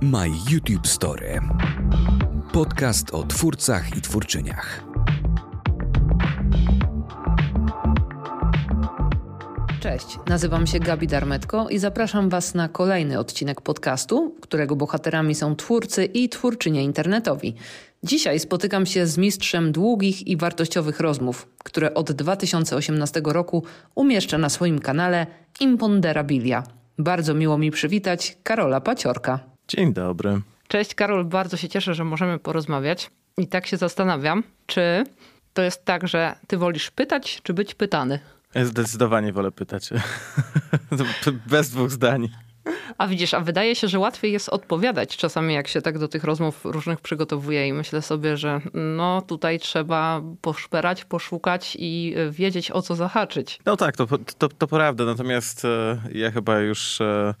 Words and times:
My 0.00 0.28
YouTube 0.50 0.86
Story. 0.86 1.40
Podcast 2.52 3.14
o 3.14 3.22
twórcach 3.22 3.96
i 3.96 4.00
twórczyniach. 4.00 4.84
Cześć, 9.80 10.18
nazywam 10.26 10.66
się 10.66 10.80
Gabi 10.80 11.06
Darmetko 11.06 11.68
i 11.68 11.78
zapraszam 11.78 12.28
Was 12.28 12.54
na 12.54 12.68
kolejny 12.68 13.18
odcinek 13.18 13.60
podcastu, 13.60 14.34
którego 14.40 14.76
bohaterami 14.76 15.34
są 15.34 15.56
twórcy 15.56 16.04
i 16.04 16.28
twórczynie 16.28 16.84
internetowi. 16.84 17.54
Dzisiaj 18.02 18.40
spotykam 18.40 18.86
się 18.86 19.06
z 19.06 19.18
mistrzem 19.18 19.72
długich 19.72 20.26
i 20.26 20.36
wartościowych 20.36 21.00
rozmów, 21.00 21.48
które 21.64 21.94
od 21.94 22.12
2018 22.12 23.22
roku 23.24 23.64
umieszcza 23.94 24.38
na 24.38 24.48
swoim 24.48 24.78
kanale 24.78 25.26
Imponderabilia. 25.60 26.81
Bardzo 26.98 27.34
miło 27.34 27.58
mi 27.58 27.70
przywitać 27.70 28.36
Karola 28.42 28.80
Paciorka. 28.80 29.38
Dzień 29.68 29.92
dobry. 29.92 30.40
Cześć 30.68 30.94
Karol, 30.94 31.24
bardzo 31.24 31.56
się 31.56 31.68
cieszę, 31.68 31.94
że 31.94 32.04
możemy 32.04 32.38
porozmawiać. 32.38 33.10
I 33.38 33.46
tak 33.46 33.66
się 33.66 33.76
zastanawiam, 33.76 34.42
czy 34.66 35.04
to 35.54 35.62
jest 35.62 35.84
tak, 35.84 36.08
że 36.08 36.34
ty 36.46 36.56
wolisz 36.58 36.90
pytać, 36.90 37.40
czy 37.42 37.54
być 37.54 37.74
pytany? 37.74 38.18
Zdecydowanie 38.62 39.32
wolę 39.32 39.50
pytać. 39.50 39.90
Bez 41.50 41.70
dwóch 41.70 41.90
zdań. 41.90 42.28
A 42.98 43.06
widzisz, 43.06 43.34
a 43.34 43.40
wydaje 43.40 43.76
się, 43.76 43.88
że 43.88 43.98
łatwiej 43.98 44.32
jest 44.32 44.48
odpowiadać 44.48 45.16
czasami, 45.16 45.54
jak 45.54 45.68
się 45.68 45.82
tak 45.82 45.98
do 45.98 46.08
tych 46.08 46.24
rozmów 46.24 46.64
różnych 46.64 47.00
przygotowuje 47.00 47.68
i 47.68 47.72
myślę 47.72 48.02
sobie, 48.02 48.36
że 48.36 48.60
no 48.74 49.22
tutaj 49.22 49.58
trzeba 49.58 50.22
poszperać, 50.40 51.04
poszukać 51.04 51.76
i 51.80 52.14
wiedzieć 52.30 52.70
o 52.70 52.82
co 52.82 52.94
zahaczyć. 52.94 53.60
No 53.66 53.76
tak, 53.76 53.96
to, 53.96 54.06
to, 54.38 54.48
to 54.48 54.66
prawda, 54.66 55.04
natomiast 55.04 55.64
e, 55.64 55.98
ja 56.12 56.30
chyba 56.30 56.58
już... 56.58 57.00
E, 57.00 57.34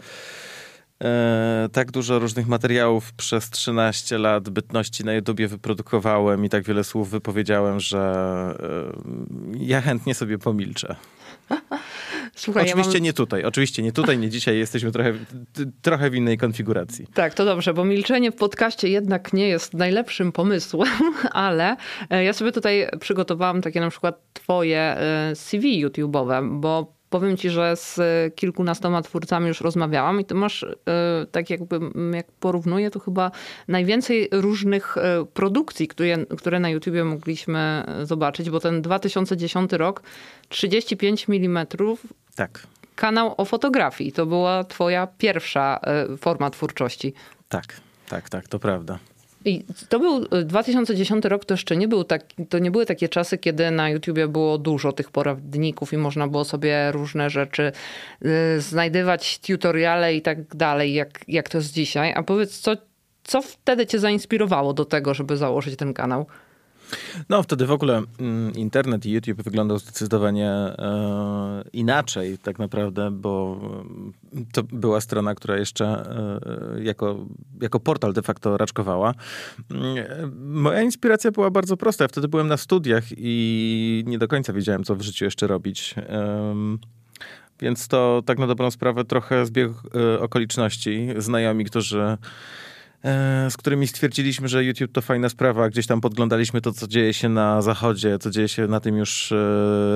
e, 1.04 1.68
tak 1.72 1.90
dużo 1.90 2.18
różnych 2.18 2.46
materiałów 2.46 3.12
przez 3.12 3.50
13 3.50 4.18
lat 4.18 4.48
bytności 4.48 5.04
na 5.04 5.12
YouTubie 5.12 5.48
wyprodukowałem 5.48 6.44
i 6.44 6.48
tak 6.48 6.64
wiele 6.64 6.84
słów 6.84 7.10
wypowiedziałem, 7.10 7.80
że 7.80 8.14
ja 9.54 9.80
chętnie 9.80 10.14
sobie 10.14 10.38
pomilczę. 10.38 10.96
Słuchaj, 12.34 12.62
oczywiście 12.62 12.92
ja 12.92 12.98
mam... 12.98 13.04
nie 13.04 13.12
tutaj, 13.12 13.44
oczywiście 13.44 13.82
nie 13.82 13.92
tutaj, 13.92 14.18
nie 14.18 14.28
dzisiaj, 14.28 14.58
jesteśmy 14.58 14.92
trochę, 14.92 15.12
trochę 15.82 16.10
w 16.10 16.14
innej 16.14 16.38
konfiguracji. 16.38 17.06
Tak, 17.14 17.34
to 17.34 17.44
dobrze, 17.44 17.74
bo 17.74 17.84
milczenie 17.84 18.32
w 18.32 18.36
podcaście 18.36 18.88
jednak 18.88 19.32
nie 19.32 19.48
jest 19.48 19.74
najlepszym 19.74 20.32
pomysłem, 20.32 20.88
ale 21.32 21.76
e, 22.10 22.24
ja 22.24 22.32
sobie 22.32 22.52
tutaj 22.52 22.88
przygotowałam 23.00 23.62
takie 23.62 23.80
na 23.80 23.90
przykład 23.90 24.20
twoje 24.32 24.78
e, 24.80 25.32
CV 25.34 25.86
YouTube'owe, 25.86 26.60
bo 26.60 27.01
powiem 27.12 27.36
ci, 27.36 27.50
że 27.50 27.76
z 27.76 28.00
kilkunastoma 28.34 29.02
twórcami 29.02 29.48
już 29.48 29.60
rozmawiałam 29.60 30.20
i 30.20 30.24
ty 30.24 30.34
masz, 30.34 30.62
e, 30.62 30.66
tak 31.32 31.50
jakby, 31.50 31.80
jak 32.12 32.32
porównuję, 32.32 32.90
to 32.90 33.00
chyba 33.00 33.30
najwięcej 33.68 34.28
różnych 34.32 34.96
produkcji, 35.34 35.88
które, 35.88 36.26
które 36.26 36.60
na 36.60 36.70
YouTubie 36.70 37.04
mogliśmy 37.04 37.84
zobaczyć, 38.02 38.50
bo 38.50 38.60
ten 38.60 38.82
2010 38.82 39.72
rok, 39.72 40.02
35 40.48 41.26
mm 41.28 41.66
tak. 42.34 42.66
Kanał 42.94 43.34
o 43.36 43.44
fotografii. 43.44 44.12
To 44.12 44.26
była 44.26 44.64
twoja 44.64 45.06
pierwsza 45.06 45.80
e, 45.82 46.16
forma 46.16 46.50
twórczości. 46.50 47.14
Tak, 47.48 47.80
tak, 48.08 48.28
tak, 48.28 48.48
to 48.48 48.58
prawda. 48.58 48.98
I 49.44 49.64
to 49.88 49.98
był 49.98 50.20
2010 50.44 51.26
e, 51.26 51.28
rok, 51.28 51.44
to 51.44 51.54
jeszcze 51.54 51.76
nie 51.76 51.88
był 51.88 52.04
tak, 52.04 52.24
to 52.48 52.58
nie 52.58 52.70
były 52.70 52.86
takie 52.86 53.08
czasy, 53.08 53.38
kiedy 53.38 53.70
na 53.70 53.90
YouTubie 53.90 54.28
było 54.28 54.58
dużo 54.58 54.92
tych 54.92 55.10
poradników 55.10 55.92
i 55.92 55.96
można 55.96 56.28
było 56.28 56.44
sobie 56.44 56.92
różne 56.92 57.30
rzeczy 57.30 57.72
y, 58.56 58.60
znajdywać, 58.60 59.38
tutoriale 59.38 60.14
i 60.14 60.22
tak 60.22 60.56
dalej, 60.56 60.94
jak, 60.94 61.20
jak 61.28 61.48
to 61.48 61.58
jest 61.58 61.72
dzisiaj. 61.72 62.12
A 62.16 62.22
powiedz, 62.22 62.58
co, 62.58 62.76
co 63.24 63.42
wtedy 63.42 63.86
cię 63.86 63.98
zainspirowało 63.98 64.74
do 64.74 64.84
tego, 64.84 65.14
żeby 65.14 65.36
założyć 65.36 65.76
ten 65.76 65.94
kanał? 65.94 66.26
No, 67.28 67.42
wtedy 67.42 67.66
w 67.66 67.72
ogóle 67.72 68.02
mm, 68.20 68.52
internet 68.52 69.06
i 69.06 69.10
YouTube 69.10 69.42
wyglądał 69.42 69.78
zdecydowanie 69.78 70.48
e, 70.48 71.64
inaczej 71.72 72.38
tak 72.38 72.58
naprawdę, 72.58 73.10
bo 73.10 73.60
mm, 73.62 74.12
to 74.52 74.62
była 74.62 75.00
strona, 75.00 75.34
która 75.34 75.58
jeszcze 75.58 75.86
e, 75.86 76.82
jako, 76.82 77.26
jako 77.60 77.80
portal 77.80 78.12
de 78.12 78.22
facto 78.22 78.56
raczkowała. 78.56 79.14
Mm, 79.70 80.52
moja 80.62 80.82
inspiracja 80.82 81.30
była 81.30 81.50
bardzo 81.50 81.76
prosta. 81.76 82.04
Ja 82.04 82.08
wtedy 82.08 82.28
byłem 82.28 82.48
na 82.48 82.56
studiach 82.56 83.04
i 83.16 84.04
nie 84.06 84.18
do 84.18 84.28
końca 84.28 84.52
wiedziałem, 84.52 84.84
co 84.84 84.96
w 84.96 85.02
życiu 85.02 85.24
jeszcze 85.24 85.46
robić. 85.46 85.94
E, 85.98 86.54
więc 87.60 87.88
to 87.88 88.22
tak 88.26 88.38
na 88.38 88.46
dobrą 88.46 88.70
sprawę 88.70 89.04
trochę 89.04 89.46
zbieg 89.46 89.70
e, 89.94 90.20
okoliczności. 90.20 91.08
Znajomi, 91.18 91.64
którzy 91.64 92.00
E, 92.00 92.18
z 93.50 93.56
którymi 93.56 93.86
stwierdziliśmy, 93.86 94.48
że 94.48 94.64
YouTube 94.64 94.92
to 94.92 95.02
fajna 95.02 95.28
sprawa. 95.28 95.68
Gdzieś 95.68 95.86
tam 95.86 96.00
podglądaliśmy 96.00 96.60
to, 96.60 96.72
co 96.72 96.86
dzieje 96.86 97.14
się 97.14 97.28
na 97.28 97.62
zachodzie, 97.62 98.18
co 98.18 98.30
dzieje 98.30 98.48
się 98.48 98.66
na 98.66 98.80
tym 98.80 98.96
już 98.96 99.32
e, 99.32 99.36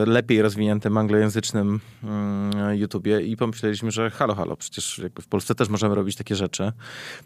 lepiej 0.07 0.43
rozwiniętym 0.43 0.99
anglojęzycznym 0.99 1.81
mm, 2.05 2.77
YouTubie 2.77 3.21
i 3.21 3.37
pomyśleliśmy, 3.37 3.91
że 3.91 4.11
halo, 4.11 4.35
halo, 4.35 4.57
przecież 4.57 5.01
w 5.23 5.27
Polsce 5.27 5.55
też 5.55 5.69
możemy 5.69 5.95
robić 5.95 6.17
takie 6.17 6.35
rzeczy. 6.35 6.73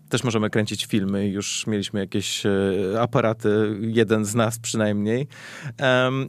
Też 0.08 0.24
możemy 0.24 0.50
kręcić 0.50 0.86
filmy. 0.86 1.28
Już 1.28 1.66
mieliśmy 1.66 2.00
jakieś 2.00 2.46
e, 2.46 2.50
aparaty, 3.00 3.78
jeden 3.80 4.24
z 4.24 4.34
nas 4.34 4.58
przynajmniej. 4.58 5.26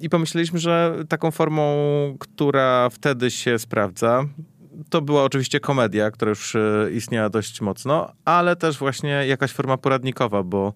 I 0.02 0.10
pomyśleliśmy, 0.10 0.60
że 0.60 0.96
taką 1.10 1.32
formą, 1.32 1.62
która 2.20 2.90
wtedy 2.90 3.32
się 3.32 3.60
sprawdza, 3.60 4.26
to 4.90 5.02
była 5.02 5.24
oczywiście 5.24 5.60
komedia, 5.60 6.12
która 6.12 6.30
już 6.30 6.56
e, 6.56 6.90
istniała 6.94 7.30
dość 7.30 7.62
mocno, 7.62 8.12
ale 8.26 8.56
też 8.56 8.78
właśnie 8.78 9.10
jakaś 9.10 9.52
forma 9.52 9.78
poradnikowa, 9.78 10.44
bo 10.44 10.74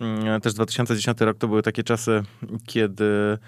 mm, 0.00 0.40
też 0.40 0.54
2010 0.54 1.20
rok 1.20 1.38
to 1.38 1.48
były 1.48 1.62
takie 1.62 1.82
czasy, 1.82 2.22
kiedy 2.66 3.38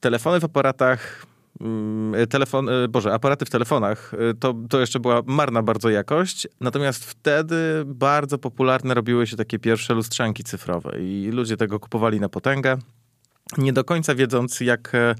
telefony 0.00 0.40
w 0.40 0.44
aparatach 0.44 1.26
mm, 1.60 2.26
telefon, 2.26 2.68
e, 2.68 2.88
Boże, 2.88 3.12
aparaty 3.12 3.44
w 3.44 3.50
telefonach, 3.50 4.12
e, 4.14 4.34
to, 4.34 4.54
to 4.68 4.80
jeszcze 4.80 5.00
była 5.00 5.22
marna 5.26 5.62
bardzo 5.62 5.90
jakość, 5.90 6.48
natomiast 6.60 7.04
wtedy 7.04 7.82
bardzo 7.86 8.38
popularne 8.38 8.94
robiły 8.94 9.26
się 9.26 9.36
takie 9.36 9.58
pierwsze 9.58 9.94
lustrzanki 9.94 10.44
cyfrowe 10.44 11.00
i 11.00 11.30
ludzie 11.32 11.56
tego 11.56 11.80
kupowali 11.80 12.20
na 12.20 12.28
potęgę 12.28 12.78
nie 13.58 13.72
do 13.72 13.84
końca 13.84 14.14
wiedząc, 14.14 14.60
jak, 14.60 14.92
e, 14.94 15.14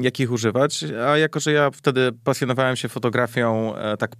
jak 0.00 0.20
ich 0.20 0.32
używać. 0.32 0.84
A 1.06 1.18
jako, 1.18 1.40
że 1.40 1.52
ja 1.52 1.70
wtedy 1.70 2.10
pasjonowałem 2.24 2.76
się 2.76 2.88
fotografią 2.88 3.76
e, 3.76 3.96
tak 3.96 4.10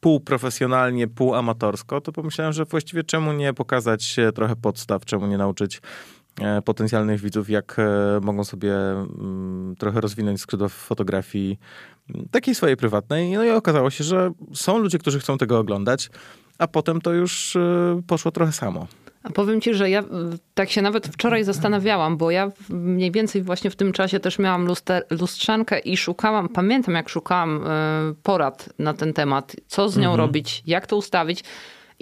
półprofesjonalnie, 0.00 1.08
półamatorsko, 1.08 2.00
to 2.00 2.12
pomyślałem, 2.12 2.52
że 2.52 2.64
właściwie 2.64 3.04
czemu 3.04 3.32
nie 3.32 3.54
pokazać 3.54 4.16
trochę 4.34 4.56
podstaw, 4.56 5.04
czemu 5.04 5.26
nie 5.26 5.38
nauczyć 5.38 5.82
e, 6.40 6.62
potencjalnych 6.62 7.20
widzów, 7.20 7.50
jak 7.50 7.76
mogą 8.22 8.44
sobie 8.44 8.74
mm, 8.74 9.74
trochę 9.78 10.00
rozwinąć 10.00 10.40
skrzydła 10.40 10.68
fotografii 10.68 11.58
takiej 12.30 12.54
swojej 12.54 12.76
prywatnej. 12.76 13.32
No 13.32 13.44
i 13.44 13.50
okazało 13.50 13.90
się, 13.90 14.04
że 14.04 14.32
są 14.54 14.78
ludzie, 14.78 14.98
którzy 14.98 15.20
chcą 15.20 15.38
tego 15.38 15.58
oglądać, 15.58 16.10
a 16.58 16.66
potem 16.66 17.00
to 17.00 17.12
już 17.12 17.56
poszło 18.06 18.30
trochę 18.30 18.52
samo. 18.52 18.86
A 19.24 19.30
powiem 19.30 19.60
ci, 19.60 19.74
że 19.74 19.90
ja 19.90 20.04
tak 20.54 20.70
się 20.70 20.82
nawet 20.82 21.06
wczoraj 21.06 21.44
zastanawiałam, 21.44 22.16
bo 22.16 22.30
ja 22.30 22.50
mniej 22.68 23.10
więcej 23.10 23.42
właśnie 23.42 23.70
w 23.70 23.76
tym 23.76 23.92
czasie 23.92 24.20
też 24.20 24.38
miałam 24.38 24.66
luster, 24.66 25.04
lustrzankę 25.10 25.78
i 25.78 25.96
szukałam, 25.96 26.48
pamiętam 26.48 26.94
jak 26.94 27.08
szukałam 27.08 27.66
e, 27.66 27.70
porad 28.22 28.68
na 28.78 28.94
ten 28.94 29.12
temat, 29.12 29.56
co 29.66 29.88
z 29.88 29.96
nią 29.96 30.10
mhm. 30.10 30.18
robić, 30.18 30.62
jak 30.66 30.86
to 30.86 30.96
ustawić. 30.96 31.44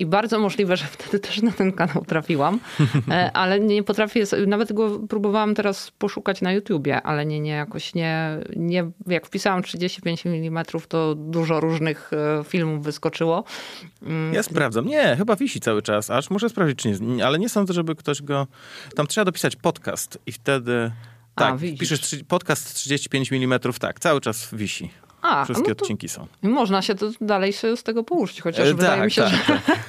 I 0.02 0.06
bardzo 0.06 0.38
możliwe, 0.38 0.76
że 0.76 0.84
wtedy 0.84 1.18
też 1.18 1.42
na 1.42 1.52
ten 1.52 1.72
kanał 1.72 2.04
trafiłam, 2.04 2.60
e, 3.10 3.32
ale 3.32 3.60
nie 3.60 3.82
potrafię, 3.82 4.24
nawet 4.46 4.72
go 4.72 4.98
próbowałam 4.98 5.54
teraz 5.54 5.90
poszukać 5.90 6.40
na 6.40 6.52
YouTubie, 6.52 7.02
ale 7.02 7.26
nie, 7.26 7.40
nie, 7.40 7.50
jakoś 7.50 7.94
nie, 7.94 8.38
nie 8.56 8.90
jak 9.06 9.26
wpisałam 9.26 9.62
35 9.62 10.26
mm, 10.26 10.64
to 10.88 11.14
dużo 11.14 11.60
różnych 11.60 12.10
e, 12.12 12.44
filmów 12.44 12.84
wyskoczyło. 12.84 13.44
Mm. 14.02 14.34
Ja 14.34 14.42
sprawdzam. 14.42 14.86
Nie, 14.86 15.16
chyba 15.16 15.36
wisi 15.36 15.60
cały 15.60 15.82
czas, 15.82 16.10
aż 16.10 16.30
muszę 16.30 16.48
sprawdzić, 16.48 16.78
czy 16.78 17.00
nie, 17.00 17.26
ale 17.26 17.38
nie 17.38 17.48
sądzę, 17.48 17.74
żeby 17.74 17.94
ktoś 17.94 18.22
go, 18.22 18.46
tam 18.96 19.06
trzeba 19.06 19.24
dopisać 19.24 19.56
podcast 19.56 20.18
i 20.26 20.32
wtedy... 20.32 20.92
Tak, 21.34 21.54
A, 21.54 21.58
piszesz 21.78 22.00
podcast 22.28 22.74
35 22.74 23.32
mm, 23.32 23.60
tak, 23.80 24.00
cały 24.00 24.20
czas 24.20 24.48
wisi. 24.52 24.90
A, 25.22 25.44
Wszystkie 25.44 25.68
no 25.68 25.72
odcinki 25.72 26.08
są. 26.08 26.26
Można 26.42 26.82
się 26.82 26.94
to 26.94 27.10
dalej 27.20 27.52
z 27.52 27.82
tego 27.82 28.04
pouczyć, 28.04 28.40
chociaż 28.40 28.68
e, 28.68 28.74
wydaje 28.74 28.96
tak, 28.96 29.04
mi 29.04 29.10
się, 29.10 29.22
tak, 29.22 29.32
że... 29.32 29.38
Tak. 29.46 29.62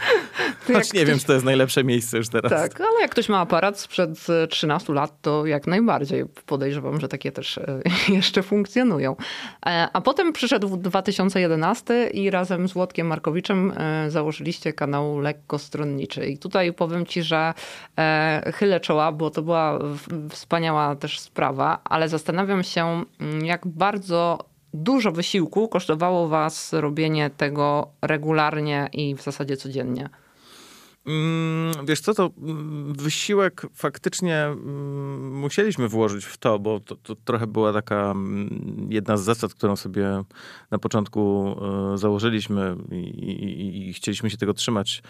Choć 0.68 0.94
nie 0.94 1.00
ktoś... 1.00 1.06
wiem, 1.06 1.20
czy 1.20 1.26
to 1.26 1.34
jest 1.34 1.46
najlepsze 1.46 1.84
miejsce 1.84 2.18
już 2.18 2.30
teraz. 2.30 2.52
Tak, 2.52 2.82
ale 2.82 3.02
jak 3.02 3.12
ktoś 3.12 3.30
ma 3.30 3.40
aparat 3.40 3.80
sprzed 3.80 4.10
13 4.50 4.94
lat, 4.94 5.22
to 5.22 5.46
jak 5.46 5.68
najbardziej 5.68 6.26
podejrzewam, 6.46 7.00
że 7.00 7.08
takie 7.08 7.32
też 7.32 7.58
e, 7.58 7.82
jeszcze 8.14 8.44
funkcjonują. 8.44 9.16
E, 9.66 9.88
a 9.94 10.02
potem 10.02 10.34
przyszedł 10.34 10.78
2011 10.78 12.08
i 12.08 12.30
razem 12.30 12.68
z 12.68 12.76
Łotkiem 12.76 13.08
Markowiczem 13.08 13.74
założyliście 14.08 14.74
kanał 14.74 15.20
Lekko 15.20 15.60
Stronniczy. 15.60 16.26
I 16.26 16.38
tutaj 16.38 16.74
powiem 16.74 17.06
ci, 17.06 17.24
że 17.24 17.54
chylę 18.54 18.80
czoła, 18.80 19.12
bo 19.12 19.30
to 19.30 19.42
była 19.42 19.80
wspaniała 20.30 20.96
też 20.96 21.20
sprawa, 21.20 21.82
ale 21.84 22.10
zastanawiam 22.10 22.64
się, 22.64 23.04
mm, 23.20 23.46
jak 23.46 23.68
bardzo 23.68 24.53
dużo 24.74 25.12
wysiłku 25.12 25.68
kosztowało 25.68 26.28
was 26.28 26.74
robienie 26.74 27.30
tego 27.30 27.88
regularnie 28.02 28.90
i 28.94 29.16
w 29.16 29.22
zasadzie 29.22 29.58
codziennie? 29.58 30.10
Mm, 31.06 31.86
wiesz 31.86 32.02
co, 32.02 32.14
to 32.14 32.32
mm, 32.38 32.94
wysiłek 32.94 33.62
faktycznie 33.74 34.38
mm, 34.38 35.38
musieliśmy 35.38 35.88
włożyć 35.88 36.26
w 36.26 36.38
to, 36.38 36.60
bo 36.60 36.80
to, 36.80 36.96
to, 36.96 37.16
trochę 37.16 37.48
była 37.48 37.74
taka 37.74 38.14
jedna 38.90 39.18
z 39.18 39.24
zasad, 39.24 39.54
którą 39.54 39.76
sobie 39.76 40.24
na 40.72 40.78
początku 40.78 41.56
e, 41.94 41.98
założyliśmy 41.98 42.76
i, 42.92 42.96
i, 42.96 43.90
i 43.90 43.94
chcieliśmy 43.94 44.30
się 44.30 44.38
tego 44.38 44.54
trzymać 44.54 45.04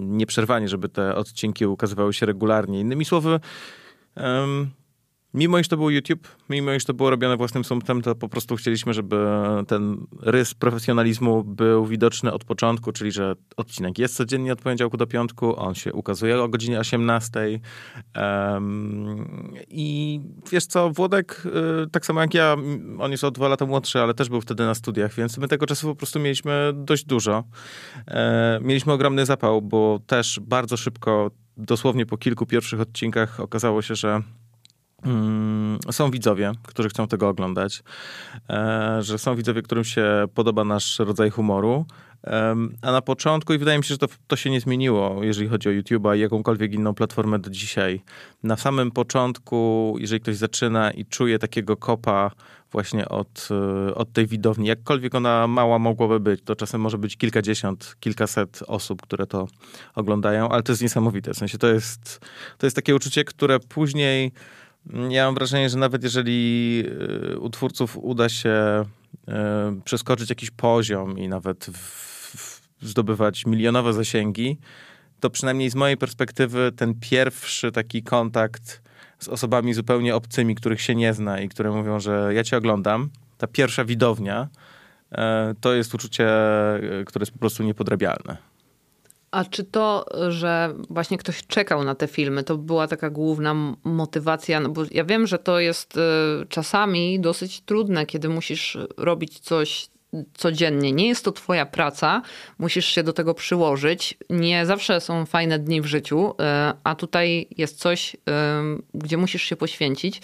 nieprzerwanie, 0.00 0.68
żeby 0.68 0.88
te 0.88 1.14
odcinki 1.14 1.66
ukazywały 1.66 2.12
się 2.12 2.26
regularnie. 2.26 2.80
Innymi 2.80 3.04
słowy, 3.04 3.40
Mimo 5.38 5.58
iż 5.58 5.68
to 5.68 5.76
był 5.76 5.90
YouTube, 5.90 6.28
mimo 6.50 6.72
iż 6.72 6.84
to 6.84 6.94
było 6.94 7.10
robione 7.10 7.36
własnym 7.36 7.64
sumptem, 7.64 8.02
to 8.02 8.14
po 8.14 8.28
prostu 8.28 8.56
chcieliśmy, 8.56 8.94
żeby 8.94 9.26
ten 9.68 10.06
rys 10.22 10.54
profesjonalizmu 10.54 11.44
był 11.44 11.86
widoczny 11.86 12.32
od 12.32 12.44
początku, 12.44 12.92
czyli 12.92 13.12
że 13.12 13.34
odcinek 13.56 13.98
jest 13.98 14.16
codziennie 14.16 14.52
od 14.52 14.62
poniedziałku 14.62 14.96
do 14.96 15.06
piątku, 15.06 15.60
on 15.60 15.74
się 15.74 15.92
ukazuje 15.92 16.42
o 16.42 16.48
godzinie 16.48 16.80
18. 16.80 17.60
Um, 18.16 19.54
I 19.68 20.20
wiesz 20.52 20.66
co, 20.66 20.90
Włodek, 20.90 21.42
y, 21.86 21.90
tak 21.90 22.06
samo 22.06 22.20
jak 22.20 22.34
ja, 22.34 22.56
on 22.98 23.10
jest 23.10 23.24
o 23.24 23.30
dwa 23.30 23.48
lata 23.48 23.66
młodszy, 23.66 24.00
ale 24.00 24.14
też 24.14 24.28
był 24.28 24.40
wtedy 24.40 24.64
na 24.64 24.74
studiach, 24.74 25.14
więc 25.14 25.38
my 25.38 25.48
tego 25.48 25.66
czasu 25.66 25.86
po 25.86 25.94
prostu 25.94 26.20
mieliśmy 26.20 26.72
dość 26.74 27.04
dużo. 27.04 27.44
E, 28.06 28.58
mieliśmy 28.62 28.92
ogromny 28.92 29.26
zapał, 29.26 29.62
bo 29.62 30.00
też 30.06 30.40
bardzo 30.42 30.76
szybko, 30.76 31.30
dosłownie 31.56 32.06
po 32.06 32.16
kilku 32.16 32.46
pierwszych 32.46 32.80
odcinkach 32.80 33.40
okazało 33.40 33.82
się, 33.82 33.94
że 33.94 34.22
są 35.90 36.10
widzowie, 36.10 36.52
którzy 36.62 36.88
chcą 36.88 37.08
tego 37.08 37.28
oglądać, 37.28 37.82
e, 38.50 38.98
że 39.02 39.18
są 39.18 39.36
widzowie, 39.36 39.62
którym 39.62 39.84
się 39.84 40.24
podoba 40.34 40.64
nasz 40.64 40.98
rodzaj 40.98 41.30
humoru. 41.30 41.86
A 42.82 42.92
na 42.92 43.02
początku, 43.02 43.54
i 43.54 43.58
wydaje 43.58 43.78
mi 43.78 43.84
się, 43.84 43.88
że 43.88 43.98
to, 43.98 44.06
to 44.26 44.36
się 44.36 44.50
nie 44.50 44.60
zmieniło, 44.60 45.24
jeżeli 45.24 45.48
chodzi 45.48 45.68
o 45.68 45.72
YouTube'a 45.72 46.16
i 46.16 46.20
jakąkolwiek 46.20 46.72
inną 46.72 46.94
platformę 46.94 47.38
do 47.38 47.50
dzisiaj. 47.50 48.02
Na 48.42 48.56
samym 48.56 48.90
początku, 48.90 49.94
jeżeli 49.98 50.20
ktoś 50.20 50.36
zaczyna 50.36 50.90
i 50.90 51.04
czuje 51.04 51.38
takiego 51.38 51.76
kopa 51.76 52.30
właśnie 52.72 53.08
od, 53.08 53.48
e, 53.50 53.94
od 53.94 54.12
tej 54.12 54.26
widowni, 54.26 54.68
jakkolwiek 54.68 55.14
ona 55.14 55.46
mała 55.46 55.78
mogłaby 55.78 56.20
być, 56.20 56.42
to 56.44 56.56
czasem 56.56 56.80
może 56.80 56.98
być 56.98 57.16
kilkadziesiąt, 57.16 57.96
kilkaset 58.00 58.60
osób, 58.66 59.02
które 59.02 59.26
to 59.26 59.48
oglądają, 59.94 60.48
ale 60.48 60.62
to 60.62 60.72
jest 60.72 60.82
niesamowite. 60.82 61.34
W 61.34 61.36
sensie 61.36 61.58
to 61.58 61.68
jest, 61.68 62.20
to 62.58 62.66
jest 62.66 62.76
takie 62.76 62.94
uczucie, 62.94 63.24
które 63.24 63.60
później 63.60 64.32
ja 65.10 65.24
mam 65.24 65.34
wrażenie, 65.34 65.68
że 65.68 65.78
nawet 65.78 66.02
jeżeli 66.02 66.84
y, 67.32 67.38
u 67.38 67.50
twórców 67.50 67.96
uda 67.96 68.28
się 68.28 68.84
y, 69.28 69.32
przeskoczyć 69.84 70.30
jakiś 70.30 70.50
poziom 70.50 71.18
i 71.18 71.28
nawet 71.28 71.64
w, 71.64 71.78
w, 72.36 72.60
zdobywać 72.80 73.46
milionowe 73.46 73.92
zasięgi, 73.92 74.58
to 75.20 75.30
przynajmniej 75.30 75.70
z 75.70 75.74
mojej 75.74 75.96
perspektywy 75.96 76.72
ten 76.76 76.94
pierwszy 77.00 77.72
taki 77.72 78.02
kontakt 78.02 78.82
z 79.18 79.28
osobami 79.28 79.74
zupełnie 79.74 80.14
obcymi, 80.14 80.54
których 80.54 80.80
się 80.80 80.94
nie 80.94 81.14
zna 81.14 81.40
i 81.40 81.48
które 81.48 81.70
mówią, 81.70 82.00
że 82.00 82.30
ja 82.34 82.44
cię 82.44 82.56
oglądam, 82.56 83.10
ta 83.38 83.46
pierwsza 83.46 83.84
widownia, 83.84 84.48
y, 85.12 85.16
to 85.60 85.74
jest 85.74 85.94
uczucie, 85.94 86.28
które 87.06 87.22
jest 87.22 87.32
po 87.32 87.38
prostu 87.38 87.62
niepodrabialne. 87.62 88.47
A 89.30 89.44
czy 89.44 89.64
to, 89.64 90.06
że 90.28 90.74
właśnie 90.90 91.18
ktoś 91.18 91.46
czekał 91.46 91.84
na 91.84 91.94
te 91.94 92.06
filmy, 92.06 92.44
to 92.44 92.58
była 92.58 92.88
taka 92.88 93.10
główna 93.10 93.54
motywacja? 93.84 94.60
No 94.60 94.68
bo 94.68 94.82
ja 94.90 95.04
wiem, 95.04 95.26
że 95.26 95.38
to 95.38 95.60
jest 95.60 95.96
y, 95.96 96.00
czasami 96.48 97.20
dosyć 97.20 97.60
trudne, 97.60 98.06
kiedy 98.06 98.28
musisz 98.28 98.78
robić 98.96 99.38
coś 99.38 99.88
codziennie. 100.34 100.92
Nie 100.92 101.08
jest 101.08 101.24
to 101.24 101.32
twoja 101.32 101.66
praca, 101.66 102.22
musisz 102.58 102.86
się 102.86 103.02
do 103.02 103.12
tego 103.12 103.34
przyłożyć. 103.34 104.18
Nie 104.30 104.66
zawsze 104.66 105.00
są 105.00 105.26
fajne 105.26 105.58
dni 105.58 105.80
w 105.80 105.86
życiu, 105.86 106.30
y, 106.30 106.34
a 106.84 106.94
tutaj 106.94 107.46
jest 107.56 107.78
coś, 107.78 108.14
y, 108.14 108.18
gdzie 108.94 109.16
musisz 109.16 109.42
się 109.42 109.56
poświęcić. 109.56 110.20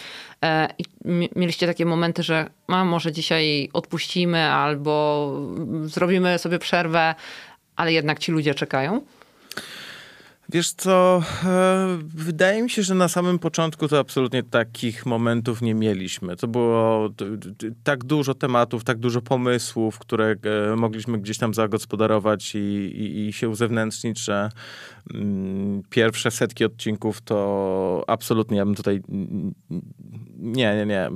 I 0.79 0.85
mieliście 1.37 1.67
takie 1.67 1.87
momenty, 1.87 2.23
że 2.23 2.51
a 2.67 2.85
może 2.85 3.13
dzisiaj 3.13 3.69
odpuścimy 3.73 4.43
albo 4.43 5.31
zrobimy 5.85 6.39
sobie 6.39 6.59
przerwę, 6.59 7.15
ale 7.77 7.93
jednak 7.93 8.19
ci 8.19 8.33
ludzie 8.33 8.55
czekają? 8.55 9.01
Wiesz 10.49 10.73
co, 10.73 11.23
e, 11.45 11.99
wydaje 12.15 12.63
mi 12.63 12.71
się, 12.71 12.83
że 12.83 12.95
na 12.95 13.09
samym 13.09 13.39
początku 13.39 13.89
to 13.89 13.99
absolutnie 13.99 14.43
takich 14.43 15.07
momentów 15.07 15.63
nie 15.63 15.75
mieliśmy. 15.75 16.37
To 16.37 16.49
było 16.49 17.11
tak 17.85 18.05
dużo 18.05 18.35
tematów, 18.35 18.85
tak 18.85 18.99
dużo 18.99 19.23
pomysłów, 19.23 19.99
które 19.99 20.35
e, 20.73 20.77
mogliśmy 20.77 21.19
gdzieś 21.19 21.39
tam 21.39 21.55
zagospodarować 21.55 22.55
i, 22.55 22.59
i, 22.59 23.29
i 23.29 23.33
się 23.33 23.49
uzewnętrznić, 23.49 24.19
że 24.19 24.51
pierwsze 25.91 26.31
setki 26.31 26.65
odcinków 26.65 27.21
to 27.21 28.05
absolutnie 28.07 28.57
ja 28.57 28.65
bym 28.65 28.75
tutaj 28.75 29.03
nie, 30.45 30.77
nie, 30.77 30.87
nie. 30.87 31.11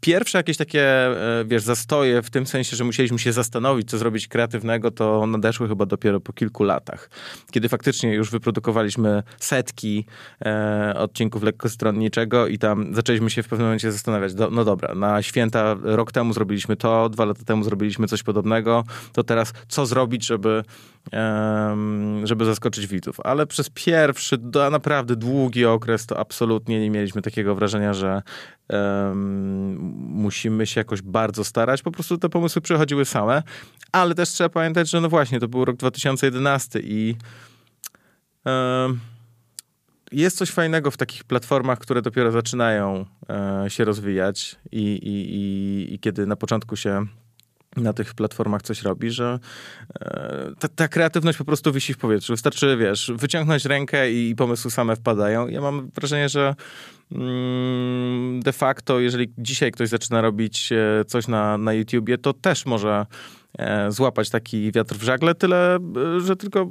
Pierwsze 0.00 0.38
jakieś 0.38 0.56
takie, 0.56 0.82
e, 0.82 1.44
wiesz, 1.46 1.62
zastoje 1.62 2.22
w 2.22 2.30
tym 2.30 2.46
sensie, 2.46 2.76
że 2.76 2.84
musieliśmy 2.84 3.18
się 3.18 3.32
zastanowić, 3.32 3.90
co 3.90 3.98
zrobić 3.98 4.28
kreatywnego, 4.28 4.90
to 4.90 5.26
nadeszły 5.26 5.68
chyba 5.68 5.86
dopiero 5.86 6.20
po 6.20 6.32
kilku 6.32 6.64
latach. 6.64 7.10
Kiedy 7.50 7.68
faktycznie 7.68 8.14
już 8.14 8.30
wyprodukowaliśmy 8.30 9.22
setki 9.38 10.06
e, 10.44 10.94
odcinków 10.96 11.42
lekkostronniczego 11.42 12.46
i 12.46 12.58
tam 12.58 12.94
zaczęliśmy 12.94 13.30
się 13.30 13.42
w 13.42 13.48
pewnym 13.48 13.66
momencie 13.66 13.92
zastanawiać, 13.92 14.34
do, 14.34 14.50
no 14.50 14.64
dobra, 14.64 14.94
na 14.94 15.22
święta 15.22 15.76
rok 15.82 16.12
temu 16.12 16.32
zrobiliśmy 16.32 16.76
to, 16.76 17.08
dwa 17.08 17.24
lata 17.24 17.44
temu 17.44 17.64
zrobiliśmy 17.64 18.06
coś 18.06 18.22
podobnego, 18.22 18.84
to 19.12 19.24
teraz 19.24 19.52
co 19.68 19.86
zrobić, 19.86 20.26
żeby, 20.26 20.62
e, 21.12 21.76
żeby 22.24 22.44
zaskoczyć 22.44 22.75
widzów. 22.84 23.20
Ale 23.24 23.46
przez 23.46 23.70
pierwszy, 23.70 24.38
naprawdę 24.70 25.16
długi 25.16 25.64
okres 25.64 26.06
to 26.06 26.18
absolutnie 26.18 26.80
nie 26.80 26.90
mieliśmy 26.90 27.22
takiego 27.22 27.54
wrażenia, 27.54 27.94
że 27.94 28.22
um, 28.68 29.76
musimy 30.08 30.66
się 30.66 30.80
jakoś 30.80 31.02
bardzo 31.02 31.44
starać. 31.44 31.82
Po 31.82 31.90
prostu 31.90 32.18
te 32.18 32.28
pomysły 32.28 32.62
przychodziły 32.62 33.04
same, 33.04 33.42
ale 33.92 34.14
też 34.14 34.28
trzeba 34.28 34.48
pamiętać, 34.48 34.90
że 34.90 35.00
no 35.00 35.08
właśnie, 35.08 35.40
to 35.40 35.48
był 35.48 35.64
rok 35.64 35.76
2011 35.76 36.80
i 36.82 37.16
um, 38.44 39.00
jest 40.12 40.36
coś 40.36 40.50
fajnego 40.50 40.90
w 40.90 40.96
takich 40.96 41.24
platformach, 41.24 41.78
które 41.78 42.02
dopiero 42.02 42.32
zaczynają 42.32 43.06
e, 43.30 43.64
się 43.70 43.84
rozwijać 43.84 44.56
i, 44.72 44.80
i, 44.82 45.34
i, 45.34 45.94
i 45.94 45.98
kiedy 45.98 46.26
na 46.26 46.36
początku 46.36 46.76
się 46.76 47.06
na 47.76 47.92
tych 47.92 48.14
platformach 48.14 48.62
coś 48.62 48.82
robi, 48.82 49.10
że 49.10 49.38
e, 50.00 50.52
ta, 50.58 50.68
ta, 50.68 50.88
kreatywność 50.88 51.38
po 51.38 51.44
prostu 51.44 51.72
wisi 51.72 51.94
w 51.94 51.98
powietrzu. 51.98 52.32
Wystarczy, 52.32 52.76
wiesz, 52.76 53.12
wyciągnąć 53.14 53.64
rękę 53.64 54.12
i 54.12 54.34
pomysły 54.34 54.70
same 54.70 54.96
wpadają. 54.96 55.48
Ja 55.48 55.60
mam 55.60 55.90
wrażenie, 55.90 56.28
że 56.28 56.54
mm, 57.12 58.40
de 58.42 58.52
facto, 58.52 59.00
jeżeli 59.00 59.32
dzisiaj 59.38 59.72
ktoś 59.72 59.88
zaczyna 59.88 60.20
robić 60.20 60.72
e, 60.72 61.04
coś 61.04 61.28
na, 61.28 61.58
na 61.58 61.72
YouTubie, 61.72 62.18
to 62.18 62.32
też 62.32 62.66
może 62.66 63.06
e, 63.58 63.92
złapać 63.92 64.30
taki 64.30 64.72
wiatr 64.72 64.94
w 64.94 65.02
żagle, 65.02 65.34
tyle, 65.34 65.78
że 66.18 66.36
tylko 66.36 66.70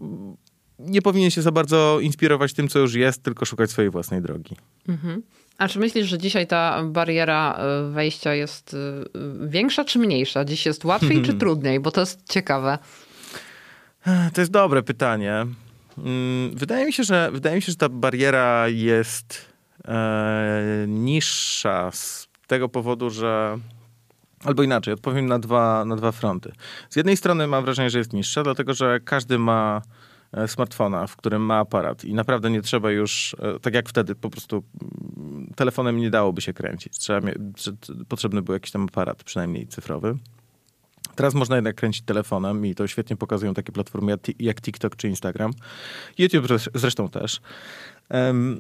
nie 0.80 1.02
powinien 1.02 1.32
się 1.32 1.42
za 1.42 1.52
bardzo 1.52 2.00
inspirować 2.02 2.54
tym, 2.54 2.68
co 2.68 2.80
już 2.80 2.94
jest, 2.94 3.24
tylko 3.24 3.46
szukać 3.46 3.72
swojej 3.72 3.92
własnej 3.92 4.22
drogi. 4.22 4.56
Mhm. 4.88 5.22
A 5.58 5.68
czy 5.68 5.80
myślisz, 5.80 6.08
że 6.08 6.18
dzisiaj 6.18 6.48
ta 6.48 6.84
bariera 6.84 7.58
e, 7.58 7.90
wejścia 7.92 8.34
jest 8.34 8.74
e, 8.74 9.48
większa 9.48 9.86
czy 9.86 10.00
mniejsza? 10.00 10.46
Dziś 10.46 10.66
jest 10.66 10.86
łatwiej 10.86 11.22
czy 11.22 11.34
trudniej? 11.44 11.80
Bo 11.80 11.92
to 11.92 12.02
jest 12.02 12.30
ciekawe. 12.30 12.78
To 14.34 14.42
jest 14.42 14.52
dobre 14.52 14.84
pytanie. 14.84 15.46
Mm, 15.98 16.56
wydaje 16.56 16.86
mi 16.86 16.94
się, 16.94 17.04
że, 17.04 17.30
wydaje 17.32 17.56
mi 17.56 17.62
się, 17.62 17.72
że 17.72 17.78
ta 17.78 17.90
bariera 17.90 18.68
jest 18.68 19.46
e, 19.88 20.86
niższa 20.88 21.92
z 21.92 22.28
tego 22.48 22.70
powodu, 22.70 23.10
że 23.10 23.60
Albo 24.46 24.64
inaczej, 24.64 24.94
odpowiem 24.94 25.26
na 25.26 25.40
dwa, 25.40 25.86
na 25.86 25.96
dwa 25.96 26.12
fronty. 26.12 26.52
Z 26.90 26.96
jednej 26.96 27.18
strony 27.18 27.48
mam 27.48 27.66
wrażenie, 27.66 27.90
że 27.90 27.98
jest 27.98 28.14
niższa, 28.14 28.44
dlatego 28.44 28.74
że 28.74 29.00
każdy 29.00 29.40
ma 29.40 29.82
smartfona, 30.48 31.08
w 31.08 31.16
którym 31.16 31.42
ma 31.42 31.58
aparat 31.58 32.06
i 32.06 32.14
naprawdę 32.14 32.50
nie 32.50 32.62
trzeba 32.62 32.92
już, 32.92 33.36
e, 33.40 33.60
tak 33.60 33.74
jak 33.74 33.90
wtedy, 33.90 34.16
po 34.16 34.30
prostu 34.30 34.64
mm, 35.18 35.54
telefonem 35.56 35.98
nie 35.98 36.10
dałoby 36.10 36.42
się 36.42 36.54
kręcić. 36.54 36.98
Trzeba, 36.98 37.28
potrzebny 38.08 38.42
był 38.42 38.54
jakiś 38.54 38.72
tam 38.72 38.84
aparat, 38.84 39.24
przynajmniej 39.24 39.68
cyfrowy. 39.68 40.18
Teraz 41.16 41.34
można 41.34 41.56
jednak 41.56 41.76
kręcić 41.76 42.04
telefonem 42.04 42.66
i 42.66 42.76
to 42.76 42.88
świetnie 42.88 43.16
pokazują 43.16 43.54
takie 43.54 43.72
platformy 43.72 44.18
jak 44.40 44.62
TikTok 44.62 44.96
czy 44.96 45.08
Instagram. 45.08 45.52
YouTube 46.18 46.48
zresztą 46.74 47.10
też. 47.10 47.42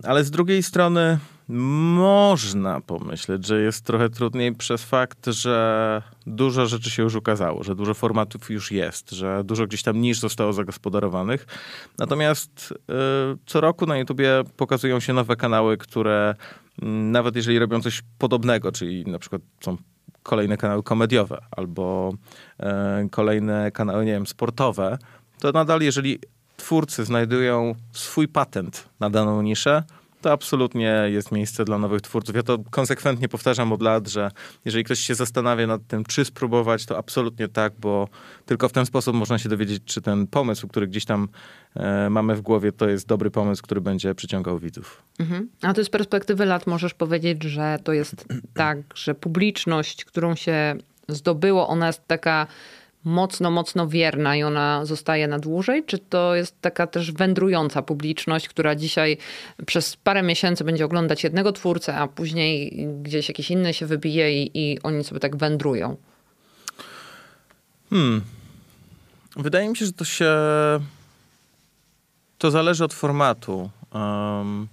Ale 0.03 0.24
z 0.24 0.31
drugiej 0.31 0.63
strony 0.63 1.19
można 1.50 2.81
pomyśleć, 2.81 3.47
że 3.47 3.62
jest 3.62 3.85
trochę 3.85 4.09
trudniej 4.09 4.55
przez 4.55 4.83
fakt, 4.83 5.25
że 5.25 6.01
dużo 6.27 6.65
rzeczy 6.65 6.91
się 6.91 7.03
już 7.03 7.15
ukazało, 7.15 7.63
że 7.63 7.75
dużo 7.75 7.93
formatów 7.93 8.50
już 8.50 8.71
jest, 8.71 9.12
że 9.12 9.43
dużo 9.43 9.67
gdzieś 9.67 9.83
tam 9.83 10.01
niż 10.01 10.19
zostało 10.19 10.53
zagospodarowanych. 10.53 11.47
Natomiast 11.97 12.71
y, 12.71 12.93
co 13.45 13.62
roku 13.62 13.85
na 13.85 13.97
YouTubie 13.97 14.43
pokazują 14.57 15.00
się 15.00 15.13
nowe 15.13 15.35
kanały, 15.35 15.77
które 15.77 16.35
mm, 16.81 17.12
nawet 17.12 17.35
jeżeli 17.35 17.59
robią 17.59 17.81
coś 17.81 18.01
podobnego, 18.17 18.71
czyli 18.71 19.05
na 19.05 19.19
przykład 19.19 19.41
są 19.62 19.77
kolejne 20.25 20.58
kanały 20.58 20.84
komediowe 20.84 21.41
albo 21.51 22.13
e, 22.60 23.08
kolejne 23.12 23.72
kanały, 23.72 24.05
nie 24.05 24.12
wiem, 24.12 24.27
sportowe, 24.27 24.98
to 25.39 25.51
nadal 25.51 25.82
jeżeli 25.82 26.20
twórcy 26.58 27.05
znajdują 27.05 27.75
swój 27.91 28.27
patent 28.27 28.89
na 29.00 29.10
daną 29.10 29.41
niszę, 29.41 29.84
to 30.25 30.32
absolutnie 30.32 31.03
jest 31.08 31.32
miejsce 31.32 31.65
dla 31.65 31.77
nowych 31.77 32.01
twórców. 32.01 32.36
Ja 32.36 32.44
to 32.44 32.58
konsekwentnie 32.72 33.29
powtarzam 33.29 33.74
od 33.74 33.82
lat, 33.82 34.08
że 34.08 34.32
jeżeli 34.65 34.84
ktoś 34.84 35.00
się 35.00 35.15
zastanawia 35.15 35.67
nad 35.67 35.88
tym, 35.88 36.05
czy 36.05 36.25
spróbować, 36.25 36.86
to 36.86 36.98
absolutnie 36.98 37.48
tak, 37.48 37.74
bo 37.79 38.08
tylko 38.46 38.70
w 38.70 38.72
ten 38.72 38.86
sposób 38.86 39.15
można 39.15 39.38
się 39.38 39.50
dowiedzieć, 39.50 39.84
czy 39.86 40.01
ten 40.01 40.27
pomysł, 40.27 40.67
który 40.67 40.88
gdzieś 40.88 41.05
tam 41.05 41.29
e, 41.75 42.10
mamy 42.10 42.36
w 42.36 42.41
głowie, 42.41 42.72
to 42.72 42.89
jest 42.89 43.08
dobry 43.08 43.32
pomysł, 43.32 43.63
który 43.63 43.82
będzie 43.82 44.15
przyciągał 44.15 44.60
widzów. 44.60 45.03
Mhm. 45.20 45.50
A 45.62 45.74
ty 45.74 45.84
z 45.84 45.89
perspektywy 45.89 46.46
lat 46.46 46.67
możesz 46.67 46.94
powiedzieć, 46.94 47.44
że 47.44 47.79
to 47.84 47.94
jest 47.94 48.25
tak, 48.53 48.77
że 48.96 49.15
publiczność, 49.15 50.05
którą 50.05 50.36
się 50.36 50.75
zdobyło, 51.08 51.67
ona 51.67 51.88
jest 51.88 52.08
taka 52.08 52.48
mocno, 53.05 53.51
mocno 53.51 53.88
wierna 53.88 54.35
i 54.35 54.43
ona 54.43 54.85
zostaje 54.85 55.27
na 55.27 55.39
dłużej? 55.39 55.83
Czy 55.85 55.97
to 55.97 56.35
jest 56.35 56.62
taka 56.62 56.88
też 56.88 57.12
wędrująca 57.12 57.81
publiczność, 57.81 58.50
która 58.50 58.75
dzisiaj 58.75 59.17
przez 59.65 59.95
parę 59.95 60.24
miesięcy 60.24 60.63
będzie 60.63 60.85
oglądać 60.85 61.24
jednego 61.24 61.51
twórcę, 61.51 61.95
a 61.95 62.07
później 62.07 62.88
gdzieś 63.01 63.27
jakiś 63.27 63.51
inny 63.51 63.74
się 63.74 63.85
wybije 63.85 64.43
i, 64.43 64.51
i 64.53 64.81
oni 64.81 65.03
sobie 65.03 65.19
tak 65.19 65.35
wędrują? 65.35 65.97
Hmm. 67.89 68.21
Wydaje 69.35 69.69
mi 69.69 69.77
się, 69.77 69.85
że 69.85 69.93
to 69.93 70.05
się. 70.05 70.35
To 72.38 72.51
zależy 72.51 72.83
od 72.83 72.93
formatu. 72.93 73.69
Um, 73.93 74.67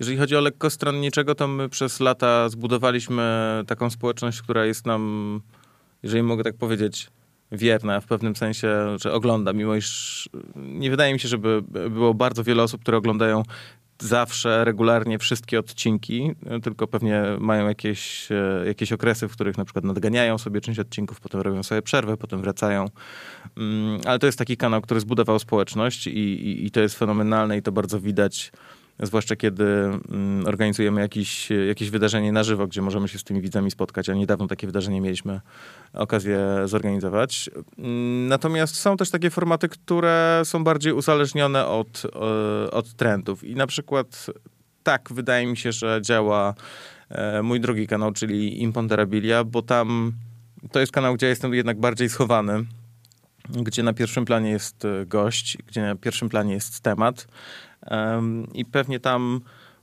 jeżeli 0.00 0.18
chodzi 0.18 0.36
o 0.36 0.40
lekkostronniczego, 0.40 1.34
to 1.34 1.48
my 1.48 1.68
przez 1.68 2.00
lata 2.00 2.48
zbudowaliśmy 2.48 3.24
taką 3.66 3.90
społeczność, 3.90 4.42
która 4.42 4.64
jest 4.64 4.86
nam, 4.86 5.40
jeżeli 6.02 6.22
mogę 6.22 6.44
tak 6.44 6.56
powiedzieć, 6.56 7.10
wierna 7.52 8.00
w 8.00 8.06
pewnym 8.06 8.36
sensie, 8.36 8.96
że 9.02 9.12
ogląda, 9.12 9.52
mimo 9.52 9.74
iż 9.74 10.28
nie 10.54 10.90
wydaje 10.90 11.12
mi 11.12 11.20
się, 11.20 11.28
żeby 11.28 11.62
było 11.90 12.14
bardzo 12.14 12.44
wiele 12.44 12.62
osób, 12.62 12.80
które 12.80 12.98
oglądają 12.98 13.42
zawsze, 14.02 14.64
regularnie 14.64 15.18
wszystkie 15.18 15.58
odcinki, 15.58 16.34
tylko 16.62 16.86
pewnie 16.86 17.22
mają 17.38 17.68
jakieś, 17.68 18.32
e, 18.32 18.66
jakieś 18.66 18.92
okresy, 18.92 19.28
w 19.28 19.32
których 19.32 19.58
na 19.58 19.64
przykład 19.64 19.84
nadganiają 19.84 20.38
sobie 20.38 20.60
część 20.60 20.78
odcinków, 20.78 21.20
potem 21.20 21.40
robią 21.40 21.62
sobie 21.62 21.82
przerwę, 21.82 22.16
potem 22.16 22.40
wracają. 22.40 22.86
Mm, 23.56 24.00
ale 24.06 24.18
to 24.18 24.26
jest 24.26 24.38
taki 24.38 24.56
kanał, 24.56 24.80
który 24.80 25.00
zbudował 25.00 25.38
społeczność 25.38 26.06
i, 26.06 26.10
i, 26.10 26.66
i 26.66 26.70
to 26.70 26.80
jest 26.80 26.98
fenomenalne 26.98 27.58
i 27.58 27.62
to 27.62 27.72
bardzo 27.72 28.00
widać 28.00 28.52
zwłaszcza 29.02 29.36
kiedy 29.36 29.64
mm, 29.64 30.46
organizujemy 30.46 31.00
jakieś, 31.00 31.48
jakieś 31.68 31.90
wydarzenie 31.90 32.32
na 32.32 32.44
żywo, 32.44 32.66
gdzie 32.66 32.82
możemy 32.82 33.08
się 33.08 33.18
z 33.18 33.24
tymi 33.24 33.40
widzami 33.40 33.70
spotkać, 33.70 34.08
a 34.08 34.14
niedawno 34.14 34.46
takie 34.46 34.66
wydarzenie 34.66 35.00
mieliśmy 35.00 35.40
okazję 35.92 36.38
zorganizować. 36.64 37.50
Mm, 37.78 38.28
natomiast 38.28 38.76
są 38.76 38.96
też 38.96 39.10
takie 39.10 39.30
formaty, 39.30 39.68
które 39.68 40.42
są 40.44 40.64
bardziej 40.64 40.92
uzależnione 40.92 41.66
od, 41.66 42.02
e, 42.04 42.70
od 42.70 42.94
trendów 42.94 43.44
i 43.44 43.54
na 43.54 43.66
przykład 43.66 44.26
tak, 44.82 45.08
wydaje 45.12 45.46
mi 45.46 45.56
się, 45.56 45.72
że 45.72 46.00
działa 46.02 46.54
e, 47.08 47.42
mój 47.42 47.60
drugi 47.60 47.86
kanał, 47.86 48.12
czyli 48.12 48.62
Imponderabilia, 48.62 49.44
bo 49.44 49.62
tam 49.62 50.12
to 50.72 50.80
jest 50.80 50.92
kanał, 50.92 51.14
gdzie 51.14 51.26
jestem 51.26 51.54
jednak 51.54 51.80
bardziej 51.80 52.08
schowany 52.08 52.64
gdzie 53.48 53.82
na 53.82 53.92
pierwszym 53.92 54.24
planie 54.24 54.50
jest 54.50 54.84
e, 54.84 55.06
gość, 55.06 55.58
gdzie 55.66 55.82
na 55.82 55.94
pierwszym 55.94 56.28
planie 56.28 56.54
jest 56.54 56.80
temat, 56.80 57.26
i 58.54 58.64
pewnie 58.64 59.00
tam 59.00 59.40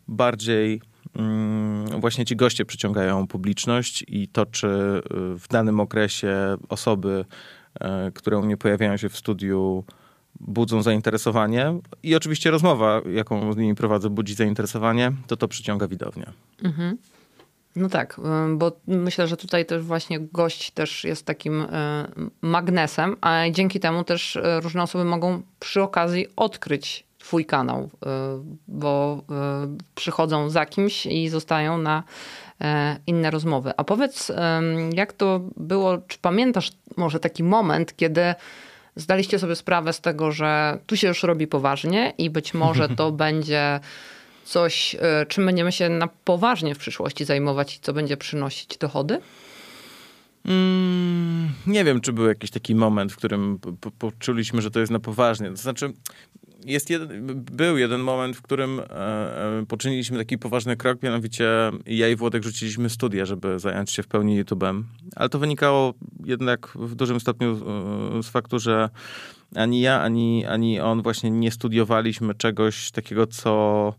bardziej 0.07 0.81
mm, 1.15 2.01
właśnie 2.01 2.25
ci 2.25 2.35
goście 2.35 2.65
przyciągają 2.65 3.27
publiczność 3.27 4.05
i 4.07 4.27
to, 4.27 4.45
czy 4.45 4.67
y, 4.67 5.01
w 5.39 5.47
danym 5.49 5.79
okresie 5.79 6.57
osoby, 6.69 7.25
e, 7.79 8.11
które 8.11 8.37
u 8.37 8.41
mnie 8.41 8.57
pojawiają 8.57 8.97
się 8.97 9.09
w 9.09 9.17
studiu, 9.17 9.83
budzą 10.39 10.81
zainteresowanie 10.81 11.79
i 12.03 12.15
oczywiście 12.15 12.51
rozmowa, 12.51 13.01
jaką 13.13 13.53
z 13.53 13.57
nimi 13.57 13.75
prowadzę, 13.75 14.09
budzi 14.09 14.33
zainteresowanie, 14.33 15.11
to 15.27 15.37
to 15.37 15.47
przyciąga 15.47 15.87
widownię. 15.87 16.31
Mhm. 16.63 16.97
No 17.75 17.89
tak, 17.89 18.19
y, 18.19 18.55
bo 18.57 18.71
myślę, 18.87 19.27
że 19.27 19.37
tutaj 19.37 19.65
też 19.65 19.83
właśnie 19.83 20.19
gość 20.19 20.71
też 20.71 21.03
jest 21.03 21.25
takim 21.25 21.61
y, 21.61 21.67
magnesem, 22.41 23.15
a 23.21 23.43
dzięki 23.51 23.79
temu 23.79 24.03
też 24.03 24.37
różne 24.61 24.83
osoby 24.83 25.05
mogą 25.05 25.41
przy 25.59 25.81
okazji 25.81 26.27
odkryć 26.35 27.06
twój 27.27 27.45
kanał, 27.45 27.83
y, 27.83 28.07
bo 28.67 29.21
y, 29.21 29.93
przychodzą 29.95 30.49
za 30.49 30.65
kimś 30.65 31.05
i 31.05 31.29
zostają 31.29 31.77
na 31.77 32.03
e, 32.61 32.97
inne 33.07 33.31
rozmowy. 33.31 33.71
A 33.77 33.83
powiedz, 33.83 34.31
jak 34.93 35.13
to 35.13 35.41
było, 35.57 35.97
czy 35.97 36.17
pamiętasz 36.17 36.71
może 36.97 37.19
taki 37.19 37.43
moment, 37.43 37.95
kiedy 37.95 38.35
zdaliście 38.95 39.39
sobie 39.39 39.55
sprawę 39.55 39.93
z 39.93 40.01
tego, 40.01 40.31
że 40.31 40.79
tu 40.85 40.97
się 40.97 41.07
już 41.07 41.23
robi 41.23 41.47
poważnie 41.47 42.13
i 42.17 42.29
być 42.29 42.53
może 42.53 42.89
to 42.99 43.11
będzie 43.11 43.79
coś, 44.45 44.95
e, 44.99 45.25
czym 45.25 45.45
będziemy 45.45 45.71
się 45.71 45.89
na 45.89 46.07
poważnie 46.07 46.75
w 46.75 46.77
przyszłości 46.77 47.25
zajmować 47.25 47.75
i 47.75 47.79
co 47.79 47.93
będzie 47.93 48.17
przynosić 48.17 48.77
dochody? 48.77 49.21
Mm, 50.45 51.49
nie 51.67 51.83
wiem, 51.83 52.01
czy 52.01 52.13
był 52.13 52.27
jakiś 52.27 52.51
taki 52.51 52.75
moment, 52.75 53.11
w 53.11 53.15
którym 53.15 53.59
poczuliśmy, 53.99 54.61
że 54.61 54.71
to 54.71 54.79
jest 54.79 54.91
na 54.91 54.99
poważnie. 54.99 55.49
To 55.49 55.55
znaczy, 55.55 55.93
jest 56.65 56.89
jeden, 56.89 57.35
był 57.35 57.77
jeden 57.77 58.01
moment, 58.01 58.37
w 58.37 58.41
którym 58.41 58.79
e, 58.79 58.83
e, 58.83 59.65
poczyniliśmy 59.67 60.17
taki 60.17 60.37
poważny 60.37 60.77
krok, 60.77 61.03
mianowicie 61.03 61.47
ja 61.85 62.09
i 62.09 62.15
Włodek 62.15 62.43
rzuciliśmy 62.43 62.89
studia, 62.89 63.25
żeby 63.25 63.59
zająć 63.59 63.91
się 63.91 64.03
w 64.03 64.07
pełni 64.07 64.43
YouTube'em. 64.43 64.83
Ale 65.15 65.29
to 65.29 65.39
wynikało 65.39 65.93
jednak 66.25 66.67
w 66.75 66.95
dużym 66.95 67.19
stopniu 67.19 67.51
e, 68.19 68.23
z 68.23 68.29
faktu, 68.29 68.59
że 68.59 68.89
ani 69.55 69.81
ja, 69.81 70.01
ani, 70.01 70.45
ani 70.45 70.79
on 70.79 71.01
właśnie 71.01 71.31
nie 71.31 71.51
studiowaliśmy 71.51 72.35
czegoś 72.35 72.91
takiego, 72.91 73.27
co 73.27 73.93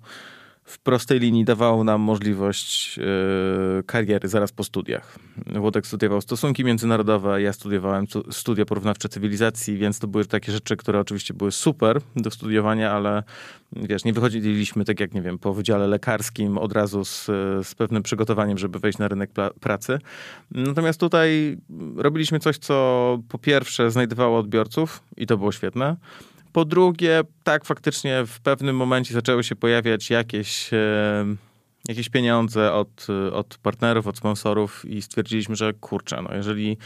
w 0.68 0.78
prostej 0.78 1.20
linii 1.20 1.44
dawało 1.44 1.84
nam 1.84 2.00
możliwość 2.00 2.96
yy, 2.96 3.04
kariery 3.86 4.28
zaraz 4.28 4.52
po 4.52 4.64
studiach. 4.64 5.18
Włodek 5.46 5.86
studiował 5.86 6.20
stosunki 6.20 6.64
międzynarodowe, 6.64 7.42
ja 7.42 7.52
studiowałem 7.52 8.06
studia 8.30 8.64
porównawcze 8.64 9.08
cywilizacji, 9.08 9.76
więc 9.76 9.98
to 9.98 10.06
były 10.06 10.24
takie 10.24 10.52
rzeczy, 10.52 10.76
które 10.76 11.00
oczywiście 11.00 11.34
były 11.34 11.52
super 11.52 12.00
do 12.16 12.30
studiowania, 12.30 12.92
ale 12.92 13.22
wiesz, 13.72 14.04
nie 14.04 14.12
wychodziliśmy 14.12 14.84
tak 14.84 15.00
jak, 15.00 15.14
nie 15.14 15.22
wiem, 15.22 15.38
po 15.38 15.54
wydziale 15.54 15.86
lekarskim 15.86 16.58
od 16.58 16.72
razu 16.72 17.04
z, 17.04 17.26
z 17.66 17.74
pewnym 17.74 18.02
przygotowaniem, 18.02 18.58
żeby 18.58 18.78
wejść 18.78 18.98
na 18.98 19.08
rynek 19.08 19.30
pracy. 19.60 19.98
Natomiast 20.50 21.00
tutaj 21.00 21.58
robiliśmy 21.96 22.38
coś, 22.38 22.58
co 22.58 23.18
po 23.28 23.38
pierwsze 23.38 23.90
znajdowało 23.90 24.38
odbiorców 24.38 25.02
i 25.16 25.26
to 25.26 25.38
było 25.38 25.52
świetne, 25.52 25.96
po 26.52 26.64
drugie, 26.64 27.20
tak, 27.44 27.64
faktycznie 27.64 28.24
w 28.26 28.40
pewnym 28.40 28.76
momencie 28.76 29.14
zaczęły 29.14 29.44
się 29.44 29.56
pojawiać 29.56 30.10
jakieś, 30.10 30.72
e, 30.72 31.24
jakieś 31.88 32.08
pieniądze 32.08 32.72
od, 32.72 33.06
od 33.32 33.58
partnerów, 33.62 34.06
od 34.06 34.16
sponsorów 34.16 34.84
i 34.84 35.02
stwierdziliśmy, 35.02 35.56
że 35.56 35.72
kurczę, 35.72 36.22
no 36.22 36.34
jeżeli 36.34 36.76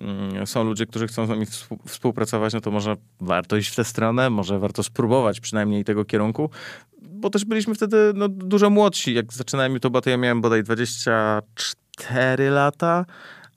mm, 0.00 0.46
są 0.46 0.64
ludzie, 0.64 0.86
którzy 0.86 1.06
chcą 1.06 1.26
z 1.26 1.28
nami 1.28 1.46
współpracować, 1.86 2.52
no 2.52 2.60
to 2.60 2.70
może 2.70 2.96
warto 3.20 3.56
iść 3.56 3.70
w 3.70 3.76
tę 3.76 3.84
stronę, 3.84 4.30
może 4.30 4.58
warto 4.58 4.82
spróbować 4.82 5.40
przynajmniej 5.40 5.84
tego 5.84 6.04
kierunku, 6.04 6.50
bo 7.02 7.30
też 7.30 7.44
byliśmy 7.44 7.74
wtedy 7.74 8.12
no, 8.14 8.28
dużo 8.28 8.70
młodsi. 8.70 9.14
Jak 9.14 9.32
zaczynałem 9.32 9.72
YouTube, 9.72 10.04
to 10.04 10.10
ja 10.10 10.16
miałem 10.16 10.40
bodaj 10.40 10.62
24 10.62 12.50
lata. 12.50 13.04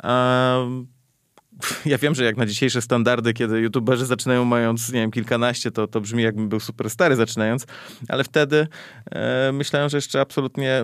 Um, 0.04 0.88
ja 1.86 1.98
wiem, 1.98 2.16
że 2.16 2.24
jak 2.24 2.38
na 2.38 2.46
dzisiejsze 2.46 2.82
standardy, 2.82 3.34
kiedy 3.34 3.60
youtuberzy 3.60 4.06
zaczynają 4.06 4.46
mając, 4.46 4.92
nie 4.92 5.00
wiem, 5.00 5.12
kilkanaście, 5.12 5.72
to, 5.72 5.88
to 5.88 6.02
brzmi 6.02 6.24
jakbym 6.24 6.50
był 6.50 6.60
super 6.60 6.90
stary 6.90 7.16
zaczynając, 7.16 7.66
ale 8.08 8.24
wtedy 8.24 8.68
e, 9.12 9.52
myślałem, 9.52 9.90
że 9.90 9.98
jeszcze 9.98 10.22
absolutnie 10.22 10.84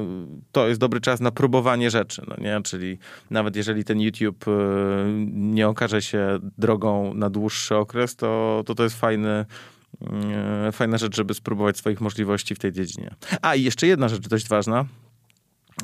to 0.52 0.68
jest 0.68 0.80
dobry 0.80 1.02
czas 1.02 1.20
na 1.20 1.32
próbowanie 1.32 1.92
rzeczy, 1.92 2.22
no 2.28 2.36
nie? 2.38 2.62
Czyli 2.64 2.98
nawet 3.30 3.56
jeżeli 3.56 3.84
ten 3.84 4.02
YouTube 4.02 4.48
e, 4.48 4.52
nie 5.32 5.68
okaże 5.68 6.02
się 6.02 6.40
drogą 6.58 7.14
na 7.14 7.30
dłuższy 7.30 7.76
okres, 7.76 8.16
to 8.16 8.64
to, 8.66 8.76
to 8.76 8.84
jest 8.84 9.00
fajny, 9.00 9.46
e, 10.12 10.72
fajna 10.72 10.98
rzecz, 10.98 11.16
żeby 11.16 11.34
spróbować 11.34 11.78
swoich 11.78 12.02
możliwości 12.02 12.56
w 12.56 12.60
tej 12.60 12.72
dziedzinie. 12.72 13.16
A 13.42 13.56
i 13.56 13.64
jeszcze 13.64 13.88
jedna 13.88 14.10
rzecz 14.10 14.28
dość 14.28 14.48
ważna, 14.48 14.86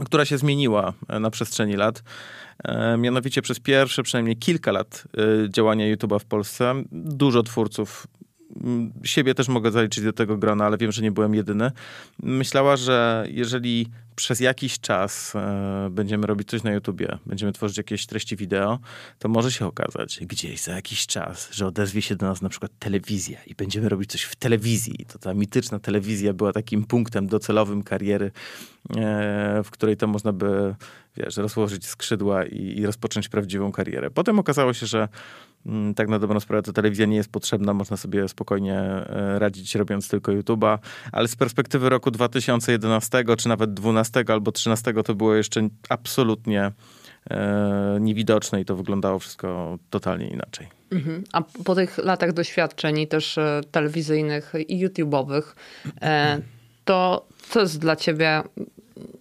która 0.05 0.25
się 0.25 0.37
zmieniła 0.37 0.93
e, 1.09 1.19
na 1.19 1.29
przestrzeni 1.29 1.75
lat. 1.75 2.03
E, 2.63 2.97
mianowicie 2.97 3.41
przez 3.41 3.59
pierwsze 3.59 4.03
przynajmniej 4.03 4.37
kilka 4.37 4.71
lat 4.71 5.03
e, 5.17 5.49
działania 5.49 5.95
YouTube'a 5.95 6.19
w 6.19 6.25
Polsce 6.25 6.73
dużo 6.91 7.43
twórców 7.43 8.07
siebie 9.03 9.35
też 9.35 9.47
mogę 9.47 9.71
zaliczyć 9.71 10.03
do 10.03 10.13
tego 10.13 10.37
grona, 10.37 10.65
ale 10.65 10.77
wiem, 10.77 10.91
że 10.91 11.01
nie 11.01 11.11
byłem 11.11 11.35
jedyny. 11.35 11.71
Myślała, 12.23 12.75
że 12.75 13.25
jeżeli 13.29 13.87
przez 14.15 14.39
jakiś 14.39 14.79
czas 14.79 15.35
e, 15.35 15.87
będziemy 15.91 16.27
robić 16.27 16.49
coś 16.49 16.63
na 16.63 16.71
YouTubie, 16.71 17.17
będziemy 17.25 17.53
tworzyć 17.53 17.77
jakieś 17.77 18.05
treści 18.05 18.35
wideo, 18.35 18.79
to 19.19 19.29
może 19.29 19.51
się 19.51 19.65
okazać 19.65 20.19
gdzieś 20.21 20.61
za 20.61 20.71
jakiś 20.71 21.07
czas, 21.07 21.49
że 21.51 21.67
odezwie 21.67 22.01
się 22.01 22.15
do 22.15 22.25
nas 22.25 22.41
na 22.41 22.49
przykład 22.49 22.71
telewizja 22.79 23.37
i 23.47 23.55
będziemy 23.55 23.89
robić 23.89 24.11
coś 24.11 24.23
w 24.23 24.35
telewizji. 24.35 25.05
To 25.07 25.19
ta 25.19 25.33
mityczna 25.33 25.79
telewizja 25.79 26.33
była 26.33 26.53
takim 26.53 26.85
punktem 26.85 27.27
docelowym 27.27 27.83
kariery 27.83 28.31
w 29.63 29.67
której 29.71 29.97
to 29.97 30.07
można 30.07 30.33
by, 30.33 30.75
wiesz, 31.17 31.37
rozłożyć 31.37 31.87
skrzydła 31.87 32.45
i, 32.45 32.79
i 32.79 32.85
rozpocząć 32.85 33.29
prawdziwą 33.29 33.71
karierę. 33.71 34.11
Potem 34.11 34.39
okazało 34.39 34.73
się, 34.73 34.85
że 34.85 35.07
mm, 35.65 35.93
tak 35.93 36.07
na 36.07 36.19
dobrą 36.19 36.39
sprawę 36.39 36.61
to 36.61 36.73
telewizja 36.73 37.05
nie 37.05 37.17
jest 37.17 37.31
potrzebna, 37.31 37.73
można 37.73 37.97
sobie 37.97 38.27
spokojnie 38.27 38.79
e, 38.79 39.39
radzić 39.39 39.75
robiąc 39.75 40.09
tylko 40.09 40.31
YouTube'a, 40.31 40.77
ale 41.11 41.27
z 41.27 41.35
perspektywy 41.35 41.89
roku 41.89 42.11
2011 42.11 43.23
czy 43.37 43.49
nawet 43.49 43.73
12 43.73 44.23
albo 44.27 44.51
13 44.51 44.93
to 45.05 45.15
było 45.15 45.35
jeszcze 45.35 45.69
absolutnie 45.89 46.71
e, 47.29 47.97
niewidoczne 48.01 48.61
i 48.61 48.65
to 48.65 48.75
wyglądało 48.75 49.19
wszystko 49.19 49.77
totalnie 49.89 50.27
inaczej. 50.27 50.67
Mhm. 50.91 51.23
A 51.31 51.41
po 51.41 51.75
tych 51.75 51.97
latach 51.97 52.33
doświadczeń 52.33 53.07
też 53.07 53.37
e, 53.37 53.61
telewizyjnych 53.71 54.53
i 54.67 54.87
YouTube'owych, 54.87 55.41
to 56.85 57.27
co 57.49 57.59
jest 57.61 57.79
dla 57.79 57.95
ciebie 57.95 58.43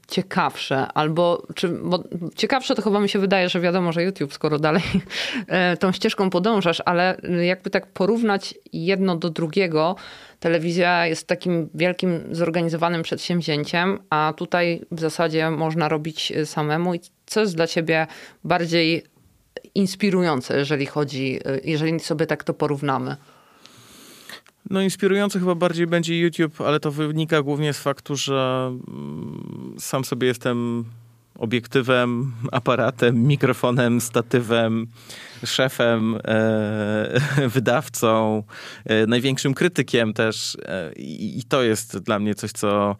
ciekawsze, 0.08 0.86
albo 0.94 1.46
czy, 1.54 1.68
bo 1.68 2.04
ciekawsze 2.36 2.74
to 2.74 2.82
chyba 2.82 3.00
mi 3.00 3.08
się 3.08 3.18
wydaje, 3.18 3.48
że 3.48 3.60
wiadomo, 3.60 3.92
że 3.92 4.02
YouTube, 4.02 4.34
skoro 4.34 4.58
dalej 4.58 4.82
e, 5.46 5.76
tą 5.76 5.92
ścieżką 5.92 6.30
podążasz, 6.30 6.82
ale 6.84 7.16
jakby 7.42 7.70
tak 7.70 7.86
porównać 7.86 8.54
jedno 8.72 9.16
do 9.16 9.30
drugiego, 9.30 9.96
telewizja 10.40 11.06
jest 11.06 11.26
takim 11.26 11.68
wielkim 11.74 12.20
zorganizowanym 12.30 13.02
przedsięwzięciem, 13.02 13.98
a 14.10 14.32
tutaj 14.36 14.80
w 14.90 15.00
zasadzie 15.00 15.50
można 15.50 15.88
robić 15.88 16.32
samemu. 16.44 16.94
I 16.94 17.00
co 17.26 17.40
jest 17.40 17.56
dla 17.56 17.66
ciebie 17.66 18.06
bardziej 18.44 19.04
inspirujące, 19.74 20.58
jeżeli 20.58 20.86
chodzi, 20.86 21.40
jeżeli 21.64 22.00
sobie 22.00 22.26
tak 22.26 22.44
to 22.44 22.54
porównamy? 22.54 23.16
No 24.72 24.80
inspirujący 24.80 25.40
chyba 25.40 25.54
bardziej 25.54 25.86
będzie 25.86 26.20
YouTube, 26.20 26.60
ale 26.60 26.80
to 26.80 26.90
wynika 26.90 27.42
głównie 27.42 27.72
z 27.72 27.78
faktu, 27.78 28.16
że 28.16 28.72
mm, 28.88 29.74
sam 29.78 30.04
sobie 30.04 30.26
jestem 30.26 30.84
obiektywem, 31.38 32.32
aparatem, 32.52 33.22
mikrofonem, 33.22 34.00
statywem, 34.00 34.86
szefem, 35.44 36.18
e, 36.24 37.48
wydawcą, 37.54 38.42
e, 38.84 39.06
największym 39.06 39.54
krytykiem 39.54 40.12
też. 40.12 40.56
E, 40.64 40.92
I 40.96 41.42
to 41.48 41.62
jest 41.62 41.98
dla 41.98 42.18
mnie 42.18 42.34
coś, 42.34 42.52
co, 42.52 42.96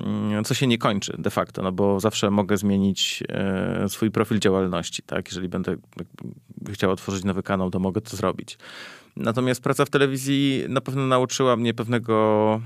mm, 0.00 0.44
co 0.44 0.54
się 0.54 0.66
nie 0.66 0.78
kończy 0.78 1.16
de 1.18 1.30
facto, 1.30 1.62
no 1.62 1.72
bo 1.72 2.00
zawsze 2.00 2.30
mogę 2.30 2.56
zmienić 2.56 3.22
e, 3.28 3.88
swój 3.88 4.10
profil 4.10 4.38
działalności. 4.38 5.02
Tak? 5.02 5.26
Jeżeli 5.28 5.48
będę 5.48 5.76
chciał 6.72 6.90
otworzyć 6.90 7.24
nowy 7.24 7.42
kanał, 7.42 7.70
to 7.70 7.78
mogę 7.78 8.00
to 8.00 8.16
zrobić. 8.16 8.58
Natomiast 9.18 9.62
praca 9.62 9.84
w 9.84 9.90
telewizji 9.90 10.64
na 10.68 10.80
pewno 10.80 11.06
nauczyła 11.06 11.56
mnie 11.56 11.74
pewnego 11.74 12.60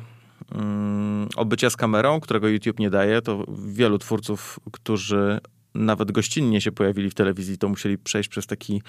um, 0.54 1.28
obycia 1.36 1.70
z 1.70 1.76
kamerą, 1.76 2.20
którego 2.20 2.48
YouTube 2.48 2.78
nie 2.78 2.90
daje. 2.90 3.22
To 3.22 3.44
wielu 3.66 3.98
twórców, 3.98 4.60
którzy 4.72 5.40
nawet 5.74 6.12
gościnnie 6.12 6.60
się 6.60 6.72
pojawili 6.72 7.10
w 7.10 7.14
telewizji, 7.14 7.58
to 7.58 7.68
musieli 7.68 7.98
przejść 7.98 8.28
przez 8.28 8.46
taki 8.46 8.82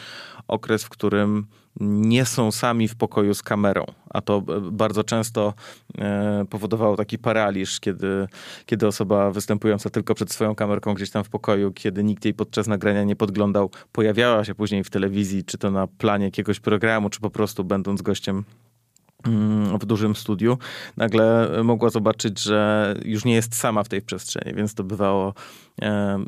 okres, 0.47 0.83
w 0.83 0.89
którym 0.89 1.45
nie 1.79 2.25
są 2.25 2.51
sami 2.51 2.87
w 2.87 2.95
pokoju 2.95 3.33
z 3.33 3.43
kamerą. 3.43 3.85
A 4.09 4.21
to 4.21 4.41
bardzo 4.71 5.03
często 5.03 5.53
e, 5.97 6.45
powodowało 6.49 6.95
taki 6.97 7.17
paraliż, 7.17 7.79
kiedy, 7.79 8.27
kiedy 8.65 8.87
osoba 8.87 9.31
występująca 9.31 9.89
tylko 9.89 10.15
przed 10.15 10.31
swoją 10.31 10.55
kamerką 10.55 10.93
gdzieś 10.93 11.09
tam 11.09 11.23
w 11.23 11.29
pokoju, 11.29 11.71
kiedy 11.71 12.03
nikt 12.03 12.25
jej 12.25 12.33
podczas 12.33 12.67
nagrania 12.67 13.03
nie 13.03 13.15
podglądał, 13.15 13.69
pojawiała 13.91 14.45
się 14.45 14.55
później 14.55 14.83
w 14.83 14.89
telewizji, 14.89 15.43
czy 15.43 15.57
to 15.57 15.71
na 15.71 15.87
planie 15.87 16.25
jakiegoś 16.25 16.59
programu, 16.59 17.09
czy 17.09 17.19
po 17.19 17.29
prostu 17.29 17.63
będąc 17.63 18.01
gościem 18.01 18.43
w 19.79 19.85
dużym 19.85 20.15
studiu, 20.15 20.57
nagle 20.97 21.49
mogła 21.63 21.89
zobaczyć, 21.89 22.39
że 22.39 22.93
już 23.05 23.25
nie 23.25 23.33
jest 23.33 23.55
sama 23.55 23.83
w 23.83 23.89
tej 23.89 24.01
przestrzeni, 24.01 24.55
więc 24.55 24.73
to 24.73 24.83
bywało. 24.83 25.33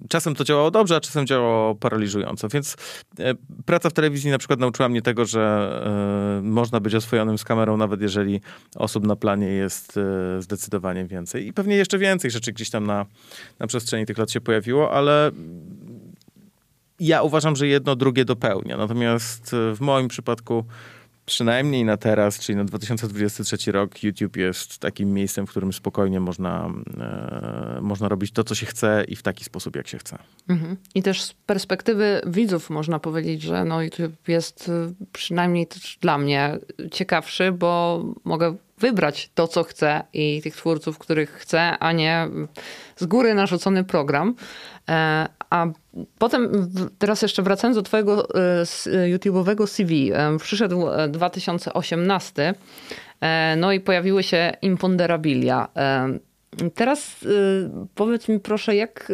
czasem 0.10 0.36
to 0.36 0.44
działało 0.44 0.72
dobrze, 0.72 0.96
a 0.96 1.00
czasem 1.00 1.28
działało 1.28 1.76
paraliżująco. 1.76 2.48
Więc 2.50 2.76
e, 3.20 3.34
praca 3.66 3.90
w 3.90 3.94
telewizji 3.94 4.32
na 4.32 4.38
przykład 4.38 4.60
nauczyła 4.60 4.90
mnie 4.90 5.02
tego, 5.02 5.26
że 5.26 5.42
e, 6.38 6.42
można 6.42 6.80
być 6.80 6.96
oswojonym 6.96 7.38
z 7.38 7.44
kamerą, 7.44 7.78
nawet 7.78 8.02
jeżeli 8.02 8.42
osób 8.76 9.08
na 9.08 9.16
planie 9.16 9.48
jest 9.48 9.98
e, 9.98 10.42
zdecydowanie 10.42 11.06
więcej. 11.06 11.48
I 11.48 11.54
pewnie 11.54 11.76
jeszcze 11.76 11.98
więcej 11.98 12.32
rzeczy 12.32 12.54
gdzieś 12.54 12.70
tam 12.70 12.86
na, 12.86 13.06
na 13.60 13.68
przestrzeni 13.68 14.06
tych 14.06 14.18
lat 14.18 14.32
się 14.32 14.42
pojawiło, 14.42 14.92
ale 14.92 15.32
ja 17.00 17.22
uważam, 17.22 17.56
że 17.56 17.68
jedno 17.68 17.96
drugie 17.96 18.26
dopełnia. 18.26 18.78
Natomiast 18.78 19.56
w 19.76 19.78
moim 19.82 20.08
przypadku 20.08 20.66
przynajmniej 21.26 21.86
na 21.86 21.98
teraz, 21.98 22.40
czyli 22.40 22.56
na 22.56 22.66
2023 22.66 23.72
rok, 23.72 24.04
YouTube 24.04 24.38
jest 24.38 24.78
takim 24.78 25.14
miejscem, 25.14 25.48
w 25.48 25.50
którym 25.50 25.74
spokojnie 25.74 26.20
można, 26.20 26.70
e, 26.98 27.80
można 27.82 28.10
robić 28.10 28.32
to, 28.32 28.44
co 28.44 28.56
się 28.56 28.66
chce 28.66 29.06
i 29.08 29.16
w 29.16 29.24
taki 29.24 29.44
sposób, 29.44 29.76
jak 29.76 29.88
się 29.88 29.98
chce. 29.98 30.18
Mhm. 30.50 30.78
I 30.96 31.04
też 31.04 31.22
z 31.22 31.34
perspektywy 31.34 32.22
widzów 32.26 32.70
można 32.70 33.00
powiedzieć, 33.00 33.42
że 33.42 33.66
no 33.66 33.82
YouTube 33.82 34.28
jest 34.28 34.70
e, 34.70 34.94
przynajmniej 35.14 35.68
dla 36.02 36.18
mnie 36.18 36.60
ciekawszy, 36.92 37.52
bo 37.52 38.04
mogę 38.24 38.56
wybrać 38.78 39.30
to, 39.36 39.48
co 39.48 39.64
chcę 39.64 40.04
i 40.14 40.42
tych 40.42 40.56
twórców, 40.56 40.98
których 40.98 41.32
chcę, 41.32 41.78
a 41.78 41.92
nie 41.92 42.28
z 42.96 43.06
góry 43.06 43.34
narzucony 43.34 43.84
program. 43.84 44.36
E, 44.90 45.28
a 45.50 45.68
potem, 46.18 46.70
teraz 46.98 47.22
jeszcze 47.22 47.44
wracając 47.44 47.78
do 47.78 47.82
twojego 47.82 48.28
e, 48.30 48.66
YouTube'owego 49.18 49.68
CV, 49.68 50.12
e, 50.14 50.38
przyszedł 50.38 50.86
2018, 51.10 52.54
no 53.58 53.72
i 53.72 53.80
pojawiły 53.80 54.24
się 54.24 54.54
imponderabilia. 54.62 55.68
Teraz 56.74 57.16
powiedz 57.96 58.28
mi 58.28 58.40
proszę, 58.40 58.76
jak, 58.76 59.12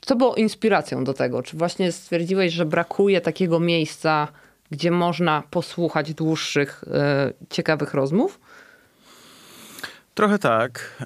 co 0.00 0.16
było 0.16 0.34
inspiracją 0.34 1.04
do 1.04 1.14
tego? 1.14 1.42
Czy 1.42 1.56
właśnie 1.56 1.92
stwierdziłeś, 1.92 2.52
że 2.52 2.66
brakuje 2.66 3.20
takiego 3.20 3.60
miejsca, 3.60 4.28
gdzie 4.70 4.90
można 4.90 5.42
posłuchać 5.50 6.14
dłuższych, 6.14 6.84
ciekawych 7.50 7.94
rozmów? 7.94 8.40
Trochę 10.20 10.38
tak. 10.38 11.04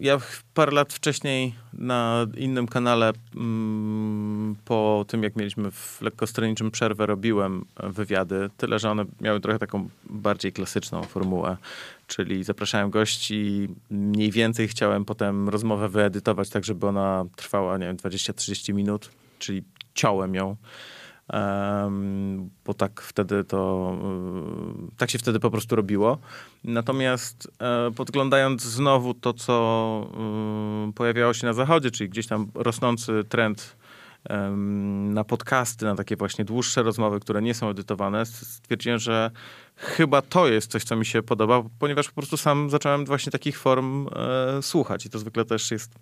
Ja 0.00 0.18
parę 0.54 0.72
lat 0.72 0.92
wcześniej 0.92 1.54
na 1.72 2.26
innym 2.36 2.66
kanale, 2.66 3.12
mm, 3.36 4.56
po 4.64 5.04
tym 5.08 5.22
jak 5.22 5.36
mieliśmy 5.36 5.70
w 5.70 6.02
lekkostronniczym 6.02 6.70
przerwę, 6.70 7.06
robiłem 7.06 7.64
wywiady. 7.76 8.50
Tyle, 8.56 8.78
że 8.78 8.90
one 8.90 9.04
miały 9.20 9.40
trochę 9.40 9.58
taką 9.58 9.88
bardziej 10.04 10.52
klasyczną 10.52 11.02
formułę. 11.02 11.56
Czyli 12.06 12.44
zapraszałem 12.44 12.90
gości, 12.90 13.68
mniej 13.90 14.30
więcej 14.30 14.68
chciałem 14.68 15.04
potem 15.04 15.48
rozmowę 15.48 15.88
wyedytować 15.88 16.50
tak, 16.50 16.64
żeby 16.64 16.86
ona 16.86 17.24
trwała, 17.36 17.78
nie 17.78 17.86
wiem, 17.86 17.96
20-30 17.96 18.74
minut, 18.74 19.10
czyli 19.38 19.62
ciąłem 19.94 20.34
ją 20.34 20.56
bo 22.64 22.74
tak 22.74 23.00
wtedy 23.00 23.44
to, 23.44 23.92
y, 24.92 24.96
tak 24.96 25.10
się 25.10 25.18
wtedy 25.18 25.40
po 25.40 25.50
prostu 25.50 25.76
robiło. 25.76 26.18
Natomiast 26.64 27.48
e, 27.60 27.90
podglądając 27.90 28.62
znowu 28.62 29.14
to, 29.14 29.32
co 29.32 30.06
y, 30.88 30.92
pojawiało 30.92 31.34
się 31.34 31.46
na 31.46 31.52
zachodzie, 31.52 31.90
czyli 31.90 32.10
gdzieś 32.10 32.26
tam 32.26 32.50
rosnący 32.54 33.24
trend 33.28 33.76
na 35.10 35.24
podcasty, 35.24 35.84
na 35.84 35.94
takie 35.94 36.16
właśnie 36.16 36.44
dłuższe 36.44 36.82
rozmowy, 36.82 37.20
które 37.20 37.42
nie 37.42 37.54
są 37.54 37.68
edytowane, 37.68 38.26
stwierdziłem, 38.26 38.98
że 38.98 39.30
chyba 39.76 40.22
to 40.22 40.48
jest 40.48 40.70
coś, 40.70 40.84
co 40.84 40.96
mi 40.96 41.06
się 41.06 41.22
podoba, 41.22 41.62
ponieważ 41.78 42.08
po 42.08 42.14
prostu 42.14 42.36
sam 42.36 42.70
zacząłem 42.70 43.04
właśnie 43.04 43.32
takich 43.32 43.58
form 43.58 44.08
e, 44.08 44.62
słuchać 44.62 45.06
i 45.06 45.10
to 45.10 45.18
zwykle 45.18 45.44
też 45.44 45.70
jest 45.70 45.94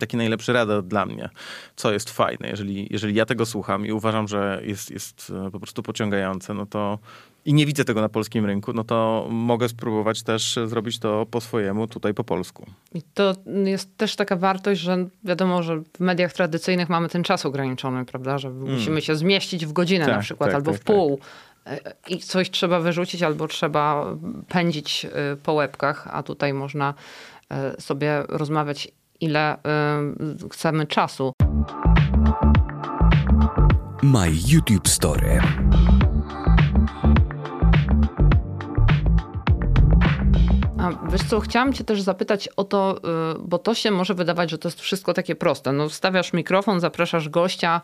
taki 0.00 0.16
najlepszy 0.16 0.52
rada 0.52 0.82
dla 0.82 1.06
mnie, 1.06 1.28
co 1.76 1.92
jest 1.92 2.10
fajne. 2.10 2.48
Jeżeli, 2.48 2.88
jeżeli 2.90 3.14
ja 3.14 3.26
tego 3.26 3.46
słucham 3.46 3.86
i 3.86 3.92
uważam, 3.92 4.28
że 4.28 4.60
jest, 4.64 4.90
jest 4.90 5.32
e, 5.46 5.50
po 5.50 5.60
prostu 5.60 5.82
pociągające, 5.82 6.54
no 6.54 6.66
to 6.66 6.98
i 7.44 7.54
nie 7.54 7.66
widzę 7.66 7.84
tego 7.84 8.00
na 8.00 8.08
polskim 8.08 8.46
rynku, 8.46 8.72
no 8.72 8.84
to 8.84 9.26
mogę 9.30 9.68
spróbować 9.68 10.22
też 10.22 10.58
zrobić 10.66 10.98
to 10.98 11.26
po 11.26 11.40
swojemu, 11.40 11.86
tutaj 11.86 12.14
po 12.14 12.24
polsku. 12.24 12.66
I 12.94 13.02
to 13.02 13.34
jest 13.64 13.96
też 13.96 14.16
taka 14.16 14.36
wartość, 14.36 14.80
że 14.80 15.06
wiadomo, 15.24 15.62
że 15.62 15.80
w 15.96 16.00
mediach 16.00 16.32
tradycyjnych 16.32 16.88
mamy 16.88 17.08
ten 17.08 17.24
czas 17.24 17.46
ograniczony, 17.46 18.04
prawda, 18.04 18.38
że 18.38 18.48
mm. 18.48 18.74
musimy 18.74 19.02
się 19.02 19.16
zmieścić 19.16 19.66
w 19.66 19.72
godzinę 19.72 20.04
tak, 20.04 20.14
na 20.14 20.20
przykład, 20.20 20.50
tak, 20.50 20.54
albo 20.56 20.72
tak, 20.72 20.80
w 20.80 20.84
pół. 20.84 21.18
Tak. 21.64 21.74
E, 21.86 21.94
I 22.08 22.18
coś 22.18 22.50
trzeba 22.50 22.80
wyrzucić, 22.80 23.22
albo 23.22 23.48
trzeba 23.48 24.06
pędzić 24.48 25.04
e, 25.04 25.36
po 25.36 25.52
łebkach, 25.52 26.08
a 26.10 26.22
tutaj 26.22 26.54
można 26.54 26.94
sobie 27.78 28.22
rozmawiać 28.28 28.88
ile 29.24 29.56
y, 30.44 30.48
chcemy 30.48 30.86
czasu. 30.86 31.32
My 34.02 34.30
YouTube 34.48 34.88
Story. 34.88 35.40
A 40.78 41.10
wiesz 41.10 41.22
co, 41.22 41.40
chciałam 41.40 41.72
cię 41.72 41.84
też 41.84 42.02
zapytać 42.02 42.48
o 42.56 42.64
to, 42.64 42.98
y, 42.98 43.38
bo 43.40 43.58
to 43.58 43.74
się 43.74 43.90
może 43.90 44.14
wydawać, 44.14 44.50
że 44.50 44.58
to 44.58 44.68
jest 44.68 44.80
wszystko 44.80 45.14
takie 45.14 45.34
proste. 45.34 45.72
No, 45.72 45.88
wstawiasz 45.88 46.32
mikrofon, 46.32 46.80
zapraszasz 46.80 47.28
gościa, 47.28 47.80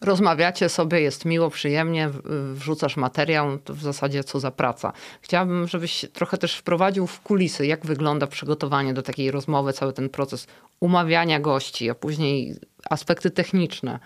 rozmawiacie 0.00 0.68
sobie, 0.68 1.00
jest 1.00 1.24
miło, 1.24 1.50
przyjemnie, 1.50 2.10
wrzucasz 2.54 2.96
materiał, 2.96 3.58
to 3.58 3.74
w 3.74 3.80
zasadzie 3.80 4.24
co 4.24 4.40
za 4.40 4.50
praca. 4.50 4.92
Chciałabym, 5.20 5.68
żebyś 5.68 6.06
trochę 6.12 6.38
też 6.38 6.56
wprowadził 6.56 7.06
w 7.06 7.20
kulisy, 7.20 7.66
jak 7.66 7.86
wygląda 7.86 8.26
przygotowanie 8.26 8.94
do 8.94 9.02
takiej 9.02 9.30
rozmowy, 9.30 9.72
cały 9.72 9.92
ten 9.92 10.08
proces 10.08 10.46
umawiania 10.80 11.40
gości, 11.40 11.90
a 11.90 11.94
później 11.94 12.54
aspekty 12.90 13.30
techniczne. 13.30 13.98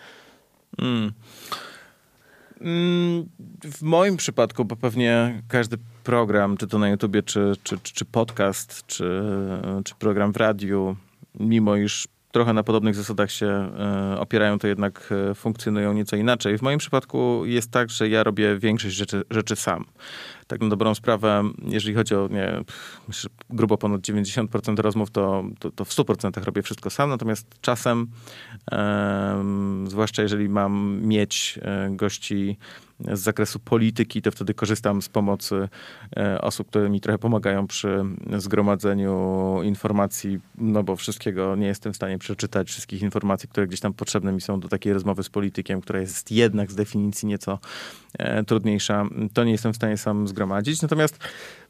Mm. 0.78 1.12
mm 2.60 3.28
w 3.64 3.82
moim 3.82 4.16
przypadku, 4.16 4.64
bo 4.64 4.76
pewnie 4.76 5.42
każdy 5.48 5.76
program, 6.04 6.56
czy 6.56 6.66
to 6.66 6.78
na 6.78 6.88
YouTubie, 6.88 7.22
czy, 7.22 7.52
czy, 7.62 7.78
czy 7.78 8.04
podcast, 8.04 8.86
czy, 8.86 9.22
czy 9.84 9.94
program 9.94 10.32
w 10.32 10.36
radiu, 10.36 10.96
mimo 11.34 11.76
iż 11.76 12.08
trochę 12.32 12.52
na 12.52 12.62
podobnych 12.62 12.94
zasadach 12.94 13.30
się 13.30 13.46
e, 13.46 14.20
opierają, 14.20 14.58
to 14.58 14.66
jednak 14.66 15.14
e, 15.30 15.34
funkcjonują 15.34 15.92
nieco 15.92 16.16
inaczej. 16.16 16.58
W 16.58 16.62
moim 16.62 16.78
przypadku 16.78 17.42
jest 17.44 17.70
tak, 17.70 17.90
że 17.90 18.08
ja 18.08 18.22
robię 18.22 18.58
większość 18.58 18.96
rzeczy, 18.96 19.22
rzeczy 19.30 19.56
sam. 19.56 19.84
Tak 20.46 20.60
na 20.60 20.68
dobrą 20.68 20.94
sprawę, 20.94 21.42
jeżeli 21.64 21.94
chodzi 21.94 22.14
o 22.14 22.28
nie, 22.30 22.52
grubo 23.50 23.78
ponad 23.78 24.00
90% 24.00 24.78
rozmów, 24.78 25.10
to, 25.10 25.44
to, 25.58 25.70
to 25.70 25.84
w 25.84 25.88
100% 25.88 26.44
robię 26.44 26.62
wszystko 26.62 26.90
sam, 26.90 27.10
natomiast 27.10 27.60
czasem, 27.60 28.06
zwłaszcza 29.86 30.22
jeżeli 30.22 30.48
mam 30.48 31.00
mieć 31.02 31.58
e, 31.62 31.88
gości 31.90 32.58
z 33.00 33.20
zakresu 33.20 33.58
polityki, 33.58 34.22
to 34.22 34.30
wtedy 34.30 34.54
korzystam 34.54 35.02
z 35.02 35.08
pomocy 35.08 35.68
e, 36.16 36.40
osób, 36.40 36.68
które 36.68 36.90
mi 36.90 37.00
trochę 37.00 37.18
pomagają 37.18 37.66
przy 37.66 38.04
zgromadzeniu 38.36 39.60
informacji, 39.64 40.38
no 40.58 40.82
bo 40.82 40.96
wszystkiego 40.96 41.56
nie 41.56 41.66
jestem 41.66 41.92
w 41.92 41.96
stanie 41.96 42.18
przeczytać, 42.18 42.68
wszystkich 42.68 43.02
informacji, 43.02 43.48
które 43.48 43.66
gdzieś 43.66 43.80
tam 43.80 43.94
potrzebne 43.94 44.32
mi 44.32 44.40
są 44.40 44.60
do 44.60 44.68
takiej 44.68 44.92
rozmowy 44.92 45.22
z 45.22 45.28
politykiem, 45.28 45.80
która 45.80 46.00
jest 46.00 46.30
jednak 46.30 46.72
z 46.72 46.74
definicji 46.74 47.28
nieco 47.28 47.58
e, 48.18 48.44
trudniejsza. 48.44 49.04
To 49.34 49.44
nie 49.44 49.52
jestem 49.52 49.72
w 49.72 49.76
stanie 49.76 49.96
sam 49.96 50.28
zgromadzić. 50.28 50.82
Natomiast 50.82 51.18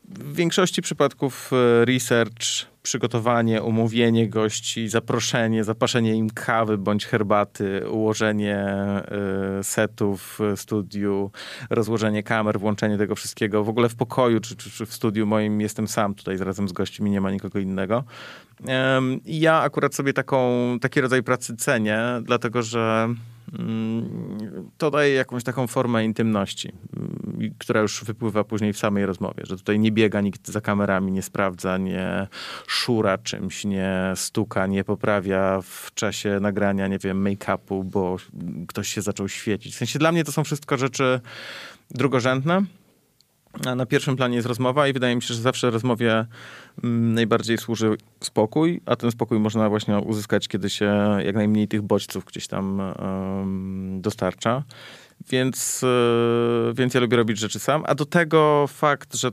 w 0.08 0.34
większości 0.34 0.82
przypadków 0.82 1.50
e, 1.52 1.84
research, 1.84 2.66
przygotowanie, 2.82 3.62
umówienie 3.62 4.28
gości, 4.28 4.88
zaproszenie, 4.88 5.64
zapaszenie 5.64 6.14
im 6.14 6.30
kawy 6.30 6.78
bądź 6.78 7.06
herbaty, 7.06 7.90
ułożenie 7.90 8.56
e, 8.56 9.04
setów 9.62 10.38
w 10.56 10.60
studiu, 10.60 11.30
rozłożenie 11.70 12.22
kamer, 12.22 12.60
włączenie 12.60 12.98
tego 12.98 13.14
wszystkiego. 13.14 13.64
W 13.64 13.68
ogóle 13.68 13.88
w 13.88 13.96
pokoju 13.96 14.40
czy, 14.40 14.56
czy, 14.56 14.70
czy 14.70 14.86
w 14.86 14.92
studiu 14.92 15.26
moim 15.26 15.60
jestem 15.60 15.88
sam 15.88 16.14
tutaj 16.14 16.36
razem 16.36 16.68
z 16.68 16.72
gośćmi, 16.72 17.10
nie 17.10 17.20
ma 17.20 17.30
nikogo 17.30 17.58
innego. 17.58 18.04
Ja 19.24 19.60
akurat 19.60 19.94
sobie 19.94 20.12
taką, 20.12 20.38
taki 20.80 21.00
rodzaj 21.00 21.22
pracy 21.22 21.56
cenię, 21.56 22.00
dlatego 22.22 22.62
że 22.62 23.08
to 24.78 24.90
daje 24.90 25.14
jakąś 25.14 25.44
taką 25.44 25.66
formę 25.66 26.04
intymności, 26.04 26.72
mm, 26.96 27.54
która 27.58 27.80
już 27.80 28.04
wypływa 28.04 28.44
później 28.44 28.72
w 28.72 28.78
samej 28.78 29.06
rozmowie, 29.06 29.42
że 29.46 29.56
tutaj 29.56 29.78
nie 29.78 29.92
biega 29.92 30.20
nikt 30.20 30.48
za 30.48 30.60
kamerami, 30.60 31.12
nie 31.12 31.22
sprawdza, 31.22 31.78
nie 31.78 32.26
szura 32.66 33.18
czymś, 33.18 33.64
nie 33.64 34.12
stuka, 34.14 34.66
nie 34.66 34.84
poprawia 34.84 35.60
w 35.62 35.90
czasie 35.94 36.40
nagrania, 36.40 36.86
nie 36.86 36.98
wiem, 36.98 37.24
make-upu, 37.24 37.84
bo 37.84 38.16
ktoś 38.68 38.88
się 38.88 39.02
zaczął 39.02 39.28
świecić. 39.28 39.74
W 39.74 39.78
sensie 39.78 39.98
dla 39.98 40.12
mnie 40.12 40.24
to 40.24 40.32
są 40.32 40.44
wszystko 40.44 40.76
rzeczy 40.76 41.20
drugorzędne, 41.90 42.62
na 43.76 43.86
pierwszym 43.86 44.16
planie 44.16 44.36
jest 44.36 44.48
rozmowa 44.48 44.88
i 44.88 44.92
wydaje 44.92 45.16
mi 45.16 45.22
się, 45.22 45.34
że 45.34 45.40
zawsze 45.40 45.70
rozmowie 45.70 46.26
mm, 46.84 47.14
najbardziej 47.14 47.58
służy 47.58 47.96
spokój, 48.20 48.80
a 48.86 48.96
ten 48.96 49.10
spokój 49.10 49.38
można 49.38 49.68
właśnie 49.68 49.98
uzyskać, 49.98 50.48
kiedy 50.48 50.70
się 50.70 51.16
jak 51.24 51.34
najmniej 51.34 51.68
tych 51.68 51.82
bodźców 51.82 52.24
gdzieś 52.24 52.46
tam 52.46 52.82
dostarcza. 54.00 54.62
Więc, 55.30 55.84
e, 55.84 56.74
więc 56.74 56.94
ja 56.94 57.00
lubię 57.00 57.16
robić 57.16 57.38
rzeczy 57.38 57.58
sam, 57.58 57.82
a 57.86 57.94
do 57.94 58.06
tego 58.06 58.66
fakt, 58.68 59.16
że 59.16 59.30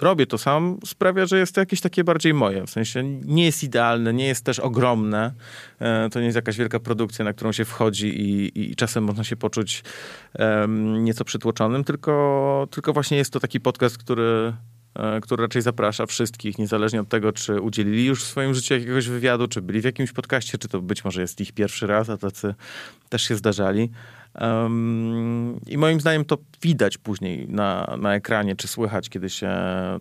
robię 0.00 0.26
to 0.26 0.38
sam, 0.38 0.78
sprawia, 0.84 1.26
że 1.26 1.38
jest 1.38 1.54
to 1.54 1.60
jakieś 1.60 1.80
takie 1.80 2.04
bardziej 2.04 2.34
moje. 2.34 2.66
W 2.66 2.70
sensie 2.70 3.02
nie 3.04 3.44
jest 3.44 3.62
idealne, 3.62 4.14
nie 4.14 4.26
jest 4.26 4.44
też 4.44 4.58
ogromne. 4.60 5.32
E, 5.80 6.08
to 6.12 6.18
nie 6.18 6.26
jest 6.26 6.36
jakaś 6.36 6.56
wielka 6.56 6.80
produkcja, 6.80 7.24
na 7.24 7.32
którą 7.32 7.52
się 7.52 7.64
wchodzi 7.64 8.08
i, 8.08 8.70
i 8.70 8.76
czasem 8.76 9.04
można 9.04 9.24
się 9.24 9.36
poczuć 9.36 9.82
um, 10.38 11.04
nieco 11.04 11.24
przytłoczonym, 11.24 11.84
tylko, 11.84 12.68
tylko 12.70 12.92
właśnie 12.92 13.16
jest 13.16 13.32
to 13.32 13.40
taki 13.40 13.60
podcast, 13.60 13.98
który 13.98 14.52
e, 14.96 15.20
który 15.20 15.42
raczej 15.42 15.62
zaprasza 15.62 16.06
wszystkich, 16.06 16.58
niezależnie 16.58 17.00
od 17.00 17.08
tego, 17.08 17.32
czy 17.32 17.60
udzielili 17.60 18.04
już 18.04 18.24
w 18.24 18.26
swoim 18.26 18.54
życiu 18.54 18.74
jakiegoś 18.74 19.08
wywiadu, 19.08 19.48
czy 19.48 19.62
byli 19.62 19.80
w 19.80 19.84
jakimś 19.84 20.12
podcaście, 20.12 20.58
czy 20.58 20.68
to 20.68 20.80
być 20.80 21.04
może 21.04 21.20
jest 21.20 21.40
ich 21.40 21.52
pierwszy 21.52 21.86
raz, 21.86 22.10
a 22.10 22.16
tacy 22.16 22.54
też 23.08 23.22
się 23.22 23.36
zdarzali. 23.36 23.90
Um, 24.34 25.60
I 25.66 25.78
moim 25.78 26.00
zdaniem 26.00 26.24
to 26.24 26.38
widać 26.62 26.98
później 26.98 27.48
na, 27.48 27.96
na 28.00 28.14
ekranie, 28.14 28.56
czy 28.56 28.68
słychać, 28.68 29.08
kiedy 29.08 29.30
się 29.30 29.50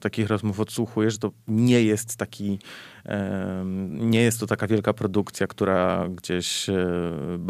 takich 0.02 0.28
rozmów 0.28 0.60
odsłuchuje, 0.60 1.12
że 1.12 1.18
to 1.18 1.32
nie 1.48 1.84
jest 1.84 2.18
taki, 2.18 2.60
um, 3.06 4.10
nie 4.10 4.22
jest 4.22 4.40
to 4.40 4.48
taka 4.48 4.68
wielka 4.68 4.94
produkcja, 4.94 5.48
która 5.48 6.10
gdzieś 6.10 6.70
um, 6.70 7.48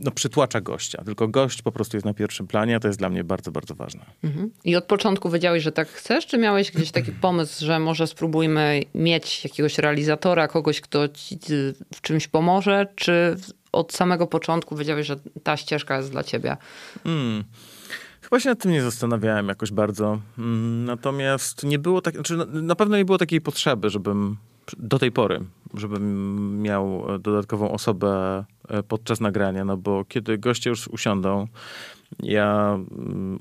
no, 0.00 0.10
przytłacza 0.10 0.60
gościa, 0.60 1.04
tylko 1.04 1.28
gość 1.28 1.62
po 1.62 1.72
prostu 1.72 1.96
jest 1.96 2.04
na 2.04 2.14
pierwszym 2.14 2.46
planie, 2.46 2.76
a 2.76 2.80
to 2.80 2.88
jest 2.88 2.98
dla 2.98 3.08
mnie 3.08 3.24
bardzo, 3.24 3.50
bardzo 3.50 3.74
ważne. 3.74 4.04
Mhm. 4.24 4.50
I 4.64 4.76
od 4.76 4.84
początku 4.84 5.30
wiedziałeś, 5.30 5.62
że 5.62 5.72
tak 5.72 5.88
chcesz, 5.88 6.26
czy 6.26 6.38
miałeś 6.38 6.70
gdzieś 6.70 6.90
taki 6.90 7.12
pomysł, 7.12 7.64
że 7.64 7.78
może 7.78 8.06
spróbujmy 8.06 8.82
mieć 8.94 9.44
jakiegoś 9.44 9.78
realizatora, 9.78 10.48
kogoś, 10.48 10.80
kto 10.80 11.08
ci 11.08 11.38
w 11.94 12.00
czymś 12.00 12.28
pomoże, 12.28 12.86
czy 12.94 13.36
od 13.76 13.92
samego 13.92 14.26
początku 14.26 14.76
wiedziałeś, 14.76 15.06
że 15.06 15.16
ta 15.42 15.56
ścieżka 15.56 15.96
jest 15.96 16.10
dla 16.10 16.22
ciebie? 16.22 16.56
Hmm. 17.04 17.44
Chyba 18.22 18.40
się 18.40 18.48
nad 18.48 18.58
tym 18.58 18.70
nie 18.70 18.82
zastanawiałem 18.82 19.48
jakoś 19.48 19.72
bardzo. 19.72 20.18
Mm, 20.38 20.84
natomiast 20.84 21.64
nie 21.64 21.78
było 21.78 22.00
tak, 22.00 22.14
znaczy 22.14 22.36
na 22.52 22.74
pewno 22.74 22.96
nie 22.96 23.04
było 23.04 23.18
takiej 23.18 23.40
potrzeby, 23.40 23.90
żebym 23.90 24.36
do 24.78 24.98
tej 24.98 25.12
pory, 25.12 25.40
żebym 25.74 26.62
miał 26.62 27.06
dodatkową 27.18 27.70
osobę 27.70 28.44
e, 28.68 28.82
podczas 28.82 29.20
nagrania, 29.20 29.64
no 29.64 29.76
bo 29.76 30.04
kiedy 30.04 30.38
goście 30.38 30.70
już 30.70 30.88
usiądą, 30.88 31.46
ja 32.22 32.78
mm, 32.90 33.38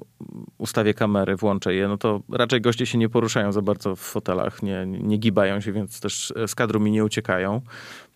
ustawię 0.57 0.93
kamery, 0.93 1.35
włączę 1.35 1.75
je, 1.75 1.87
no 1.87 1.97
to 1.97 2.21
raczej 2.31 2.61
goście 2.61 2.85
się 2.85 2.97
nie 2.97 3.09
poruszają 3.09 3.51
za 3.51 3.61
bardzo 3.61 3.95
w 3.95 3.99
fotelach, 3.99 4.63
nie, 4.63 4.85
nie 4.85 5.17
gibają 5.17 5.61
się, 5.61 5.71
więc 5.71 5.99
też 5.99 6.33
z 6.47 6.55
kadru 6.55 6.79
mi 6.79 6.91
nie 6.91 7.05
uciekają. 7.05 7.61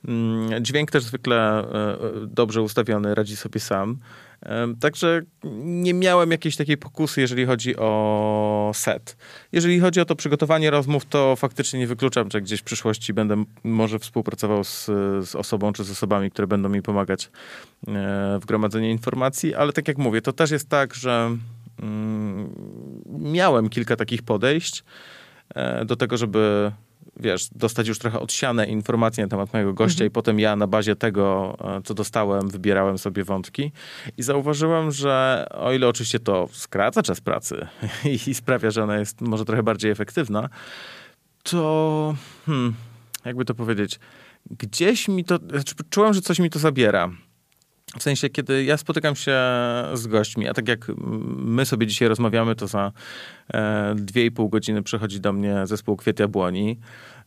Mm, 0.08 0.66
dźwięk 0.66 0.92
też 0.92 1.04
zwykle 1.04 1.60
e, 1.60 1.98
dobrze 2.28 2.62
ustawiony, 2.62 3.16
radzi 3.16 3.36
sobie 3.36 3.60
sam. 3.60 4.00
Także 4.80 5.22
nie 5.64 5.94
miałem 5.94 6.32
jakiejś 6.32 6.56
takiej 6.56 6.78
pokusy, 6.78 7.22
jeżeli 7.22 7.46
chodzi 7.46 7.78
o 7.78 8.72
set. 8.76 9.18
Jeżeli 9.52 9.80
chodzi 9.80 10.02
o 10.02 10.06
to 10.06 10.16
przygotowanie 10.16 10.70
rozmów, 10.70 11.06
to 11.06 11.36
faktycznie 11.36 11.80
nie 11.80 11.88
wykluczam, 11.88 12.32
że 12.32 12.42
gdzieś 12.42 12.60
w 12.60 12.64
przyszłości 12.64 13.14
będę 13.14 13.44
może 13.64 14.00
współpracował 14.00 14.64
z, 14.64 14.86
z 15.30 15.36
osobą 15.36 15.74
czy 15.74 15.84
z 15.84 15.92
osobami, 15.92 16.32
które 16.32 16.48
będą 16.48 16.70
mi 16.70 16.82
pomagać 16.82 17.26
e, 17.26 17.30
w 18.42 18.46
gromadzeniu 18.46 18.90
informacji, 18.90 19.56
ale 19.56 19.74
tak 19.74 19.88
jak 19.88 19.98
mówię, 19.98 20.22
to 20.22 20.34
też 20.34 20.52
jest 20.52 20.70
tak, 20.70 20.94
że 20.94 21.38
mm, 21.82 22.50
miałem 23.08 23.70
kilka 23.70 23.96
takich 23.96 24.22
podejść 24.22 24.84
e, 25.56 25.86
do 25.86 25.96
tego, 25.96 26.18
żeby 26.18 26.72
wiesz, 27.20 27.50
dostać 27.56 27.88
już 27.88 28.00
trochę 28.00 28.20
odsiane 28.20 28.66
informacje 28.66 29.24
na 29.24 29.30
temat 29.30 29.54
mojego 29.54 29.74
gościa 29.74 29.96
mhm. 29.96 30.08
i 30.08 30.12
potem 30.12 30.40
ja 30.40 30.56
na 30.56 30.68
bazie 30.68 30.96
tego, 30.96 31.58
e, 31.78 31.82
co 31.84 31.94
dostałem, 31.94 32.50
wybierałem 32.50 32.98
sobie 32.98 33.24
wątki 33.24 33.72
i 34.18 34.24
zauważyłem, 34.24 34.92
że 34.92 35.46
o 35.52 35.74
ile 35.74 35.88
oczywiście 35.88 36.20
to 36.20 36.50
skraca 36.52 37.04
czas 37.04 37.22
pracy 37.22 37.68
i, 38.28 38.34
sprawia, 38.34 38.72
że 38.72 38.84
ona 38.84 39.00
jest 39.00 39.22
może 39.22 39.46
trochę 39.46 39.64
bardziej 39.64 39.92
efektywna, 39.92 40.50
to 41.44 42.16
hmm, 42.46 42.74
jakby 43.26 43.46
to 43.46 43.56
powiedzieć, 43.56 44.00
gdzieś 44.52 45.08
mi 45.08 45.26
to, 45.26 45.38
znaczy 45.50 45.76
czułem, 45.90 46.14
że 46.14 46.22
coś 46.22 46.40
mi 46.40 46.50
to 46.50 46.60
zabiera. 46.60 47.10
W 47.98 48.04
sensie, 48.04 48.30
kiedy 48.30 48.64
ja 48.64 48.78
spotykam 48.78 49.16
się 49.16 49.38
z 49.94 50.08
gośćmi, 50.08 50.48
a 50.48 50.54
tak 50.54 50.68
jak 50.68 50.88
my 51.38 51.66
sobie 51.66 51.88
dzisiaj 51.88 52.08
rozmawiamy, 52.08 52.56
to 52.56 52.68
za 52.68 52.92
e, 53.54 53.96
dwie 53.96 54.26
i 54.26 54.32
pół 54.32 54.50
godziny 54.50 54.84
przychodzi 54.84 55.20
do 55.20 55.34
mnie 55.34 55.68
zespół 55.68 55.98
Kwiat 55.98 56.20
Jabłoni 56.20 56.80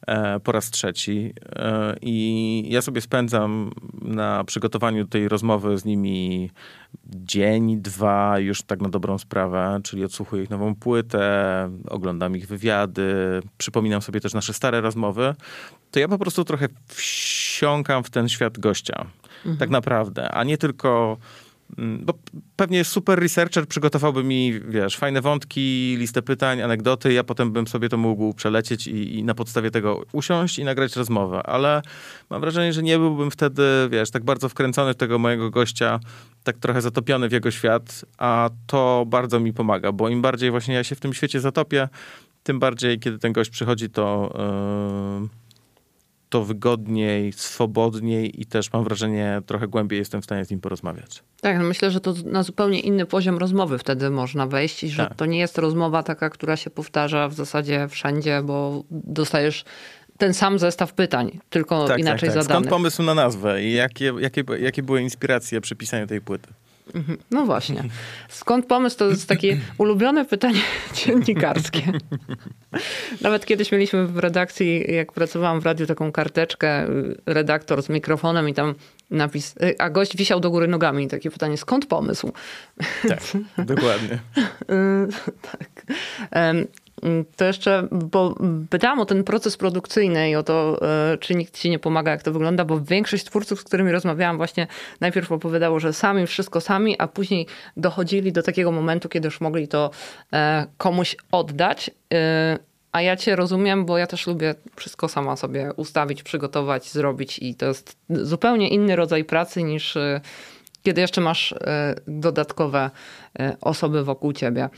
e, 0.06 0.40
po 0.40 0.52
raz 0.52 0.70
trzeci 0.70 1.32
e, 1.56 1.96
i 2.02 2.66
ja 2.70 2.82
sobie 2.82 3.00
spędzam 3.00 3.70
na 4.02 4.44
przygotowaniu 4.44 5.06
tej 5.06 5.28
rozmowy 5.28 5.78
z 5.78 5.84
nimi 5.84 6.50
dzień, 7.04 7.80
dwa, 7.80 8.38
już 8.38 8.62
tak 8.62 8.80
na 8.80 8.88
dobrą 8.88 9.18
sprawę, 9.18 9.80
czyli 9.84 10.04
odsłuchuję 10.04 10.42
ich 10.42 10.50
nową 10.50 10.74
płytę, 10.74 11.70
oglądam 11.88 12.36
ich 12.36 12.46
wywiady, 12.46 13.42
przypominam 13.58 14.02
sobie 14.02 14.20
też 14.20 14.34
nasze 14.34 14.52
stare 14.52 14.80
rozmowy, 14.80 15.34
to 15.90 16.00
ja 16.00 16.08
po 16.08 16.18
prostu 16.18 16.44
trochę 16.44 16.68
wsiąkam 16.86 18.04
w 18.04 18.10
ten 18.10 18.28
świat 18.28 18.58
gościa 18.58 19.06
mhm. 19.44 19.56
tak 19.56 19.70
naprawdę, 19.70 20.30
a 20.30 20.44
nie 20.44 20.58
tylko 20.58 21.16
mm, 21.78 22.04
bo 22.04 22.14
pewnie 22.56 22.84
super 22.84 23.18
researcher 23.18 23.66
przygotowałby 23.66 24.24
mi, 24.24 24.60
wiesz, 24.68 24.96
fajne 24.96 25.20
wątki, 25.20 25.96
listę 25.98 26.22
pytań, 26.22 26.62
anegdoty, 26.62 27.12
ja 27.12 27.24
potem 27.24 27.52
bym 27.52 27.66
sobie 27.66 27.88
to 27.88 27.96
mógł 27.96 28.34
przelecieć 28.34 28.86
i, 28.86 29.18
i 29.18 29.24
na 29.24 29.34
podstawie 29.34 29.70
tego 29.70 30.02
usiąść 30.12 30.58
i 30.58 30.64
nagrać 30.64 30.96
rozmowę, 30.96 31.42
ale 31.42 31.82
mam 32.30 32.40
wrażenie, 32.40 32.72
że 32.72 32.82
nie 32.82 32.98
byłbym 32.98 33.30
wtedy, 33.30 33.62
wiesz, 33.90 34.10
tak 34.10 34.24
bardzo 34.24 34.48
wkręcony 34.48 34.92
w 34.92 34.96
tego 34.96 35.18
mojego 35.18 35.50
gościa, 35.50 36.00
tak 36.44 36.58
trochę 36.58 36.82
zatopiony 36.82 37.28
w 37.28 37.32
jego 37.32 37.50
świat, 37.50 38.04
a 38.18 38.50
to 38.66 39.04
bardzo 39.06 39.40
mi 39.40 39.52
pomaga, 39.52 39.92
bo 39.92 40.08
im 40.08 40.22
bardziej 40.22 40.50
właśnie 40.50 40.74
ja 40.74 40.84
się 40.84 40.94
w 40.94 41.00
tym 41.00 41.14
świecie 41.14 41.40
zatopię, 41.40 41.88
tym 42.42 42.58
bardziej, 42.58 42.98
kiedy 42.98 43.18
ten 43.18 43.32
gość 43.32 43.50
przychodzi, 43.50 43.90
to, 43.90 44.34
yy, 45.22 45.28
to 46.32 46.44
wygodniej, 46.44 47.32
swobodniej 47.32 48.40
i 48.40 48.46
też 48.46 48.72
mam 48.72 48.84
wrażenie, 48.84 49.42
trochę 49.46 49.68
głębiej 49.68 49.98
jestem 49.98 50.22
w 50.22 50.24
stanie 50.24 50.44
z 50.44 50.50
nim 50.50 50.60
porozmawiać. 50.60 51.22
Tak, 51.40 51.58
no 51.58 51.64
myślę, 51.64 51.90
że 51.90 52.00
to 52.00 52.14
na 52.24 52.42
zupełnie 52.42 52.80
inny 52.80 53.06
poziom 53.06 53.38
rozmowy 53.38 53.78
wtedy 53.78 54.10
można 54.10 54.46
wejść 54.46 54.84
i 54.84 54.88
że 54.88 55.06
Tak. 55.06 55.14
to 55.14 55.26
nie 55.26 55.38
jest 55.38 55.58
rozmowa 55.58 56.02
taka, 56.02 56.30
która 56.30 56.56
się 56.56 56.70
powtarza 56.70 57.28
w 57.28 57.34
zasadzie 57.34 57.88
wszędzie, 57.88 58.42
bo 58.44 58.84
dostajesz 58.90 59.64
ten 60.18 60.34
sam 60.34 60.58
zestaw 60.58 60.92
pytań, 60.92 61.40
tylko 61.50 61.88
tak, 61.88 61.98
inaczej 61.98 62.28
tak, 62.28 62.34
tak. 62.34 62.44
zadanych. 62.44 62.66
Skąd 62.66 62.82
pomysł 62.82 63.02
na 63.02 63.14
nazwę 63.14 63.62
i 63.62 63.72
jakie, 63.72 64.12
jakie, 64.18 64.44
jakie 64.60 64.82
były 64.82 65.02
inspiracje 65.02 65.60
przy 65.60 65.76
pisaniu 65.76 66.06
tej 66.06 66.20
płyty? 66.20 66.48
No 67.30 67.46
właśnie. 67.46 67.84
Skąd 68.28 68.66
pomysł? 68.66 68.98
To 68.98 69.08
jest 69.08 69.28
takie 69.28 69.60
ulubione 69.78 70.24
pytanie 70.24 70.60
dziennikarskie. 70.94 71.82
Nawet 73.20 73.46
kiedyś 73.46 73.72
mieliśmy 73.72 74.06
w 74.06 74.18
redakcji, 74.18 74.94
jak 74.94 75.12
pracowałam 75.12 75.60
w 75.60 75.66
radiu, 75.66 75.86
taką 75.86 76.12
karteczkę, 76.12 76.88
y, 76.88 77.16
redaktor 77.26 77.82
z 77.82 77.88
mikrofonem 77.88 78.48
i 78.48 78.54
tam 78.54 78.74
napis, 79.10 79.54
y, 79.62 79.78
a 79.78 79.90
gość 79.90 80.16
wisiał 80.16 80.40
do 80.40 80.50
góry 80.50 80.68
nogami. 80.68 81.08
Takie 81.08 81.30
pytanie, 81.30 81.56
skąd 81.56 81.86
pomysł? 81.86 82.32
Tak, 83.08 83.20
dokładnie. 83.66 84.18
Y, 84.70 85.08
tak. 85.42 85.96
Mm, 87.02 87.24
To 87.36 87.44
jeszcze, 87.44 87.88
bo 87.90 88.34
pytałam 88.70 89.00
o 89.00 89.06
ten 89.06 89.24
proces 89.24 89.56
produkcyjny 89.56 90.30
i 90.30 90.36
o 90.36 90.42
to, 90.42 90.78
e, 91.12 91.18
czy 91.18 91.34
nikt 91.34 91.58
ci 91.58 91.70
nie 91.70 91.78
pomaga, 91.78 92.10
jak 92.10 92.22
to 92.22 92.32
wygląda, 92.32 92.64
bo 92.64 92.80
większość 92.80 93.24
twórców, 93.24 93.60
z 93.60 93.64
którymi 93.64 93.92
rozmawiałam, 93.92 94.36
właśnie 94.36 94.66
najpierw 95.00 95.32
opowiadało, 95.32 95.80
że 95.80 95.92
sami, 95.92 96.26
wszystko 96.26 96.60
sami, 96.60 96.96
a 96.98 97.08
później 97.08 97.46
dochodzili 97.76 98.32
do 98.32 98.42
takiego 98.42 98.72
momentu, 98.72 99.08
kiedy 99.08 99.26
już 99.26 99.40
mogli 99.40 99.68
to 99.68 99.90
e, 100.32 100.66
komuś 100.78 101.16
oddać. 101.32 101.90
E, 102.14 102.58
A 102.92 103.02
ja 103.02 103.16
cię 103.16 103.36
rozumiem, 103.36 103.84
bo 103.84 103.98
ja 103.98 104.06
też 104.06 104.26
lubię 104.26 104.54
wszystko 104.76 105.08
sama 105.08 105.36
sobie 105.36 105.72
ustawić, 105.76 106.22
przygotować, 106.22 106.90
zrobić 106.90 107.38
i 107.38 107.54
to 107.54 107.66
jest 107.66 107.96
zupełnie 108.10 108.68
inny 108.68 108.96
rodzaj 108.96 109.24
pracy 109.24 109.62
niż 109.62 109.98
kiedy 110.82 111.00
jeszcze 111.00 111.20
masz 111.20 111.54
dodatkowe 112.06 112.90
osoby 113.60 114.04
wokół 114.04 114.32
ciebie. 114.32 114.68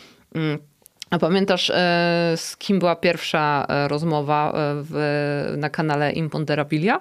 A 1.11 1.19
pamiętasz, 1.19 1.71
e, 1.71 1.75
z 2.37 2.57
kim 2.57 2.79
była 2.79 2.97
pierwsza 2.97 3.67
e, 3.69 3.88
rozmowa 3.88 4.49
e, 4.49 4.53
w, 4.83 5.55
na 5.57 5.71
kanale 5.71 6.12
Imponderabilia? 6.12 7.01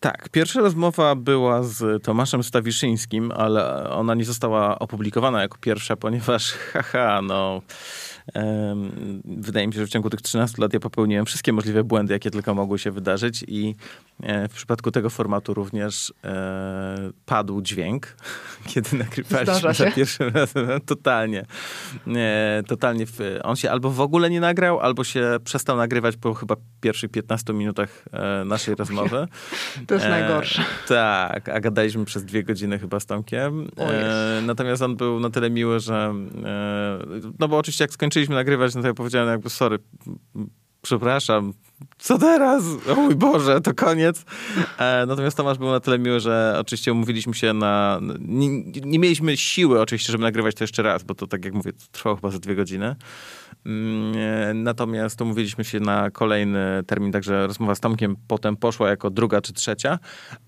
Tak, 0.00 0.28
pierwsza 0.28 0.60
rozmowa 0.60 1.14
była 1.14 1.62
z 1.62 2.02
Tomaszem 2.02 2.42
Stawiszyńskim, 2.42 3.32
ale 3.32 3.90
ona 3.90 4.14
nie 4.14 4.24
została 4.24 4.78
opublikowana 4.78 5.42
jako 5.42 5.58
pierwsza, 5.60 5.96
ponieważ 5.96 6.52
haha, 6.72 7.22
no... 7.22 7.62
wydaje 9.24 9.66
mi 9.66 9.72
się, 9.72 9.80
że 9.80 9.86
w 9.86 9.90
ciągu 9.90 10.10
tych 10.10 10.22
13 10.22 10.62
lat 10.62 10.72
ja 10.72 10.80
popełniłem 10.80 11.26
wszystkie 11.26 11.52
możliwe 11.52 11.84
błędy, 11.84 12.12
jakie 12.12 12.30
tylko 12.30 12.54
mogły 12.54 12.78
się 12.78 12.90
wydarzyć 12.90 13.44
i 13.48 13.74
e, 14.22 14.48
w 14.48 14.52
przypadku 14.52 14.90
tego 14.90 15.10
formatu 15.10 15.54
również 15.54 16.12
e, 16.24 17.10
padł 17.26 17.62
dźwięk, 17.62 18.16
kiedy 18.74 18.96
nagrywaliśmy 18.96 19.74
za 19.74 19.90
pierwszym 19.90 20.28
razem. 20.28 20.68
Totalnie. 20.86 21.46
E, 22.06 22.62
totalnie. 22.66 23.06
On 23.42 23.56
się 23.56 23.70
albo 23.70 23.90
w 23.90 24.00
ogóle 24.00 24.30
nie 24.30 24.40
nagrał, 24.40 24.80
albo 24.80 25.04
się 25.04 25.36
przestał 25.44 25.76
nagrywać 25.76 26.16
po 26.16 26.34
chyba 26.34 26.56
pierwszych 26.80 27.10
15 27.10 27.52
minutach 27.52 28.04
naszej 28.44 28.74
rozmowy. 28.74 29.28
To 29.86 29.94
jest 29.94 30.08
najgorsze. 30.08 30.64
Tak, 30.88 31.48
a 31.48 31.60
gadaliśmy 31.60 32.04
przez 32.04 32.24
dwie 32.24 32.42
godziny 32.42 32.78
chyba 32.78 33.00
z 33.00 33.06
Tomkiem. 33.06 33.70
Natomiast 34.42 34.82
on 34.82 34.96
był 34.96 35.20
na 35.20 35.30
tyle 35.30 35.50
miły, 35.50 35.80
że 35.80 36.14
no 37.38 37.48
bo 37.48 37.58
oczywiście 37.58 37.84
jak 37.84 37.92
skończyliśmy 37.92 38.17
nagrywać, 38.28 38.74
no 38.74 38.80
to 38.80 38.86
ja 38.86 38.94
powiedziałem 38.94 39.28
jakby 39.28 39.50
sorry, 39.50 39.78
przepraszam, 40.82 41.52
co 41.98 42.18
teraz? 42.18 42.64
O 42.88 42.94
mój 42.94 43.14
Boże, 43.14 43.60
to 43.60 43.74
koniec. 43.74 44.24
E, 44.78 45.06
natomiast 45.06 45.36
Tomasz 45.36 45.58
był 45.58 45.70
na 45.70 45.80
tyle 45.80 45.98
miły, 45.98 46.20
że 46.20 46.56
oczywiście 46.60 46.92
umówiliśmy 46.92 47.34
się 47.34 47.52
na... 47.52 48.00
Nie, 48.20 48.48
nie 48.64 48.98
mieliśmy 48.98 49.36
siły 49.36 49.80
oczywiście, 49.80 50.12
żeby 50.12 50.24
nagrywać 50.24 50.54
to 50.54 50.64
jeszcze 50.64 50.82
raz, 50.82 51.02
bo 51.02 51.14
to 51.14 51.26
tak 51.26 51.44
jak 51.44 51.54
mówię, 51.54 51.72
trwało 51.92 52.16
chyba 52.16 52.30
ze 52.30 52.38
dwie 52.38 52.54
godziny. 52.54 52.96
Mm, 53.68 54.12
e, 54.16 54.54
Natomiast 54.54 55.20
umówiliśmy 55.20 55.64
się 55.64 55.80
na 55.80 56.10
kolejny 56.10 56.82
termin, 56.86 57.12
także 57.12 57.46
rozmowa 57.46 57.74
z 57.74 57.80
Tomkiem 57.80 58.16
potem 58.28 58.56
poszła 58.56 58.88
jako 58.88 59.10
druga 59.10 59.40
czy 59.40 59.52
trzecia, 59.52 59.98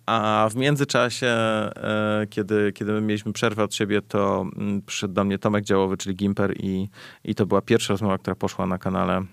a 0.06 0.48
w 0.50 0.56
międzyczasie, 0.56 1.26
e, 1.26 2.26
kiedy, 2.30 2.72
kiedy 2.72 2.92
my 2.92 3.00
mieliśmy 3.00 3.32
przerwę 3.32 3.64
od 3.64 3.74
siebie, 3.74 4.02
to 4.02 4.46
mm, 4.56 4.82
przyszedł 4.82 5.14
do 5.14 5.24
mnie 5.24 5.38
Tomek 5.38 5.64
Działowy, 5.64 5.96
czyli 5.96 6.16
Gimper 6.16 6.54
i, 6.56 6.88
i 7.24 7.34
to 7.34 7.46
była 7.46 7.60
pierwsza 7.62 7.92
rozmowa, 7.92 8.18
która 8.18 8.36
poszła 8.36 8.66
na 8.66 8.78
kanale 8.78 9.24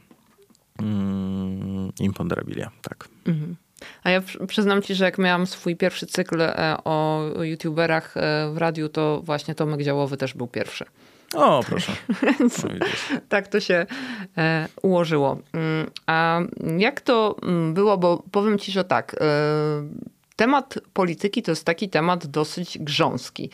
mm, 0.79 1.91
Imponderabilia, 1.99 2.71
tak. 2.81 3.07
Mhm. 3.25 3.55
A 4.03 4.09
ja 4.09 4.21
przy- 4.21 4.47
przyznam 4.47 4.81
ci, 4.81 4.95
że 4.95 5.05
jak 5.05 5.17
miałam 5.17 5.47
swój 5.47 5.75
pierwszy 5.75 6.07
cykl 6.07 6.41
e, 6.41 6.77
o 6.83 7.23
youtuberach 7.41 8.15
w 8.53 8.57
radiu, 8.57 8.89
to 8.89 9.21
właśnie 9.23 9.55
Tomek 9.55 9.83
Działowy 9.83 10.17
też 10.17 10.33
był 10.33 10.47
pierwszy. 10.47 10.85
O, 11.35 11.63
proszę. 11.63 11.91
No, 12.39 12.85
tak 13.29 13.47
to 13.47 13.59
się 13.59 13.85
e, 14.37 14.67
ułożyło. 14.81 15.37
Mm, 15.53 15.91
A 16.05 16.39
jak 16.77 17.01
to 17.01 17.35
mm, 17.43 17.73
było, 17.73 17.97
bo 17.97 18.23
powiem 18.31 18.59
ci, 18.59 18.71
że 18.71 18.83
tak. 18.83 19.15
E, 19.21 19.25
temat 20.35 20.75
polityki 20.93 21.43
to 21.43 21.51
jest 21.51 21.65
taki 21.65 21.89
temat 21.89 22.27
dosyć 22.27 22.77
grząski. 22.77 23.49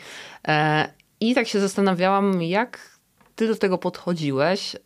E, 0.48 0.88
I 1.20 1.34
tak 1.34 1.48
się 1.48 1.60
zastanawiałam, 1.60 2.42
jak 2.42 2.98
ty 3.36 3.48
do 3.48 3.56
tego 3.56 3.78
podchodziłeś. 3.78 4.76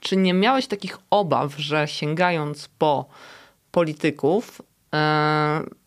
Czy 0.00 0.16
nie 0.16 0.34
miałeś 0.34 0.66
takich 0.66 0.98
obaw, 1.10 1.56
że 1.56 1.88
sięgając 1.88 2.68
po 2.68 3.08
polityków, 3.70 4.62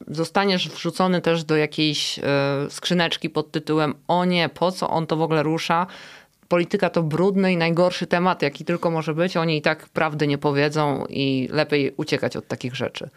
zostaniesz 0.08 0.70
wrzucony 0.70 1.22
też 1.22 1.44
do 1.44 1.56
jakiejś 1.56 2.20
e, 2.20 2.24
skrzyneczki 2.70 3.30
pod 3.30 3.52
tytułem 3.52 3.94
o 4.08 4.26
nie, 4.26 4.50
po 4.50 4.72
co 4.72 4.90
on 4.90 5.08
to 5.08 5.18
w 5.18 5.22
ogóle 5.22 5.44
rusza? 5.44 5.88
Polityka 6.48 6.90
to 6.90 7.04
brudny 7.04 7.54
i 7.54 7.58
najgorszy 7.58 8.08
temat, 8.08 8.42
jaki 8.42 8.66
tylko 8.66 8.92
może 8.92 9.14
być. 9.14 9.38
Oni 9.38 9.58
i 9.58 9.62
tak 9.62 9.90
prawdy 9.90 10.28
nie 10.28 10.38
powiedzą 10.38 11.06
i 11.10 11.50
lepiej 11.52 11.94
uciekać 11.98 12.38
od 12.38 12.48
takich 12.48 12.76
rzeczy. 12.76 13.10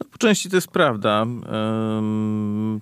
No, 0.00 0.06
po 0.12 0.18
części 0.18 0.50
to 0.50 0.56
jest 0.56 0.68
prawda. 0.68 1.26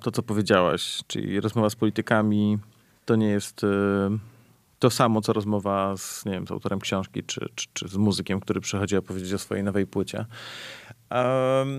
To, 0.02 0.10
co 0.10 0.22
powiedziałaś, 0.22 1.02
czyli 1.06 1.40
rozmowa 1.40 1.70
z 1.70 1.76
politykami, 1.76 2.58
to 3.04 3.16
nie 3.16 3.28
jest 3.28 3.64
y, 3.64 3.66
to 4.78 4.90
samo, 4.90 5.20
co 5.20 5.32
rozmowa 5.32 5.96
z, 5.96 6.24
nie 6.24 6.32
wiem, 6.32 6.46
z 6.46 6.50
autorem 6.50 6.80
książki, 6.80 7.22
czy, 7.22 7.48
czy, 7.54 7.66
czy 7.72 7.88
z 7.88 7.96
muzykiem, 7.96 8.40
który 8.40 8.60
przychodzi 8.60 8.96
opowiedzieć 8.96 9.32
o 9.32 9.38
swojej 9.38 9.64
nowej 9.64 9.86
płycie. 9.86 10.24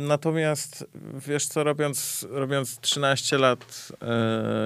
Natomiast, 0.07 0.85
wiesz 1.27 1.47
co, 1.47 1.63
robiąc, 1.63 2.27
robiąc 2.29 2.79
13 2.79 3.37
lat 3.37 3.91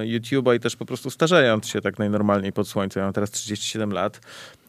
y, 0.06 0.08
YouTube'a 0.08 0.56
i 0.56 0.60
też 0.60 0.76
po 0.76 0.86
prostu 0.86 1.10
starzejąc 1.10 1.68
się 1.68 1.82
tak 1.82 2.00
najnormalniej 2.00 2.54
pod 2.54 2.68
słońcem, 2.68 3.02
ja 3.02 3.06
mam 3.06 3.14
teraz 3.14 3.32
37 3.32 3.92
lat, 3.92 4.20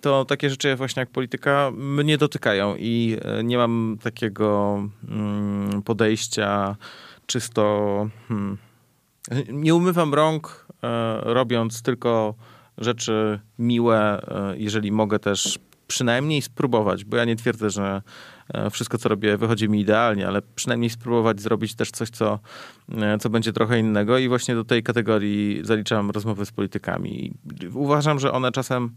to 0.01 0.25
takie 0.25 0.51
rzeczy 0.51 0.77
właśnie 0.77 1.01
jak 1.01 1.11
polityka 1.11 1.71
mnie 1.75 2.19
dotykają 2.19 2.77
i 2.79 3.19
e, 3.23 3.45
nie 3.45 3.57
mam 3.57 3.99
takiego 4.03 4.79
mm, 5.09 5.83
podejścia 5.83 6.77
czysto... 7.27 8.09
Hmm, 8.29 8.59
nie 9.49 9.75
umywam 9.75 10.15
rąk, 10.15 10.67
e, 10.83 11.21
robiąc 11.23 11.83
tylko 11.83 12.35
rzeczy 12.79 13.41
miłe, 13.59 14.23
e, 14.29 14.59
jeżeli 14.59 14.93
mogę 14.93 15.19
też 15.19 15.59
przynajmniej 15.87 16.43
spróbować, 16.43 17.05
bo 17.05 17.17
ja 17.17 17.25
nie 17.25 17.37
twierdzę, 17.37 17.71
że 17.71 17.83
e, 17.85 18.03
wszystko, 18.71 18.99
co 18.99 19.09
robię, 19.09 19.37
wychodzi 19.37 19.69
mi 19.69 19.81
idealnie, 19.81 20.29
ale 20.29 20.43
przynajmniej 20.43 20.91
spróbować 20.91 21.41
zrobić 21.41 21.75
też 21.75 21.91
coś, 21.91 22.11
co, 22.11 22.39
e, 22.93 23.19
co 23.19 23.31
będzie 23.31 23.53
trochę 23.53 23.79
innego 23.79 24.19
i 24.19 24.29
właśnie 24.29 24.55
do 24.55 24.65
tej 24.65 24.83
kategorii 24.83 25.61
zaliczam 25.63 26.11
rozmowy 26.11 26.47
z 26.47 26.53
politykami. 26.53 27.35
Uważam, 27.75 28.19
że 28.19 28.33
one 28.33 28.53
czasem 28.53 28.91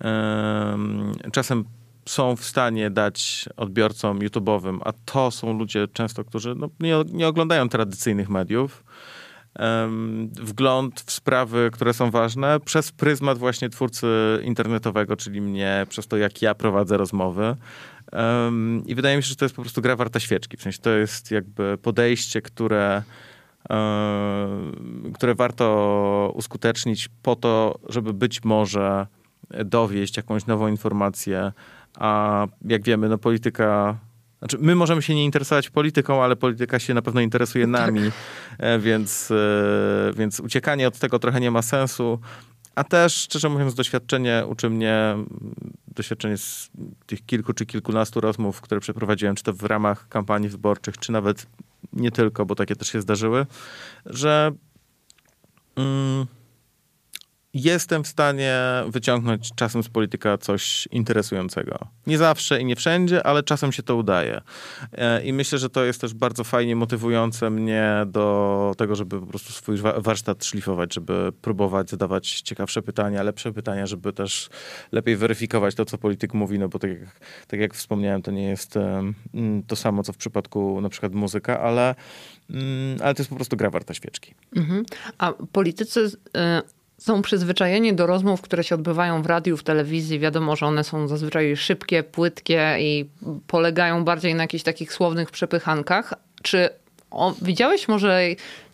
em, 0.00 1.12
czasem 1.32 1.64
są 2.06 2.36
w 2.36 2.44
stanie 2.44 2.90
dać 2.90 3.48
odbiorcom 3.56 4.18
YouTube'owym, 4.18 4.78
a 4.84 4.92
to 5.04 5.30
są 5.30 5.58
ludzie 5.58 5.88
często, 5.92 6.24
którzy 6.24 6.54
no, 6.54 6.68
nie, 6.80 6.94
nie 7.12 7.28
oglądają 7.28 7.68
tradycyjnych 7.68 8.28
mediów, 8.28 8.84
wgląd 10.42 11.00
w 11.00 11.12
sprawy, 11.12 11.70
które 11.72 11.94
są 11.94 12.10
ważne 12.10 12.60
przez 12.60 12.92
pryzmat 12.92 13.38
właśnie 13.38 13.68
twórcy 13.70 14.06
internetowego, 14.44 15.16
czyli 15.16 15.40
mnie, 15.40 15.86
przez 15.88 16.06
to 16.06 16.16
jak 16.16 16.42
ja 16.42 16.54
prowadzę 16.54 16.96
rozmowy. 16.96 17.56
Em, 18.12 18.82
I 18.86 18.94
wydaje 18.94 19.16
mi 19.16 19.22
się, 19.22 19.28
że 19.28 19.36
to 19.36 19.44
jest 19.44 19.54
po 19.56 19.62
prostu 19.62 19.82
gra 19.82 19.96
warta 19.96 20.20
świeczki. 20.20 20.56
W 20.56 20.62
sensie 20.62 20.78
to 20.78 20.90
jest 20.90 21.30
jakby 21.30 21.78
podejście, 21.82 22.42
które 22.42 23.02
które 25.14 25.34
warto 25.34 26.32
uskutecznić 26.34 27.08
po 27.22 27.36
to, 27.36 27.78
żeby 27.88 28.12
być 28.12 28.44
może 28.44 29.06
dowieść 29.64 30.16
jakąś 30.16 30.46
nową 30.46 30.68
informację, 30.68 31.52
a 31.98 32.46
jak 32.64 32.82
wiemy, 32.82 33.08
no 33.08 33.18
polityka 33.18 33.98
znaczy, 34.38 34.58
my 34.60 34.74
możemy 34.74 35.02
się 35.02 35.14
nie 35.14 35.24
interesować 35.24 35.70
polityką, 35.70 36.22
ale 36.22 36.36
polityka 36.36 36.78
się 36.78 36.94
na 36.94 37.02
pewno 37.02 37.20
interesuje 37.20 37.64
tak. 37.64 37.72
nami, 37.72 38.10
tak. 38.58 38.80
więc, 38.80 39.30
e, 39.30 40.12
więc 40.16 40.40
uciekanie 40.40 40.88
od 40.88 40.98
tego 40.98 41.18
trochę 41.18 41.40
nie 41.40 41.50
ma 41.50 41.62
sensu. 41.62 42.18
A 42.74 42.84
też, 42.84 43.14
szczerze 43.14 43.48
mówiąc, 43.48 43.74
doświadczenie 43.74 44.44
uczy 44.48 44.70
mnie, 44.70 45.16
doświadczenie 45.94 46.36
z 46.36 46.70
tych 47.06 47.26
kilku 47.26 47.52
czy 47.52 47.66
kilkunastu 47.66 48.20
rozmów, 48.20 48.60
które 48.60 48.80
przeprowadziłem, 48.80 49.34
czy 49.34 49.42
to 49.42 49.52
w 49.52 49.62
ramach 49.62 50.08
kampanii 50.08 50.48
wyborczych, 50.48 50.98
czy 50.98 51.12
nawet 51.12 51.46
nie 51.92 52.10
tylko, 52.10 52.46
bo 52.46 52.54
takie 52.54 52.76
też 52.76 52.88
się 52.88 53.00
zdarzyły, 53.00 53.46
że. 54.06 54.52
Mm, 55.76 56.26
jestem 57.54 58.04
w 58.04 58.08
stanie 58.08 58.58
wyciągnąć 58.88 59.50
czasem 59.54 59.82
z 59.82 59.88
polityka 59.88 60.38
coś 60.38 60.88
interesującego. 60.90 61.78
Nie 62.06 62.18
zawsze 62.18 62.60
i 62.60 62.64
nie 62.64 62.76
wszędzie, 62.76 63.26
ale 63.26 63.42
czasem 63.42 63.72
się 63.72 63.82
to 63.82 63.96
udaje. 63.96 64.40
E, 64.92 65.24
I 65.24 65.32
myślę, 65.32 65.58
że 65.58 65.70
to 65.70 65.84
jest 65.84 66.00
też 66.00 66.14
bardzo 66.14 66.44
fajnie 66.44 66.76
motywujące 66.76 67.50
mnie 67.50 67.92
do 68.06 68.74
tego, 68.78 68.96
żeby 68.96 69.20
po 69.20 69.26
prostu 69.26 69.52
swój 69.52 69.78
warsztat 69.96 70.44
szlifować, 70.44 70.94
żeby 70.94 71.32
próbować 71.42 71.90
zadawać 71.90 72.40
ciekawsze 72.40 72.82
pytania, 72.82 73.22
lepsze 73.22 73.52
pytania, 73.52 73.86
żeby 73.86 74.12
też 74.12 74.48
lepiej 74.92 75.16
weryfikować 75.16 75.74
to, 75.74 75.84
co 75.84 75.98
polityk 75.98 76.34
mówi, 76.34 76.58
no 76.58 76.68
bo 76.68 76.78
tak 76.78 76.90
jak, 76.90 77.20
tak 77.46 77.60
jak 77.60 77.74
wspomniałem, 77.74 78.22
to 78.22 78.30
nie 78.30 78.48
jest 78.48 78.76
mm, 78.76 79.62
to 79.66 79.76
samo, 79.76 80.02
co 80.02 80.12
w 80.12 80.16
przypadku 80.16 80.80
na 80.80 80.88
przykład 80.88 81.12
muzyka, 81.12 81.60
ale, 81.60 81.94
mm, 82.50 82.98
ale 83.02 83.14
to 83.14 83.20
jest 83.22 83.30
po 83.30 83.36
prostu 83.36 83.56
gra 83.56 83.70
warta 83.70 83.94
świeczki. 83.94 84.34
Mhm. 84.56 84.84
A 85.18 85.32
politycy... 85.52 86.00
Y 86.36 86.81
są 87.02 87.22
przyzwyczajeni 87.22 87.94
do 87.94 88.06
rozmów, 88.06 88.40
które 88.40 88.64
się 88.64 88.74
odbywają 88.74 89.22
w 89.22 89.26
radiu, 89.26 89.56
w 89.56 89.62
telewizji. 89.62 90.18
Wiadomo, 90.18 90.56
że 90.56 90.66
one 90.66 90.84
są 90.84 91.08
zazwyczaj 91.08 91.56
szybkie, 91.56 92.02
płytkie 92.02 92.76
i 92.80 93.08
polegają 93.46 94.04
bardziej 94.04 94.34
na 94.34 94.42
jakichś 94.42 94.64
takich 94.64 94.92
słownych 94.92 95.30
przepychankach. 95.30 96.14
Czy 96.42 96.68
o, 97.10 97.34
widziałeś 97.42 97.88
może, 97.88 98.22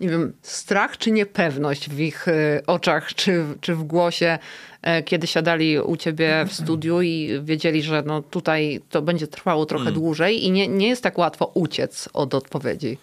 nie 0.01 0.09
wiem, 0.09 0.33
strach 0.43 0.99
czy 0.99 1.11
niepewność 1.11 1.91
w 1.91 2.01
ich 2.01 2.29
y, 2.29 2.63
oczach 2.67 3.15
czy, 3.15 3.45
czy 3.61 3.75
w 3.75 3.83
głosie, 3.83 4.39
e, 4.83 5.03
kiedy 5.03 5.27
siadali 5.27 5.81
u 5.81 5.97
ciebie 5.97 6.45
w 6.49 6.53
studiu 6.53 7.03
i 7.03 7.41
wiedzieli, 7.43 7.83
że 7.83 8.03
no 8.07 8.23
tutaj 8.23 8.81
to 8.91 9.03
będzie 9.03 9.27
trwało 9.27 9.67
trochę 9.67 9.85
hmm. 9.85 10.01
dłużej 10.01 10.45
i 10.45 10.51
nie, 10.51 10.69
nie 10.69 10.89
jest 10.89 11.03
tak 11.03 11.19
łatwo 11.19 11.51
uciec 11.55 12.09
od 12.13 12.35
odpowiedzi? 12.35 12.99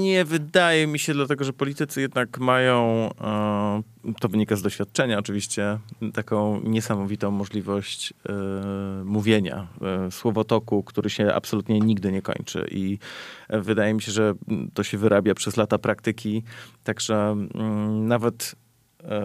Nie 0.00 0.24
wydaje 0.24 0.86
mi 0.86 0.98
się, 0.98 1.14
dlatego 1.14 1.44
że 1.44 1.52
politycy 1.52 2.00
jednak 2.00 2.38
mają, 2.38 3.10
e, 3.20 3.82
to 4.20 4.28
wynika 4.28 4.56
z 4.56 4.62
doświadczenia 4.62 5.18
oczywiście, 5.18 5.78
taką 6.14 6.60
niesamowitą 6.60 7.30
możliwość 7.30 8.12
e, 8.12 8.32
mówienia, 9.04 9.66
e, 10.06 10.10
słowotoku, 10.10 10.82
który 10.82 11.10
się 11.10 11.34
absolutnie 11.34 11.80
nigdy 11.80 12.12
nie 12.12 12.22
kończy. 12.22 12.66
I 12.70 12.98
wydaje 13.50 13.94
mi 13.94 14.02
się, 14.02 14.12
że 14.12 14.34
to 14.74 14.82
się 14.82 14.98
wyrabia 14.98 15.34
przez 15.34 15.56
lata 15.56 15.78
praktyki, 15.78 16.42
także 16.84 17.16
mm, 17.16 18.06
nawet 18.08 18.54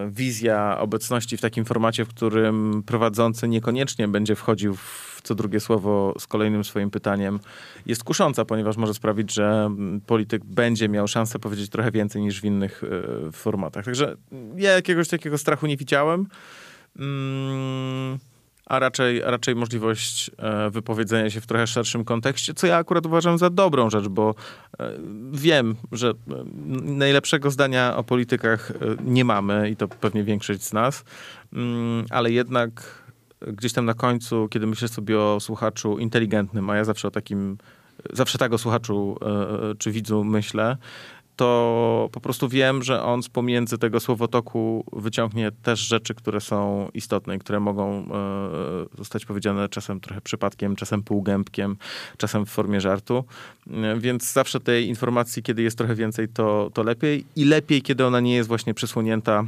wizja 0.09 0.77
obecności 0.79 1.37
w 1.37 1.41
takim 1.41 1.65
formacie, 1.65 2.05
w 2.05 2.07
którym 2.07 2.83
prowadzący 2.85 3.47
niekoniecznie 3.47 4.07
będzie 4.07 4.35
wchodził 4.35 4.75
w 4.75 5.13
co 5.23 5.35
drugie 5.35 5.59
słowo 5.59 6.13
z 6.19 6.27
kolejnym 6.27 6.63
swoim 6.63 6.91
pytaniem 6.91 7.39
jest 7.85 8.03
kusząca, 8.03 8.45
ponieważ 8.45 8.77
może 8.77 8.93
sprawić, 8.93 9.33
że 9.33 9.71
polityk 10.05 10.45
będzie 10.45 10.89
miał 10.89 11.07
szansę 11.07 11.39
powiedzieć 11.39 11.69
trochę 11.69 11.91
więcej 11.91 12.21
niż 12.21 12.41
w 12.41 12.45
innych 12.45 12.83
y, 12.83 13.31
formatach. 13.31 13.85
Także 13.85 14.15
ja 14.55 14.71
jakiegoś 14.71 15.07
takiego 15.07 15.37
strachu 15.37 15.67
nie 15.67 15.77
widziałem. 15.77 16.27
Mm, 16.99 18.19
a 18.65 18.79
raczej, 18.79 19.19
raczej 19.19 19.55
możliwość 19.55 20.31
e, 20.37 20.69
wypowiedzenia 20.69 21.29
się 21.29 21.41
w 21.41 21.47
trochę 21.47 21.67
szerszym 21.67 22.05
kontekście, 22.05 22.53
co 22.53 22.67
ja 22.67 22.77
akurat 22.77 23.05
uważam 23.05 23.37
za 23.37 23.49
dobrą 23.49 23.89
rzecz, 23.89 24.07
bo 24.07 24.35
e, 24.79 24.91
wiem, 25.31 25.75
że 25.91 26.09
e, 26.09 26.13
najlepszego 26.81 27.51
zdania 27.51 27.97
o 27.97 28.03
politykach 28.03 28.71
nie 29.05 29.25
mamy 29.25 29.69
i 29.69 29.75
to 29.75 29.87
pewnie 29.87 30.23
większość 30.23 30.63
z 30.63 30.73
nas, 30.73 31.03
mm, 31.53 32.05
ale 32.09 32.31
jednak 32.31 33.03
gdzieś 33.47 33.73
tam 33.73 33.85
na 33.85 33.93
końcu, 33.93 34.47
kiedy 34.47 34.67
myślę 34.67 34.87
sobie 34.87 35.19
o 35.19 35.39
słuchaczu 35.39 35.97
inteligentnym, 35.97 36.69
a 36.69 36.75
ja 36.75 36.83
zawsze 36.83 37.07
o 37.07 37.11
takim, 37.11 37.57
zawsze 38.13 38.37
tak 38.37 38.53
o 38.53 38.57
słuchaczu 38.57 39.17
czy 39.77 39.91
widzu 39.91 40.23
myślę, 40.23 40.77
to 41.35 42.09
po 42.11 42.19
prostu 42.19 42.49
wiem, 42.49 42.83
że 42.83 43.03
on 43.03 43.23
z 43.23 43.29
pomiędzy 43.29 43.77
tego 43.77 43.99
słowotoku 43.99 44.85
wyciągnie 44.93 45.51
też 45.51 45.79
rzeczy, 45.79 46.13
które 46.15 46.41
są 46.41 46.89
istotne 46.93 47.35
i 47.35 47.39
które 47.39 47.59
mogą 47.59 47.97
e, 47.97 48.97
zostać 48.97 49.25
powiedziane 49.25 49.69
czasem 49.69 49.99
trochę 49.99 50.21
przypadkiem, 50.21 50.75
czasem 50.75 51.03
półgębkiem, 51.03 51.77
czasem 52.17 52.45
w 52.45 52.49
formie 52.49 52.81
żartu. 52.81 53.23
Więc 53.97 54.33
zawsze 54.33 54.59
tej 54.59 54.87
informacji, 54.87 55.43
kiedy 55.43 55.61
jest 55.61 55.77
trochę 55.77 55.95
więcej, 55.95 56.27
to, 56.27 56.71
to 56.73 56.83
lepiej. 56.83 57.25
I 57.35 57.45
lepiej, 57.45 57.81
kiedy 57.81 58.05
ona 58.05 58.19
nie 58.19 58.35
jest 58.35 58.47
właśnie 58.47 58.73
przysłonięta 58.73 59.45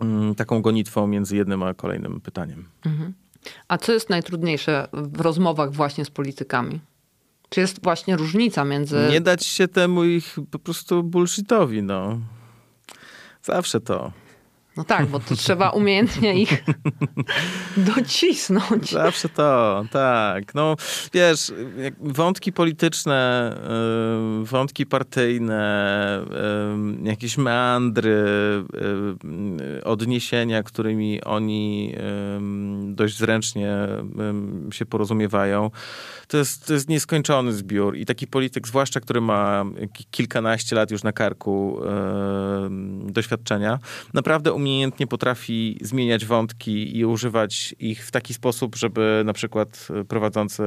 Mm, 0.00 0.34
taką 0.34 0.62
gonitwą 0.62 1.06
między 1.06 1.36
jednym 1.36 1.62
a 1.62 1.74
kolejnym 1.74 2.20
pytaniem. 2.20 2.64
Mhm. 2.86 3.12
A 3.68 3.78
co 3.78 3.92
jest 3.92 4.10
najtrudniejsze 4.10 4.88
w 4.92 5.20
rozmowach 5.20 5.72
właśnie 5.72 6.04
z 6.04 6.10
politykami? 6.10 6.80
Czy 7.50 7.60
jest 7.60 7.82
właśnie 7.82 8.16
różnica 8.16 8.64
między... 8.64 9.06
Nie 9.10 9.20
dać 9.20 9.46
się 9.46 9.68
temu 9.68 10.04
ich 10.04 10.36
po 10.50 10.58
prostu 10.58 11.02
bullshitowi, 11.02 11.82
no. 11.82 12.18
Zawsze 13.42 13.80
to. 13.80 14.12
No 14.80 14.84
tak, 14.84 15.06
bo 15.06 15.20
to 15.20 15.36
trzeba 15.36 15.70
umiejętnie 15.70 16.34
ich 16.34 16.64
docisnąć. 17.96 18.90
Zawsze 18.90 19.28
to, 19.28 19.84
tak. 19.90 20.54
No 20.54 20.76
wiesz, 21.12 21.52
wątki 22.00 22.52
polityczne, 22.52 23.52
y, 24.42 24.44
wątki 24.44 24.86
partyjne, 24.86 26.24
y, 27.04 27.08
jakieś 27.08 27.38
meandry, 27.38 28.24
y, 29.78 29.84
odniesienia, 29.84 30.62
którymi 30.62 31.24
oni 31.24 31.94
dość 32.82 33.18
zręcznie 33.18 33.76
się 34.72 34.86
porozumiewają, 34.86 35.70
to 36.28 36.36
jest, 36.36 36.66
to 36.66 36.72
jest 36.72 36.88
nieskończony 36.88 37.52
zbiór. 37.52 37.96
I 37.96 38.06
taki 38.06 38.26
polityk, 38.26 38.68
zwłaszcza 38.68 39.00
który 39.00 39.20
ma 39.20 39.64
kilkanaście 40.10 40.76
lat 40.76 40.90
już 40.90 41.02
na 41.02 41.12
karku 41.12 41.80
doświadczenia, 43.06 43.78
naprawdę 44.14 44.52
umiejętnie 44.70 45.06
potrafi 45.06 45.78
zmieniać 45.82 46.24
wątki 46.24 46.96
i 46.98 47.04
używać 47.04 47.74
ich 47.78 48.06
w 48.06 48.10
taki 48.10 48.34
sposób, 48.34 48.76
żeby 48.76 49.22
na 49.24 49.32
przykład 49.32 49.88
prowadzący, 50.08 50.62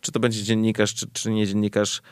czy 0.00 0.12
to 0.12 0.20
będzie 0.20 0.42
dziennikarz, 0.42 0.94
czy, 0.94 1.06
czy 1.12 1.30
nie 1.30 1.46
dziennikarz, 1.46 2.02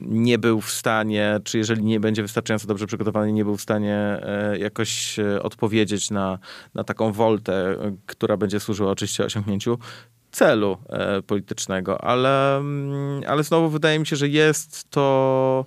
nie 0.00 0.38
był 0.38 0.60
w 0.60 0.70
stanie, 0.70 1.40
czy 1.44 1.58
jeżeli 1.58 1.82
nie 1.84 2.00
będzie 2.00 2.22
wystarczająco 2.22 2.66
dobrze 2.66 2.86
przygotowany, 2.86 3.32
nie 3.32 3.44
był 3.44 3.56
w 3.56 3.60
stanie 3.60 3.96
e, 3.96 4.58
jakoś 4.58 5.18
e, 5.18 5.42
odpowiedzieć 5.42 6.10
na, 6.10 6.38
na 6.74 6.84
taką 6.84 7.12
woltę, 7.12 7.52
e, 7.54 7.96
która 8.06 8.36
będzie 8.36 8.60
służyła 8.60 8.90
oczywiście 8.90 9.24
osiągnięciu 9.24 9.78
celu 10.30 10.76
politycznego, 11.26 12.04
ale, 12.04 12.56
mm, 12.56 13.22
ale 13.26 13.44
znowu 13.44 13.68
wydaje 13.68 13.98
mi 13.98 14.06
się, 14.06 14.16
że 14.16 14.28
jest 14.28 14.90
to 14.90 15.66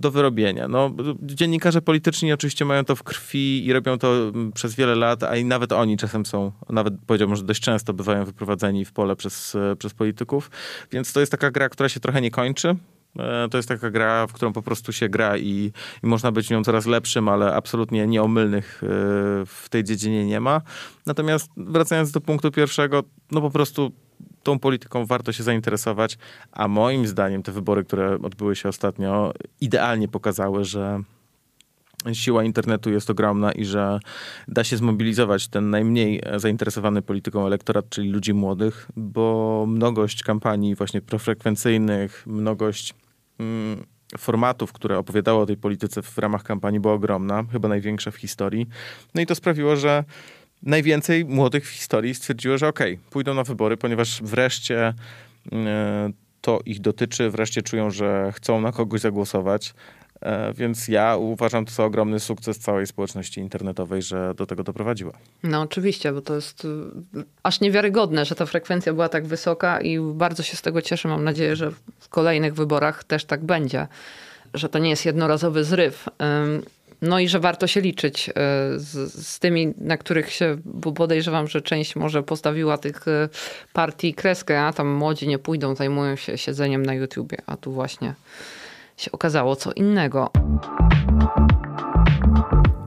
do 0.00 0.10
wyrobienia. 0.10 0.68
No, 0.68 0.90
dziennikarze 1.22 1.82
polityczni 1.82 2.32
oczywiście 2.32 2.64
mają 2.64 2.84
to 2.84 2.96
w 2.96 3.02
krwi 3.02 3.66
i 3.66 3.72
robią 3.72 3.98
to 3.98 4.28
mm, 4.28 4.52
przez 4.52 4.74
wiele 4.74 4.94
lat, 4.94 5.22
a 5.22 5.36
i 5.36 5.44
nawet 5.44 5.72
oni 5.72 5.96
czasem 5.96 6.26
są, 6.26 6.52
nawet 6.70 6.94
powiedziałbym, 7.06 7.36
że 7.36 7.42
dość 7.42 7.60
często 7.60 7.92
bywają 7.92 8.24
wyprowadzeni 8.24 8.84
w 8.84 8.92
pole 8.92 9.16
przez, 9.16 9.54
e, 9.54 9.76
przez 9.76 9.94
polityków, 9.94 10.50
więc 10.92 11.12
to 11.12 11.20
jest 11.20 11.32
taka 11.32 11.50
gra, 11.50 11.68
która 11.68 11.88
się 11.88 12.00
trochę 12.00 12.20
nie 12.20 12.30
kończy. 12.30 12.76
E, 13.18 13.48
to 13.50 13.56
jest 13.58 13.68
taka 13.68 13.90
gra, 13.90 14.26
w 14.26 14.32
którą 14.32 14.52
po 14.52 14.62
prostu 14.62 14.92
się 14.92 15.08
gra 15.08 15.36
i, 15.36 15.72
i 16.04 16.06
można 16.06 16.32
być 16.32 16.50
nią 16.50 16.64
coraz 16.64 16.86
lepszym, 16.86 17.28
ale 17.28 17.54
absolutnie 17.54 18.06
nieomylnych 18.06 18.82
e, 18.82 18.86
w 19.46 19.66
tej 19.70 19.84
dziedzinie 19.84 20.26
nie 20.26 20.40
ma. 20.40 20.60
Natomiast 21.06 21.50
wracając 21.56 22.10
do 22.10 22.20
punktu 22.20 22.50
pierwszego, 22.50 23.02
no 23.30 23.40
po 23.40 23.50
prostu 23.50 23.92
tą 24.48 24.58
polityką 24.58 25.06
warto 25.06 25.32
się 25.32 25.42
zainteresować, 25.42 26.18
a 26.52 26.68
moim 26.68 27.06
zdaniem 27.06 27.42
te 27.42 27.52
wybory, 27.52 27.84
które 27.84 28.18
odbyły 28.22 28.56
się 28.56 28.68
ostatnio, 28.68 29.32
idealnie 29.60 30.08
pokazały, 30.08 30.64
że 30.64 31.00
siła 32.12 32.44
internetu 32.44 32.90
jest 32.90 33.10
ogromna 33.10 33.52
i 33.52 33.64
że 33.64 34.00
da 34.48 34.64
się 34.64 34.76
zmobilizować 34.76 35.48
ten 35.48 35.70
najmniej 35.70 36.22
zainteresowany 36.36 37.02
polityką 37.02 37.46
elektorat, 37.46 37.88
czyli 37.88 38.10
ludzi 38.10 38.34
młodych, 38.34 38.88
bo 38.96 39.64
mnogość 39.68 40.22
kampanii 40.22 40.74
właśnie 40.74 41.00
profrekwencyjnych, 41.00 42.24
mnogość 42.26 42.94
mm, 43.38 43.84
formatów, 44.18 44.72
które 44.72 44.98
opowiadało 44.98 45.42
o 45.42 45.46
tej 45.46 45.56
polityce 45.56 46.02
w 46.02 46.18
ramach 46.18 46.42
kampanii 46.42 46.80
była 46.80 46.94
ogromna, 46.94 47.44
chyba 47.52 47.68
największa 47.68 48.10
w 48.10 48.16
historii. 48.16 48.66
No 49.14 49.20
i 49.20 49.26
to 49.26 49.34
sprawiło, 49.34 49.76
że 49.76 50.04
najwięcej 50.62 51.24
młodych 51.24 51.66
w 51.66 51.70
historii 51.70 52.14
stwierdziło, 52.14 52.58
że 52.58 52.68
okej, 52.68 52.94
okay, 52.94 53.10
pójdą 53.10 53.34
na 53.34 53.44
wybory, 53.44 53.76
ponieważ 53.76 54.22
wreszcie 54.22 54.94
e, 55.52 56.10
to 56.40 56.60
ich 56.66 56.80
dotyczy, 56.80 57.30
wreszcie 57.30 57.62
czują, 57.62 57.90
że 57.90 58.32
chcą 58.34 58.60
na 58.60 58.72
kogoś 58.72 59.00
zagłosować. 59.00 59.74
E, 60.20 60.52
więc 60.52 60.88
ja 60.88 61.16
uważam 61.16 61.64
to 61.64 61.72
za 61.72 61.84
ogromny 61.84 62.20
sukces 62.20 62.58
całej 62.58 62.86
społeczności 62.86 63.40
internetowej, 63.40 64.02
że 64.02 64.34
do 64.34 64.46
tego 64.46 64.64
doprowadziła. 64.64 65.12
No 65.42 65.60
oczywiście, 65.60 66.12
bo 66.12 66.20
to 66.20 66.34
jest 66.34 66.64
y, 66.64 66.68
aż 67.42 67.60
niewiarygodne, 67.60 68.24
że 68.24 68.34
ta 68.34 68.46
frekwencja 68.46 68.92
była 68.92 69.08
tak 69.08 69.26
wysoka 69.26 69.80
i 69.80 69.98
bardzo 70.00 70.42
się 70.42 70.56
z 70.56 70.62
tego 70.62 70.82
cieszę. 70.82 71.08
Mam 71.08 71.24
nadzieję, 71.24 71.56
że 71.56 71.70
w 72.00 72.08
kolejnych 72.08 72.54
wyborach 72.54 73.04
też 73.04 73.24
tak 73.24 73.44
będzie, 73.44 73.86
że 74.54 74.68
to 74.68 74.78
nie 74.78 74.90
jest 74.90 75.06
jednorazowy 75.06 75.64
zryw. 75.64 76.08
No 77.02 77.18
i 77.18 77.28
że 77.28 77.40
warto 77.40 77.66
się 77.66 77.80
liczyć 77.80 78.28
y, 78.28 78.32
z, 78.76 79.12
z 79.26 79.38
tymi, 79.38 79.74
na 79.76 79.96
których 79.96 80.32
się, 80.32 80.56
bo 80.64 80.92
podejrzewam, 80.92 81.48
że 81.48 81.62
część 81.62 81.96
może 81.96 82.22
postawiła 82.22 82.78
tych 82.78 83.08
y, 83.08 83.28
partii 83.72 84.14
kreskę, 84.14 84.62
a 84.62 84.72
tam 84.72 84.88
młodzi 84.88 85.28
nie 85.28 85.38
pójdą, 85.38 85.74
zajmują 85.74 86.16
się 86.16 86.38
siedzeniem 86.38 86.86
na 86.86 86.94
YouTubie, 86.94 87.38
a 87.46 87.56
tu 87.56 87.72
właśnie 87.72 88.14
się 88.96 89.12
okazało 89.12 89.56
co 89.56 89.72
innego. 89.72 90.30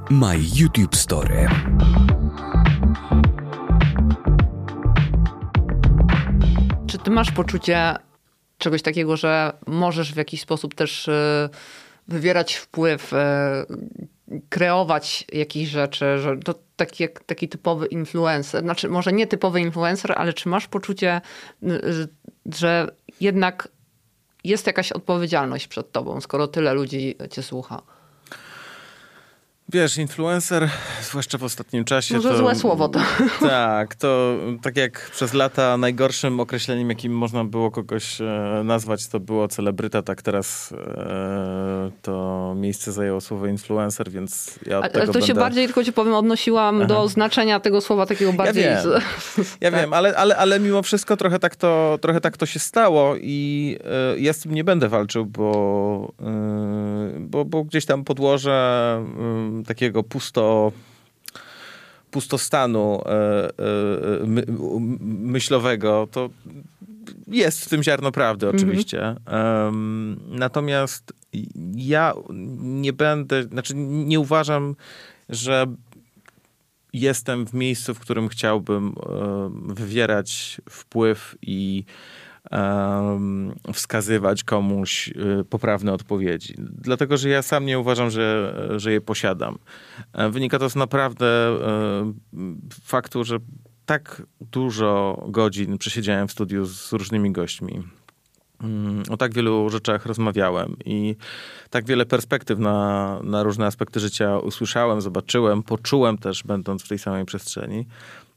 My 0.10 0.36
YouTube 0.56 0.96
Story. 0.96 1.48
Czy 6.88 6.98
ty 6.98 7.12
masz 7.12 7.32
poczucie 7.32 7.96
czegoś 8.58 8.82
takiego, 8.82 9.18
że 9.18 9.54
możesz 9.68 10.14
w 10.14 10.18
jakiś 10.18 10.42
sposób 10.42 10.76
też 10.76 11.08
y, 11.08 11.50
wywierać 12.08 12.56
wpływ, 12.56 13.14
y, 13.14 13.18
kreować 14.50 15.26
jakieś 15.34 15.70
rzeczy, 15.70 16.18
że 16.18 16.38
to 16.38 16.56
taki, 16.76 17.08
taki 17.26 17.50
typowy 17.50 17.86
influencer, 17.86 18.62
znaczy 18.62 18.90
może 18.90 19.14
nie 19.14 19.28
typowy 19.28 19.62
influencer, 19.62 20.14
ale 20.18 20.34
czy 20.34 20.50
masz 20.50 20.68
poczucie, 20.68 21.22
że 22.54 22.88
jednak 23.22 23.68
jest 24.44 24.68
jakaś 24.68 24.92
odpowiedzialność 24.92 25.68
przed 25.68 25.92
tobą, 25.92 26.22
skoro 26.22 26.48
tyle 26.48 26.74
ludzi 26.74 27.16
cię 27.32 27.44
słucha? 27.44 27.82
Wiesz, 29.74 29.98
influencer, 29.98 30.70
zwłaszcza 31.02 31.38
w 31.38 31.44
ostatnim 31.44 31.86
czasie. 31.86 32.16
Może 32.16 32.30
to, 32.30 32.38
złe 32.38 32.56
słowo 32.56 32.90
to. 32.90 33.00
Tak, 33.40 33.96
to 33.96 34.38
tak 34.62 34.78
jak 34.78 35.10
przez 35.12 35.34
lata 35.34 35.78
najgorszym 35.78 36.40
określeniem, 36.40 36.90
jakim 36.90 37.14
można 37.14 37.44
było 37.46 37.72
kogoś 37.72 38.22
e, 38.22 38.62
nazwać, 38.64 39.08
to 39.08 39.20
było 39.20 39.48
celebryta, 39.48 40.02
tak 40.02 40.22
teraz 40.22 40.74
e, 40.88 41.92
to 42.02 42.54
miejsce 42.58 42.92
zajęło 42.92 43.22
słowo 43.22 43.48
influencer, 43.48 44.10
więc 44.12 44.60
ja 44.66 44.78
od 44.78 44.84
Ale 44.84 44.94
tego 44.94 45.06
to 45.06 45.12
będę... 45.14 45.28
się 45.28 45.34
bardziej, 45.34 45.66
tylko 45.66 45.84
ci 45.84 45.94
powiem, 45.94 46.14
odnosiłam 46.14 46.88
do 46.88 47.08
znaczenia 47.08 47.60
tego 47.60 47.82
słowa 47.82 48.06
takiego 48.06 48.34
bardziej... 48.34 48.64
wiem. 48.64 48.78
z- 48.82 49.58
Ja 49.62 49.72
tak. 49.72 49.80
wiem, 49.82 49.94
ale, 49.94 50.18
ale, 50.18 50.38
ale 50.38 50.60
mimo 50.60 50.82
wszystko 50.84 51.18
trochę 51.18 51.40
tak, 51.40 51.56
to, 51.56 51.98
trochę 52.02 52.22
tak 52.22 52.38
to 52.38 52.46
się 52.46 52.60
stało 52.60 53.16
i 53.16 53.78
y, 54.16 54.20
ja 54.20 54.34
z 54.34 54.40
tym 54.40 54.54
nie 54.54 54.64
będę 54.64 54.90
walczył, 54.90 55.26
bo, 55.26 56.14
y, 57.16 57.20
bo, 57.20 57.46
bo 57.46 57.64
gdzieś 57.64 57.86
tam 57.86 58.04
podłoże 58.04 58.98
y, 59.60 59.61
takiego 59.64 60.04
pusto 60.04 60.72
pustostanu 62.12 63.02
y, 63.02 64.24
y, 64.24 64.28
my, 64.28 64.46
myślowego, 65.10 66.08
to 66.12 66.30
jest 67.28 67.66
w 67.66 67.70
tym 67.70 67.84
ziarno 67.84 68.12
prawdy 68.12 68.50
oczywiście. 68.50 69.16
Em, 69.26 70.20
natomiast 70.28 71.14
ja 71.76 72.14
nie 72.60 72.94
będę, 72.94 73.44
znaczy 73.44 73.74
nie 73.76 74.20
uważam, 74.20 74.76
że 75.30 75.68
jestem 76.94 77.46
w 77.46 77.54
miejscu, 77.54 77.94
w 77.94 78.00
którym 78.00 78.28
chciałbym 78.28 78.86
em, 78.86 79.76
wywierać 79.76 80.62
wpływ 80.70 81.36
i 81.42 81.84
wskazywać 83.74 84.44
komuś 84.44 85.10
e, 85.10 85.44
poprawne 85.44 85.94
odpowiedzi. 85.94 86.56
Dlatego, 86.58 87.18
że 87.18 87.30
ja 87.30 87.42
sam 87.42 87.66
nie 87.66 87.80
uważam, 87.80 88.10
że, 88.10 88.56
że 88.78 88.92
je 88.92 89.02
posiadam. 89.02 89.58
E, 90.14 90.30
Wynika 90.30 90.60
to 90.60 90.70
z 90.70 90.76
naprawdę 90.76 91.26
e, 91.26 92.14
faktu, 92.84 93.24
że 93.24 93.38
tak 93.86 94.22
dużo 94.42 95.24
godzin 95.28 95.78
przesiedziałem 95.78 96.28
w 96.28 96.32
studiu 96.32 96.66
z 96.66 96.94
różnymi 96.94 97.32
gośćmi. 97.32 97.84
Mm, 98.64 99.04
O 99.10 99.18
tak 99.18 99.34
wielu 99.34 99.70
rzeczach 99.70 100.06
rozmawiałem 100.06 100.76
i 100.86 101.16
tak 101.70 101.86
wiele 101.86 102.06
perspektyw 102.06 102.60
na, 102.60 103.20
na 103.24 103.44
różne 103.44 103.66
aspekty 103.66 104.00
życia 104.00 104.38
usłyszałem, 104.38 105.02
zobaczyłem, 105.02 105.64
poczułem 105.64 106.18
też, 106.18 106.44
będąc 106.44 106.84
w 106.84 106.88
tej 106.88 107.00
samej 107.00 107.26
przestrzeni, 107.26 107.86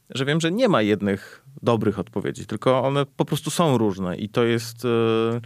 że 0.09 0.25
wiem, 0.25 0.41
że 0.41 0.51
nie 0.51 0.67
ma 0.67 0.81
jednych 0.81 1.44
dobrych 1.63 1.99
odpowiedzi, 1.99 2.45
tylko 2.45 2.83
one 2.83 3.05
po 3.05 3.25
prostu 3.25 3.51
są 3.51 3.77
różne 3.77 4.17
i 4.17 4.29
to 4.29 4.43
jest. 4.43 4.85
e, 4.85 5.41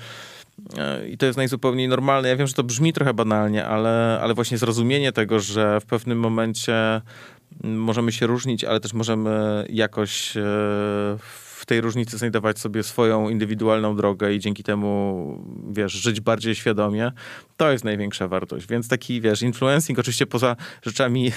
e, 0.78 1.10
I 1.10 1.18
to 1.18 1.26
jest 1.26 1.38
najzupełniej 1.38 1.88
normalne. 1.88 2.30
Ja 2.30 2.36
wiem, 2.36 2.47
że 2.47 2.53
to 2.53 2.64
brzmi 2.64 2.93
trochę 2.93 3.14
banalnie, 3.14 3.66
ale, 3.66 4.20
ale 4.22 4.34
właśnie 4.34 4.57
zrozumienie 4.57 5.12
tego, 5.12 5.39
że 5.39 5.80
w 5.80 5.86
pewnym 5.86 6.20
momencie 6.20 7.01
możemy 7.64 8.12
się 8.12 8.28
różnić, 8.28 8.64
ale 8.64 8.80
też 8.80 8.93
możemy 8.93 9.66
jakoś 9.70 10.38
e, 10.38 10.41
w 11.60 11.66
tej 11.66 11.82
różnicy 11.82 12.18
znajdować 12.18 12.60
sobie 12.60 12.84
swoją 12.84 13.30
indywidualną 13.30 13.95
drogę 13.95 14.34
i 14.34 14.39
dzięki 14.39 14.64
temu, 14.64 15.43
wiesz, 15.72 15.93
żyć 15.93 16.22
bardziej 16.22 16.55
świadomie, 16.55 17.12
to 17.57 17.72
jest 17.72 17.84
największa 17.84 18.28
wartość. 18.28 18.68
Więc 18.68 18.88
taki, 18.88 19.22
wiesz, 19.22 19.41
influencing 19.41 19.99
oczywiście 19.99 20.26
poza 20.26 20.55
rzeczami 20.82 21.32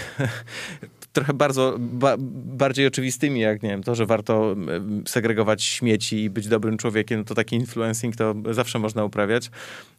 trochę 1.13 1.33
bardzo, 1.35 1.77
ba, 1.79 2.17
bardziej 2.45 2.87
oczywistymi, 2.87 3.41
jak 3.41 3.63
nie 3.63 3.69
wiem, 3.71 3.83
to, 3.83 3.95
że 3.95 4.07
warto 4.07 4.57
segregować 5.07 5.63
śmieci 5.63 6.23
i 6.23 6.31
być 6.31 6.49
dobrym 6.49 6.77
człowiekiem, 6.79 7.25
to 7.25 7.35
taki 7.35 7.57
influencing 7.57 8.17
to 8.17 8.35
zawsze 8.51 8.79
można 8.79 9.05
uprawiać. 9.05 9.51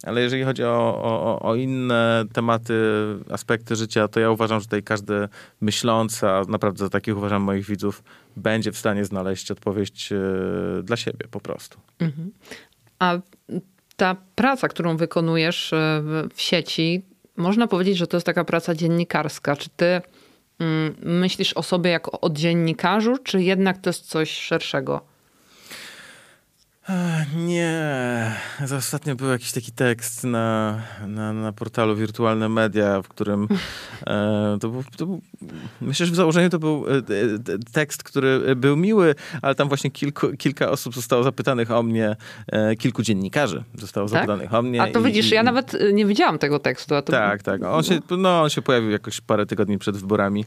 Ale 0.04 0.22
jeżeli 0.22 0.44
chodzi 0.44 0.64
o, 0.64 1.02
o, 1.04 1.40
o 1.40 1.56
inne 1.56 2.24
tematy, 2.34 2.74
aspekty 3.30 3.76
życia, 3.76 4.08
to 4.08 4.20
ja 4.20 4.32
uważam, 4.32 4.60
że 4.60 4.66
tutaj 4.66 4.84
każdy 4.84 5.28
myślący, 5.62 6.28
a 6.28 6.42
naprawdę 6.48 6.80
za 6.80 6.90
takich 6.90 7.18
uważam 7.18 7.42
moich 7.42 7.66
widzów, 7.66 8.04
będzie 8.38 8.72
w 8.72 8.78
stanie 8.78 9.06
znaleźć 9.06 9.52
odpowiedź 9.52 10.12
e, 10.12 10.84
dla 10.84 10.98
siebie 10.98 11.26
po 11.32 11.40
prostu. 11.40 11.80
A 13.00 13.20
ta 13.96 14.16
praca, 14.36 14.68
którą 14.68 14.98
wykonujesz 14.98 15.74
e, 15.74 16.02
w- 16.04 16.42
sieci, 16.42 17.02
można 17.38 17.68
powiedzieć, 17.68 17.98
że 17.98 18.08
to 18.08 18.18
jest 18.18 18.26
taka 18.26 18.44
praca 18.44 18.76
dziennikarska. 18.76 19.56
Czy 19.56 19.70
ty 19.70 20.02
myślisz 21.02 21.54
o 21.54 21.64
sobie 21.64 21.92
jako 21.92 22.22
o 22.22 22.30
dziennikarzu, 22.30 23.18
czy 23.18 23.42
jednak 23.44 23.78
to 23.78 23.90
jest 23.90 24.10
coś 24.10 24.32
szerszego? 24.32 25.13
Nie. 27.36 28.32
Za 28.66 28.78
Ostatnio 28.78 29.16
był 29.16 29.30
jakiś 29.30 29.52
taki 29.52 29.72
tekst 29.72 30.24
na, 30.24 30.80
na, 31.08 31.34
na 31.34 31.52
portalu 31.54 31.96
Wirtualne 31.96 32.50
Media, 32.50 33.02
w 33.02 33.08
którym 33.08 33.48
e, 34.08 34.58
to, 34.62 34.70
był, 34.70 34.84
to 34.98 35.06
był, 35.06 35.22
myślę, 35.82 36.06
że 36.06 36.12
w 36.12 36.16
założeniu 36.16 36.50
to 36.50 36.60
był 36.60 36.86
e, 36.88 36.92
e, 36.98 37.02
tekst, 37.74 38.04
który 38.04 38.56
był 38.56 38.78
miły, 38.78 39.16
ale 39.42 39.56
tam 39.56 39.68
właśnie 39.68 39.92
kilku, 39.92 40.28
kilka 40.38 40.70
osób 40.72 40.96
zostało 40.96 41.24
zapytanych 41.24 41.72
o 41.72 41.84
mnie, 41.84 42.16
e, 42.52 42.76
kilku 42.76 43.02
dziennikarzy 43.04 43.64
zostało 43.76 44.08
Tak? 44.10 44.14
zapytanych 44.14 44.54
o 44.54 44.62
mnie. 44.62 44.82
A 44.82 44.88
to 44.88 45.00
i- 45.00 45.04
widzisz, 45.04 45.32
i- 45.32 45.36
ja 45.36 45.44
nawet 45.44 45.74
y, 45.74 45.94
nie 45.94 46.06
widziałam 46.06 46.40
tego 46.40 46.60
tekstu. 46.60 46.96
A 46.96 47.02
to... 47.02 47.12
tak, 47.12 47.44
tak. 47.44 47.64
On 47.64 47.84
się, 47.84 48.00
no, 48.18 48.42
on 48.42 48.50
się 48.50 48.62
pojawił 48.62 48.90
jakoś 48.92 49.22
parę 49.22 49.46
tygodni 49.46 49.78
przed 49.78 49.98
wyborami. 49.98 50.46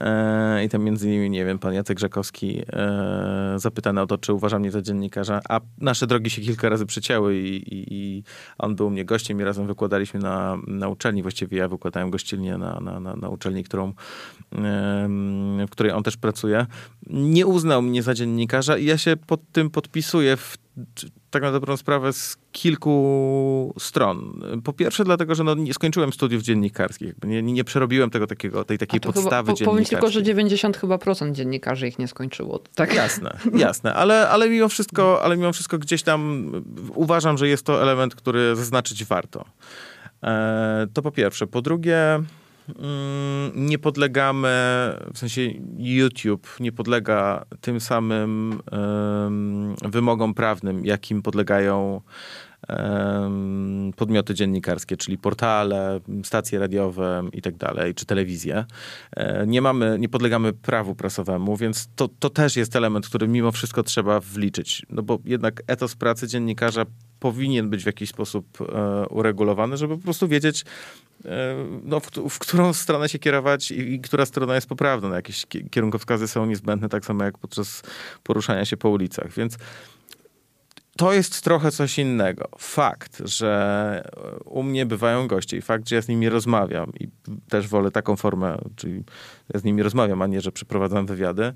E, 0.00 0.64
I 0.64 0.68
tam 0.68 0.82
między 0.82 1.08
innymi, 1.08 1.30
nie 1.30 1.44
wiem, 1.44 1.58
pan 1.58 1.74
Jacek 1.74 1.98
Żakowski 1.98 2.62
e, 2.72 3.54
zapytany 3.56 4.00
o 4.00 4.06
to, 4.06 4.18
czy 4.18 4.32
uważa 4.32 4.58
mnie 4.58 4.70
za 4.70 4.82
dziennikarza, 4.82 5.40
a 5.48 5.60
nasze 5.78 6.06
drogi 6.06 6.30
się 6.30 6.42
kilka 6.42 6.68
razy 6.68 6.86
przecięły 6.86 7.36
i, 7.36 7.74
i, 7.74 7.94
i 7.94 8.22
on 8.58 8.76
był 8.76 8.86
u 8.86 8.90
mnie 8.90 9.04
gościem 9.04 9.40
i 9.40 9.44
razem 9.44 9.66
wykładaliśmy 9.66 10.20
na, 10.20 10.58
na 10.66 10.88
uczelni. 10.88 11.22
Właściwie 11.22 11.58
ja 11.58 11.68
wykładałem 11.68 12.10
gościnnie 12.10 12.58
na, 12.58 12.80
na, 12.80 13.00
na, 13.00 13.16
na 13.16 13.28
uczelni, 13.28 13.64
którą, 13.64 13.92
w 15.66 15.70
której 15.70 15.92
on 15.92 16.02
też 16.02 16.16
pracuje. 16.16 16.66
Nie 17.06 17.46
uznał 17.46 17.82
mnie 17.82 18.02
za 18.02 18.14
dziennikarza 18.14 18.78
i 18.78 18.84
ja 18.84 18.98
się 18.98 19.16
pod 19.16 19.40
tym 19.52 19.70
podpisuję 19.70 20.36
w 20.36 20.56
tak 21.34 21.42
na 21.42 21.52
dobrą 21.52 21.76
sprawę 21.76 22.12
z 22.12 22.36
kilku 22.52 23.74
stron. 23.78 24.42
Po 24.64 24.72
pierwsze 24.72 25.04
dlatego, 25.04 25.34
że 25.34 25.44
no, 25.44 25.54
nie 25.54 25.74
skończyłem 25.74 26.12
studiów 26.12 26.42
dziennikarskich. 26.42 27.14
Nie, 27.24 27.42
nie, 27.42 27.64
przerobiłem 27.64 28.10
tego 28.10 28.26
takiego, 28.26 28.64
tej 28.64 28.78
takiej 28.78 29.00
to 29.00 29.12
chyba, 29.12 29.22
podstawy 29.22 29.52
po, 29.52 29.64
powiem 29.64 29.84
tylko, 29.84 30.06
że 30.06 30.12
dziennikarskiej. 30.12 30.24
90 30.24 30.76
chyba 30.76 30.98
procent 30.98 31.36
dziennikarzy 31.36 31.88
ich 31.88 31.98
nie 31.98 32.08
skończyło. 32.08 32.60
Tak. 32.74 32.94
Jasne, 32.94 33.38
jasne, 33.54 33.94
ale, 33.94 34.28
ale, 34.28 34.48
mimo 34.48 34.68
wszystko, 34.68 35.22
ale 35.22 35.36
mimo 35.36 35.52
wszystko 35.52 35.78
gdzieś 35.78 36.02
tam 36.02 36.50
uważam, 36.94 37.38
że 37.38 37.48
jest 37.48 37.66
to 37.66 37.82
element, 37.82 38.14
który 38.14 38.56
zaznaczyć 38.56 39.04
warto. 39.04 39.44
E, 40.22 40.86
to 40.92 41.02
po 41.02 41.10
pierwsze. 41.10 41.46
Po 41.46 41.62
drugie, 41.62 42.22
nie 43.54 43.78
podlegamy, 43.78 44.48
w 45.14 45.18
sensie 45.18 45.42
YouTube 45.76 46.48
nie 46.60 46.72
podlega 46.72 47.44
tym 47.60 47.80
samym 47.80 48.60
wymogom 49.82 50.34
prawnym, 50.34 50.86
jakim 50.86 51.22
podlegają 51.22 52.00
podmioty 53.96 54.34
dziennikarskie, 54.34 54.96
czyli 54.96 55.18
portale, 55.18 56.00
stacje 56.24 56.58
radiowe 56.58 57.22
i 57.32 57.42
tak 57.42 57.56
dalej, 57.56 57.94
czy 57.94 58.06
telewizję. 58.06 58.64
E, 59.16 59.46
nie 59.46 59.62
mamy, 59.62 59.96
nie 59.98 60.08
podlegamy 60.08 60.52
prawu 60.52 60.94
prasowemu, 60.94 61.56
więc 61.56 61.88
to, 61.96 62.08
to 62.18 62.30
też 62.30 62.56
jest 62.56 62.76
element, 62.76 63.08
który 63.08 63.28
mimo 63.28 63.52
wszystko 63.52 63.82
trzeba 63.82 64.20
wliczyć. 64.20 64.82
No 64.90 65.02
bo 65.02 65.18
jednak 65.24 65.62
etos 65.66 65.94
pracy 65.96 66.28
dziennikarza 66.28 66.84
powinien 67.20 67.70
być 67.70 67.82
w 67.82 67.86
jakiś 67.86 68.10
sposób 68.10 68.46
e, 68.60 69.06
uregulowany, 69.08 69.76
żeby 69.76 69.96
po 69.96 70.02
prostu 70.02 70.28
wiedzieć, 70.28 70.64
e, 71.24 71.56
no, 71.82 72.00
w, 72.00 72.10
w, 72.10 72.38
którą 72.38 72.72
stronę 72.72 73.08
się 73.08 73.18
kierować 73.18 73.70
i, 73.70 73.94
i, 73.94 74.00
która 74.00 74.26
strona 74.26 74.54
jest 74.54 74.66
poprawna. 74.66 75.08
No, 75.08 75.14
jakieś 75.14 75.46
kierunkowskazy 75.70 76.28
są 76.28 76.46
niezbędne, 76.46 76.88
tak 76.88 77.04
samo 77.04 77.24
jak 77.24 77.38
podczas 77.38 77.82
poruszania 78.22 78.64
się 78.64 78.76
po 78.76 78.88
ulicach. 78.88 79.32
Więc 79.32 79.58
to 80.96 81.12
jest 81.12 81.44
trochę 81.44 81.70
coś 81.70 81.98
innego. 81.98 82.48
Fakt, 82.58 83.22
że 83.24 84.10
u 84.44 84.62
mnie 84.62 84.86
bywają 84.86 85.26
goście 85.26 85.56
i 85.56 85.62
fakt, 85.62 85.88
że 85.88 85.96
ja 85.96 86.02
z 86.02 86.08
nimi 86.08 86.28
rozmawiam 86.28 86.92
i 87.00 87.08
też 87.48 87.68
wolę 87.68 87.90
taką 87.90 88.16
formę, 88.16 88.58
czyli 88.76 89.02
ja 89.54 89.60
z 89.60 89.64
nimi 89.64 89.82
rozmawiam, 89.82 90.22
a 90.22 90.26
nie, 90.26 90.40
że 90.40 90.52
przeprowadzam 90.52 91.06
wywiady, 91.06 91.52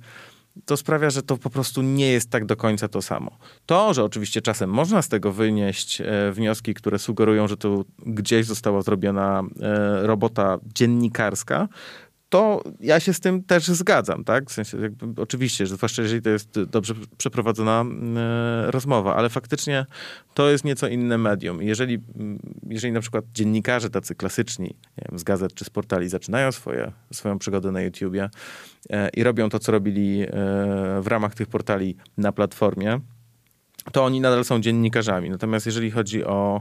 to 0.64 0.76
sprawia, 0.76 1.10
że 1.10 1.22
to 1.22 1.36
po 1.36 1.50
prostu 1.50 1.82
nie 1.82 2.06
jest 2.12 2.30
tak 2.30 2.44
do 2.44 2.56
końca 2.56 2.88
to 2.88 3.02
samo. 3.02 3.38
To, 3.66 3.94
że 3.94 4.04
oczywiście 4.04 4.42
czasem 4.42 4.70
można 4.70 5.02
z 5.02 5.08
tego 5.08 5.32
wynieść 5.32 6.00
e, 6.00 6.32
wnioski, 6.32 6.74
które 6.74 6.98
sugerują, 6.98 7.48
że 7.48 7.56
tu 7.56 7.84
gdzieś 8.06 8.46
została 8.46 8.82
zrobiona 8.82 9.42
e, 9.60 10.06
robota 10.06 10.58
dziennikarska, 10.74 11.68
to 12.28 12.62
ja 12.80 13.00
się 13.00 13.12
z 13.12 13.20
tym 13.20 13.44
też 13.44 13.66
zgadzam, 13.66 14.24
tak? 14.24 14.50
W 14.50 14.52
sensie, 14.52 14.80
jakby, 14.80 15.22
oczywiście, 15.22 15.66
że 15.66 15.76
zwłaszcza 15.76 16.02
jeżeli 16.02 16.22
to 16.22 16.30
jest 16.30 16.62
dobrze 16.62 16.94
przeprowadzona 17.18 17.84
e, 18.16 18.70
rozmowa, 18.70 19.16
ale 19.16 19.28
faktycznie 19.28 19.86
to 20.34 20.50
jest 20.50 20.64
nieco 20.64 20.88
inne 20.88 21.18
medium. 21.18 21.62
Jeżeli, 21.62 21.98
jeżeli 22.68 22.92
na 22.92 23.00
przykład 23.00 23.24
dziennikarze 23.34 23.90
tacy 23.90 24.14
klasyczni, 24.14 24.76
wiem, 24.98 25.18
z 25.18 25.24
gazet 25.24 25.54
czy 25.54 25.64
z 25.64 25.70
portali 25.70 26.08
zaczynają 26.08 26.52
swoje, 26.52 26.92
swoją 27.12 27.38
przygodę 27.38 27.72
na 27.72 27.82
YouTubie 27.82 28.30
e, 28.90 29.08
i 29.08 29.22
robią 29.22 29.48
to, 29.48 29.58
co 29.58 29.72
robili 29.72 30.22
e, 30.22 30.28
w 31.02 31.06
ramach 31.06 31.34
tych 31.34 31.48
portali 31.48 31.96
na 32.16 32.32
platformie, 32.32 33.00
to 33.92 34.04
oni 34.04 34.20
nadal 34.20 34.44
są 34.44 34.60
dziennikarzami. 34.60 35.30
Natomiast 35.30 35.66
jeżeli 35.66 35.90
chodzi 35.90 36.24
o 36.24 36.60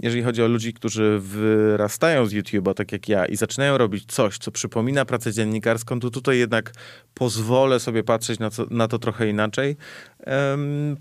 jeżeli 0.00 0.22
chodzi 0.22 0.42
o 0.42 0.46
ludzi, 0.46 0.72
którzy 0.72 1.18
wyrastają 1.20 2.26
z 2.26 2.32
YouTube'a, 2.32 2.74
tak 2.74 2.92
jak 2.92 3.08
ja, 3.08 3.26
i 3.26 3.36
zaczynają 3.36 3.78
robić 3.78 4.04
coś, 4.12 4.38
co 4.38 4.50
przypomina 4.50 5.04
pracę 5.04 5.32
dziennikarską, 5.32 6.00
to 6.00 6.10
tutaj 6.10 6.38
jednak 6.38 6.72
pozwolę 7.14 7.80
sobie 7.80 8.02
patrzeć 8.02 8.38
na, 8.38 8.50
na 8.70 8.88
to 8.88 8.98
trochę 8.98 9.28
inaczej, 9.28 9.76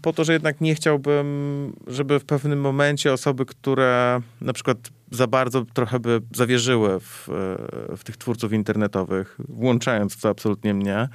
po 0.01 0.13
to, 0.13 0.23
że 0.23 0.33
jednak 0.33 0.61
nie 0.61 0.75
chciałbym, 0.75 1.73
żeby 1.87 2.19
w 2.19 2.25
pewnym 2.25 2.61
momencie 2.61 3.13
osoby, 3.13 3.45
które 3.45 4.21
na 4.41 4.53
przykład 4.53 4.77
za 5.11 5.27
bardzo 5.27 5.65
trochę 5.73 5.99
by 5.99 6.21
zawierzyły 6.35 6.99
w, 6.99 7.29
e, 7.29 7.97
w 7.97 8.03
tych 8.03 8.17
twórców 8.17 8.53
internetowych, 8.53 9.37
włączając 9.49 10.13
w 10.13 10.21
to 10.21 10.29
absolutnie 10.29 10.73
mnie, 10.73 10.95
mm, 10.95 11.09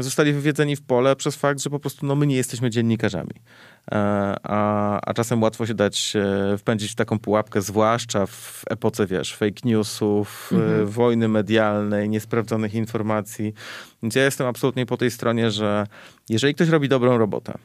zostali 0.00 0.32
wywiedzeni 0.32 0.76
w 0.76 0.82
pole 0.82 1.16
przez 1.16 1.36
fakt, 1.36 1.60
że 1.60 1.70
po 1.70 1.78
prostu 1.78 2.06
no, 2.06 2.14
my 2.14 2.26
nie 2.26 2.36
jesteśmy 2.36 2.70
dziennikarzami. 2.70 3.34
E, 3.92 3.96
a, 4.42 5.00
a 5.00 5.14
czasem 5.14 5.42
łatwo 5.42 5.66
się 5.66 5.74
dać 5.74 6.12
e, 6.16 6.58
wpędzić 6.58 6.92
w 6.92 6.94
taką 6.94 7.18
pułapkę, 7.18 7.62
zwłaszcza 7.62 8.26
w 8.26 8.64
epoce, 8.70 9.06
wiesz, 9.06 9.34
fake 9.36 9.60
newsów, 9.64 10.50
mhm. 10.52 10.86
wojny 10.86 11.28
medialnej, 11.28 12.08
niesprawdzonych 12.08 12.74
informacji. 12.74 13.54
Więc 14.02 14.14
ja 14.14 14.24
jestem 14.24 14.46
absolutnie 14.46 14.86
po 14.86 14.96
tej 14.96 15.10
stronie, 15.10 15.50
że 15.50 15.86
jeżeli 16.28 16.54
ktoś 16.54 16.68
robi 16.68 16.88
dobrą 16.88 17.18
robotę, 17.18 17.58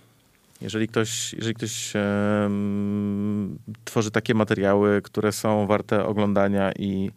jeżeli 0.62 0.88
ktoś, 0.88 1.34
jeżeli 1.34 1.54
ktoś 1.54 1.94
um, 1.96 3.60
tworzy 3.84 4.12
takie 4.12 4.34
materiały, 4.34 5.02
które 5.02 5.32
są 5.32 5.68
warte 5.68 6.06
oglądania 6.06 6.72
i, 6.72 7.12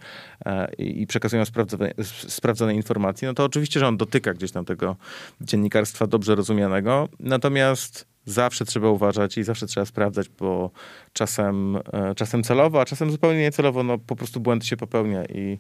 e, 0.47 0.73
i 0.79 1.07
przekazują 1.07 1.45
sprawdzone, 1.45 1.95
sprawdzone 2.29 2.75
informacje, 2.75 3.29
no 3.29 3.35
to 3.35 3.45
oczywiście, 3.45 3.81
że 3.81 3.87
on 3.87 3.97
dotyka 3.97 4.35
gdzieś 4.35 4.53
tam 4.53 4.65
tego 4.65 4.97
dziennikarstwa 5.41 6.07
dobrze 6.07 6.35
rozumianego. 6.35 7.09
Natomiast 7.21 8.07
zawsze 8.25 8.65
trzeba 8.65 8.89
uważać 8.89 9.39
i 9.39 9.43
zawsze 9.43 9.67
trzeba 9.67 9.87
sprawdzać, 9.87 10.29
bo 10.29 10.71
czasem, 11.13 11.77
e, 11.93 12.15
czasem 12.15 12.43
celowo, 12.43 12.81
a 12.81 12.85
czasem 12.85 13.11
zupełnie 13.11 13.41
niecelowo, 13.41 13.83
no 13.83 13.99
po 13.99 14.17
prostu 14.17 14.41
błęd 14.41 14.67
się 14.67 14.77
popełnia 14.77 15.25
i, 15.25 15.59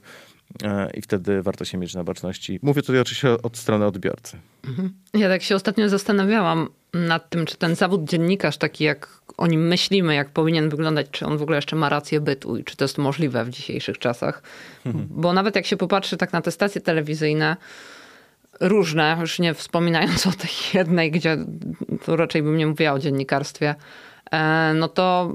i 0.95 1.03
wtedy 1.03 1.43
warto 1.43 1.65
się 1.65 1.79
mieć 1.79 1.95
na 1.95 2.05
baczności. 2.05 2.59
Mówię 2.63 2.83
tutaj 2.83 3.01
oczywiście 3.01 3.43
od 3.43 3.57
strony 3.57 3.87
odbiorcy. 3.87 4.39
Mhm. 4.69 4.93
Ja 5.15 5.29
tak 5.29 5.43
się 5.43 5.57
ostatnio 5.57 5.89
zastanawiałam 5.89 6.69
nad 6.95 7.31
tym, 7.31 7.47
czy 7.47 7.57
ten 7.57 7.75
zawód 7.75 8.05
dziennikarz, 8.05 8.57
taki 8.57 8.85
jak 8.85 9.09
o 9.37 9.47
nim 9.47 9.69
myślimy, 9.69 10.15
jak 10.15 10.31
powinien 10.31 10.69
wyglądać, 10.69 11.07
czy 11.11 11.27
on 11.27 11.39
w 11.39 11.43
ogóle 11.43 11.59
jeszcze 11.59 11.77
ma 11.77 11.89
rację 11.89 12.21
bytu 12.21 12.57
i 12.57 12.65
czy 12.65 12.77
to 12.77 12.85
jest 12.85 12.99
możliwe 12.99 13.45
w 13.45 13.51
dzisiejszych 13.51 13.99
czasach. 13.99 14.43
Mhm. 14.87 15.07
Bo 15.11 15.33
nawet 15.33 15.57
jak 15.57 15.67
się 15.67 15.77
popatrzy 15.77 16.17
tak 16.17 16.33
na 16.33 16.43
te 16.43 16.51
stacje 16.51 16.81
telewizyjne, 16.81 17.57
różne, 18.61 19.17
już 19.21 19.39
nie 19.39 19.55
wspominając 19.55 20.27
o 20.27 20.33
tej 20.33 20.51
jednej, 20.75 21.11
gdzie 21.11 21.37
tu 22.05 22.17
raczej 22.17 22.43
bym 22.43 22.57
nie 22.57 22.67
mówiła 22.67 22.93
o 22.93 22.99
dziennikarstwie, 22.99 23.75
e, 24.31 24.73
no 24.75 24.89
to 24.89 25.33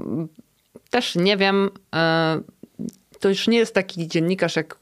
też 0.90 1.14
nie 1.14 1.36
wiem, 1.36 1.70
e, 1.94 2.40
to 3.20 3.28
już 3.28 3.48
nie 3.48 3.58
jest 3.58 3.74
taki 3.74 4.08
dziennikarz 4.08 4.56
jak 4.56 4.79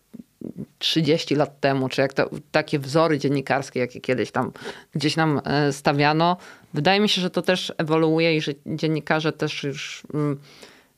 30 0.79 1.35
lat 1.35 1.61
temu, 1.61 1.89
czy 1.89 2.01
jak 2.01 2.13
to, 2.13 2.31
takie 2.51 2.79
wzory 2.79 3.19
dziennikarskie, 3.19 3.81
jakie 3.81 4.01
kiedyś 4.01 4.31
tam 4.31 4.53
gdzieś 4.95 5.17
nam 5.17 5.41
e, 5.45 5.73
stawiano. 5.73 6.37
Wydaje 6.75 7.01
mi 7.01 7.09
się, 7.09 7.21
że 7.21 7.31
to 7.31 7.43
też 7.43 7.73
ewoluuje 7.79 8.37
i 8.37 8.41
że 8.41 8.53
dziennikarze 8.67 9.33
też 9.33 9.63
już 9.63 10.03
mm, 10.15 10.39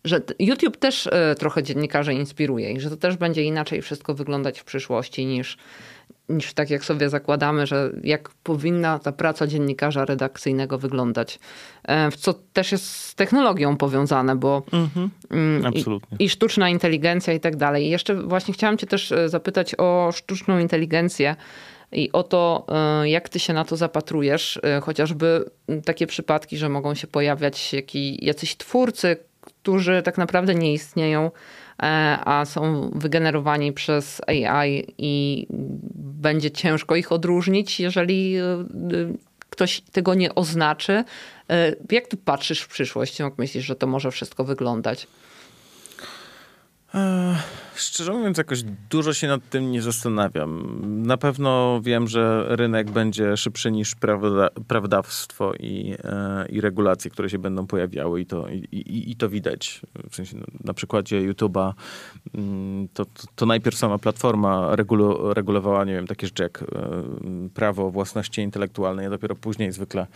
że 0.04 0.20
YouTube 0.38 0.76
też 0.76 1.08
trochę 1.38 1.62
dziennikarzy 1.62 2.14
inspiruje 2.14 2.72
i 2.72 2.80
że 2.80 2.90
to 2.90 2.96
też 2.96 3.16
będzie 3.16 3.42
inaczej 3.42 3.82
wszystko 3.82 4.14
wyglądać 4.14 4.60
w 4.60 4.64
przyszłości 4.64 5.26
niż, 5.26 5.56
niż 6.30 6.54
tak 6.54 6.70
jak 6.70 6.84
sobie 6.84 7.08
zakładamy, 7.08 7.66
że 7.66 7.90
jak 8.02 8.30
powinna 8.42 8.98
ta 8.98 9.12
praca 9.12 9.46
dziennikarza 9.46 10.04
redakcyjnego 10.04 10.78
wyglądać. 10.78 11.38
E, 11.88 12.10
co 12.10 12.34
też 12.52 12.72
jest 12.72 12.90
z 12.90 13.14
technologią 13.14 13.76
powiązane, 13.76 14.36
bo 14.36 14.62
mhm. 14.72 15.10
Mm. 15.30 15.72
I, 15.74 15.84
i, 16.24 16.28
sztuczna 16.28 16.68
inteligencja 16.68 17.32
i 17.32 17.40
tak 17.40 17.56
dalej. 17.56 17.86
I 17.86 17.90
jeszcze 17.90 18.14
właśnie 18.14 18.54
chciałam 18.54 18.78
cię 18.78 18.86
też 18.86 19.12
e, 19.12 19.28
zapytać 19.28 19.74
o 19.78 20.10
sztuczną 20.12 20.58
inteligencję 20.58 21.36
i 21.92 22.12
o 22.12 22.22
to, 22.22 22.66
e, 23.02 23.08
jak 23.08 23.28
ty 23.28 23.38
się 23.38 23.52
na 23.52 23.64
to 23.64 23.76
zapatrujesz. 23.76 24.60
Chociażby 24.82 25.44
takie 25.84 26.06
przypadki, 26.06 26.56
że 26.56 26.68
mogą 26.68 26.94
się 26.94 27.06
pojawiać 27.06 27.74
jacyś 28.18 28.56
twórcy, 28.56 29.16
którzy 29.40 30.02
tak 30.02 30.18
naprawdę 30.18 30.54
nie 30.54 30.72
istnieją, 30.72 31.30
a 32.24 32.44
są 32.44 32.90
wygenerowani 32.94 33.72
przez 33.72 34.20
AI 34.26 34.86
i 34.98 35.46
będzie 35.94 36.50
ciężko 36.50 36.96
ich 36.96 37.12
odróżnić, 37.12 37.80
jeżeli 37.80 38.36
e, 38.36 38.64
ktoś 39.50 39.80
tego 39.80 40.14
nie 40.14 40.34
oznaczy. 40.34 41.04
E, 41.50 41.76
jak 41.90 42.06
ty 42.06 42.16
patrzysz 42.16 42.60
w 42.60 42.68
przyszłość? 42.68 43.18
Jak 43.18 43.38
myślisz, 43.38 43.64
że 43.64 43.76
to 43.76 43.86
może 43.86 44.10
wszystko 44.10 44.44
wyglądać? 44.44 45.06
Szczerze 47.74 48.12
mówiąc, 48.12 48.38
jakoś 48.38 48.62
dużo 48.90 49.14
się 49.14 49.28
nad 49.28 49.48
tym 49.48 49.72
nie 49.72 49.82
zastanawiam. 49.82 50.80
Na 51.06 51.16
pewno 51.16 51.80
wiem, 51.82 52.08
że 52.08 52.44
rynek 52.48 52.90
będzie 52.90 53.36
szybszy 53.36 53.70
niż 53.70 53.94
prawda, 53.94 54.48
prawdawstwo 54.68 55.54
i, 55.54 55.94
e, 56.04 56.46
i 56.48 56.60
regulacje, 56.60 57.10
które 57.10 57.30
się 57.30 57.38
będą 57.38 57.66
pojawiały, 57.66 58.20
i 58.20 58.26
to, 58.26 58.48
i, 58.48 58.56
i, 58.72 59.10
i 59.10 59.16
to 59.16 59.28
widać. 59.28 59.80
W 60.10 60.14
sensie 60.14 60.36
na 60.64 60.74
przykładzie 60.74 61.32
YouTube'a 61.32 61.72
mm, 62.34 62.88
to, 62.94 63.04
to, 63.04 63.22
to, 63.34 63.46
najpierw 63.46 63.76
sama 63.76 63.98
platforma 63.98 64.76
regulu, 64.76 65.34
regulowała, 65.34 65.84
nie 65.84 65.92
wiem, 65.92 66.06
takie 66.06 66.26
rzeczy 66.26 66.42
jak 66.42 66.62
e, 66.62 66.66
prawo 67.54 67.90
własności 67.90 68.42
intelektualnej, 68.42 69.06
a 69.06 69.10
dopiero 69.10 69.34
później 69.34 69.72
zwykle 69.72 70.06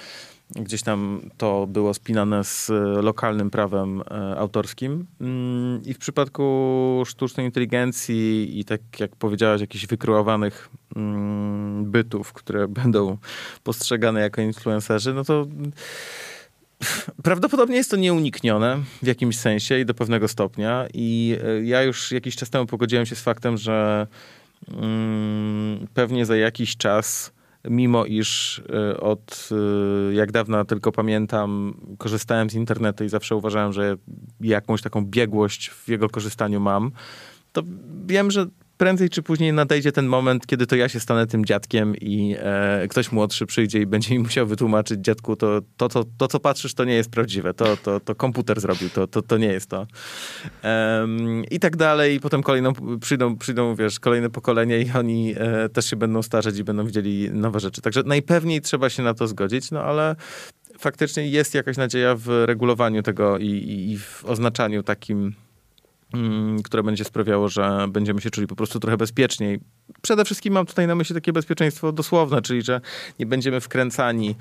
Gdzieś 0.50 0.82
tam 0.82 1.20
to 1.36 1.66
było 1.66 1.94
spinane 1.94 2.44
z 2.44 2.70
lokalnym 3.04 3.50
prawem 3.50 4.00
e, 4.00 4.38
autorskim. 4.38 5.06
Mm, 5.20 5.82
I 5.84 5.94
w 5.94 5.98
przypadku 5.98 7.02
sztucznej 7.06 7.46
inteligencji 7.46 8.58
i 8.60 8.64
tak 8.64 8.80
jak 9.00 9.16
powiedziałaś, 9.16 9.60
jakichś 9.60 9.86
wykreowanych 9.86 10.68
mm, 10.96 11.90
bytów, 11.90 12.32
które 12.32 12.68
będą 12.82 13.18
postrzegane 13.62 14.20
jako 14.20 14.40
influencerzy, 14.40 15.14
no 15.14 15.24
to 15.24 15.46
Prawdopodobnie 17.22 17.76
jest 17.76 17.90
to 17.90 17.96
nieuniknione 17.96 18.78
w 19.02 19.06
jakimś 19.06 19.38
sensie 19.38 19.78
i 19.78 19.84
do 19.84 19.94
pewnego 19.94 20.28
stopnia. 20.28 20.86
I 20.94 21.36
e, 21.44 21.64
ja 21.64 21.82
już 21.82 22.12
jakiś 22.12 22.36
czas 22.36 22.50
temu 22.50 22.66
pogodziłem 22.66 23.06
się 23.06 23.16
z 23.16 23.20
faktem, 23.20 23.56
że 23.56 24.06
mm, 24.68 25.86
pewnie 25.94 26.26
za 26.26 26.36
jakiś 26.36 26.76
czas 26.76 27.32
mimo 27.70 28.04
iż 28.04 28.62
e, 28.72 29.00
od 29.00 29.48
e, 30.10 30.14
jak 30.14 30.32
dawna 30.32 30.64
tylko 30.64 30.92
pamiętam, 30.92 31.74
korzystałem 31.98 32.50
z 32.50 32.54
internetu 32.54 33.04
i 33.04 33.08
zawsze 33.08 33.36
uważałem, 33.36 33.72
że 33.72 33.96
jakąś 34.40 34.82
taką 34.82 35.04
biegłość 35.04 35.68
w 35.68 35.88
jego 35.88 36.08
korzystaniu 36.08 36.60
mam, 36.60 36.90
to 37.52 37.62
wiem, 38.06 38.30
że 38.30 38.46
prędzej 38.76 39.10
czy 39.10 39.22
później 39.22 39.52
nadejdzie 39.52 39.92
ten 39.92 40.06
moment, 40.06 40.46
kiedy 40.46 40.66
to 40.66 40.76
ja 40.76 40.88
się 40.88 41.00
stanę 41.00 41.26
tym 41.26 41.44
dziadkiem 41.44 41.96
i 41.96 42.36
e, 42.38 42.88
ktoś 42.88 43.12
młodszy 43.12 43.46
przyjdzie 43.46 43.80
i 43.80 43.86
będzie 43.86 44.14
mi 44.14 44.18
musiał 44.18 44.46
wytłumaczyć, 44.46 45.00
dziadku, 45.00 45.36
to, 45.36 45.60
to, 45.76 45.88
to, 45.88 46.04
to 46.18 46.28
co 46.28 46.40
patrzysz, 46.40 46.74
to 46.74 46.84
nie 46.84 46.94
jest 46.94 47.10
prawdziwe, 47.10 47.54
to, 47.54 47.76
to, 47.76 48.00
to 48.00 48.14
komputer 48.14 48.60
zrobił, 48.60 48.90
to, 48.90 49.06
to, 49.06 49.22
to 49.22 49.38
nie 49.38 49.46
jest 49.46 49.70
to. 49.70 49.86
Um, 50.64 51.44
I 51.50 51.60
tak 51.60 51.76
dalej. 51.76 52.14
I 52.14 52.20
potem 52.20 52.42
kolejną, 52.42 52.72
przyjdą, 53.00 53.36
przyjdą, 53.36 53.74
wiesz, 53.74 54.00
kolejne 54.00 54.30
pokolenie 54.30 54.80
i 54.80 54.90
oni 54.98 55.34
e, 55.36 55.68
też 55.68 55.90
się 55.90 55.96
będą 55.96 56.22
starzeć 56.22 56.58
i 56.58 56.64
będą 56.64 56.86
widzieli 56.86 57.30
nowe 57.30 57.60
rzeczy. 57.60 57.80
Także 57.80 58.02
najpewniej 58.02 58.60
trzeba 58.60 58.90
się 58.90 59.02
na 59.02 59.14
to 59.14 59.26
zgodzić, 59.26 59.70
no 59.70 59.82
ale 59.82 60.16
faktycznie 60.78 61.28
jest 61.28 61.54
jakaś 61.54 61.76
nadzieja 61.76 62.14
w 62.14 62.28
regulowaniu 62.46 63.02
tego 63.02 63.38
i, 63.38 63.46
i, 63.46 63.92
i 63.92 63.98
w 63.98 64.24
oznaczaniu 64.24 64.82
takim 64.82 65.34
które 66.64 66.82
będzie 66.82 67.04
sprawiało, 67.04 67.48
że 67.48 67.86
będziemy 67.88 68.20
się 68.20 68.30
czuli 68.30 68.46
po 68.46 68.56
prostu 68.56 68.80
trochę 68.80 68.96
bezpieczniej. 68.96 69.60
Przede 70.02 70.24
wszystkim 70.24 70.54
mam 70.54 70.66
tutaj 70.66 70.86
na 70.86 70.94
myśli 70.94 71.14
takie 71.14 71.32
bezpieczeństwo 71.32 71.92
dosłowne, 71.92 72.42
czyli 72.42 72.62
że 72.62 72.80
nie 73.18 73.26
będziemy 73.26 73.60
wkręcani 73.60 74.34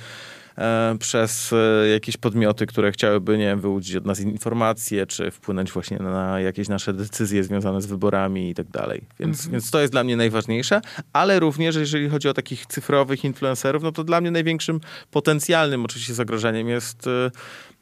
e, 0.57 0.95
przez 0.99 1.53
e, 1.53 1.87
jakieś 1.87 2.17
podmioty, 2.17 2.65
które 2.65 2.91
chciałyby, 2.91 3.37
nie 3.37 3.45
wiem, 3.45 3.61
wyłudzić 3.61 3.95
od 3.95 4.05
nas 4.05 4.19
informacje, 4.19 5.05
czy 5.05 5.31
wpłynąć 5.31 5.71
właśnie 5.71 5.97
na 5.97 6.39
jakieś 6.39 6.67
nasze 6.67 6.93
decyzje 6.93 7.43
związane 7.43 7.81
z 7.81 7.85
wyborami 7.85 8.49
i 8.49 8.53
tak 8.53 8.67
dalej. 8.67 9.01
Więc, 9.19 9.37
mhm. 9.37 9.51
więc 9.51 9.71
to 9.71 9.81
jest 9.81 9.93
dla 9.93 10.03
mnie 10.03 10.17
najważniejsze, 10.17 10.81
ale 11.13 11.39
również 11.39 11.75
jeżeli 11.75 12.09
chodzi 12.09 12.29
o 12.29 12.33
takich 12.33 12.65
cyfrowych 12.65 13.23
influencerów, 13.23 13.83
no 13.83 13.91
to 13.91 14.03
dla 14.03 14.21
mnie 14.21 14.31
największym 14.31 14.79
potencjalnym 15.11 15.85
oczywiście 15.85 16.13
zagrożeniem 16.13 16.67
jest 16.67 17.07
e, 17.07 17.31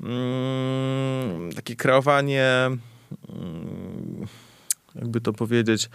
mm, 0.04 1.52
takie 1.52 1.76
kreowanie 1.76 2.42
Mm, 2.68 2.91
jakby 4.96 5.22
to 5.22 5.34
powiedzieć, 5.34 5.90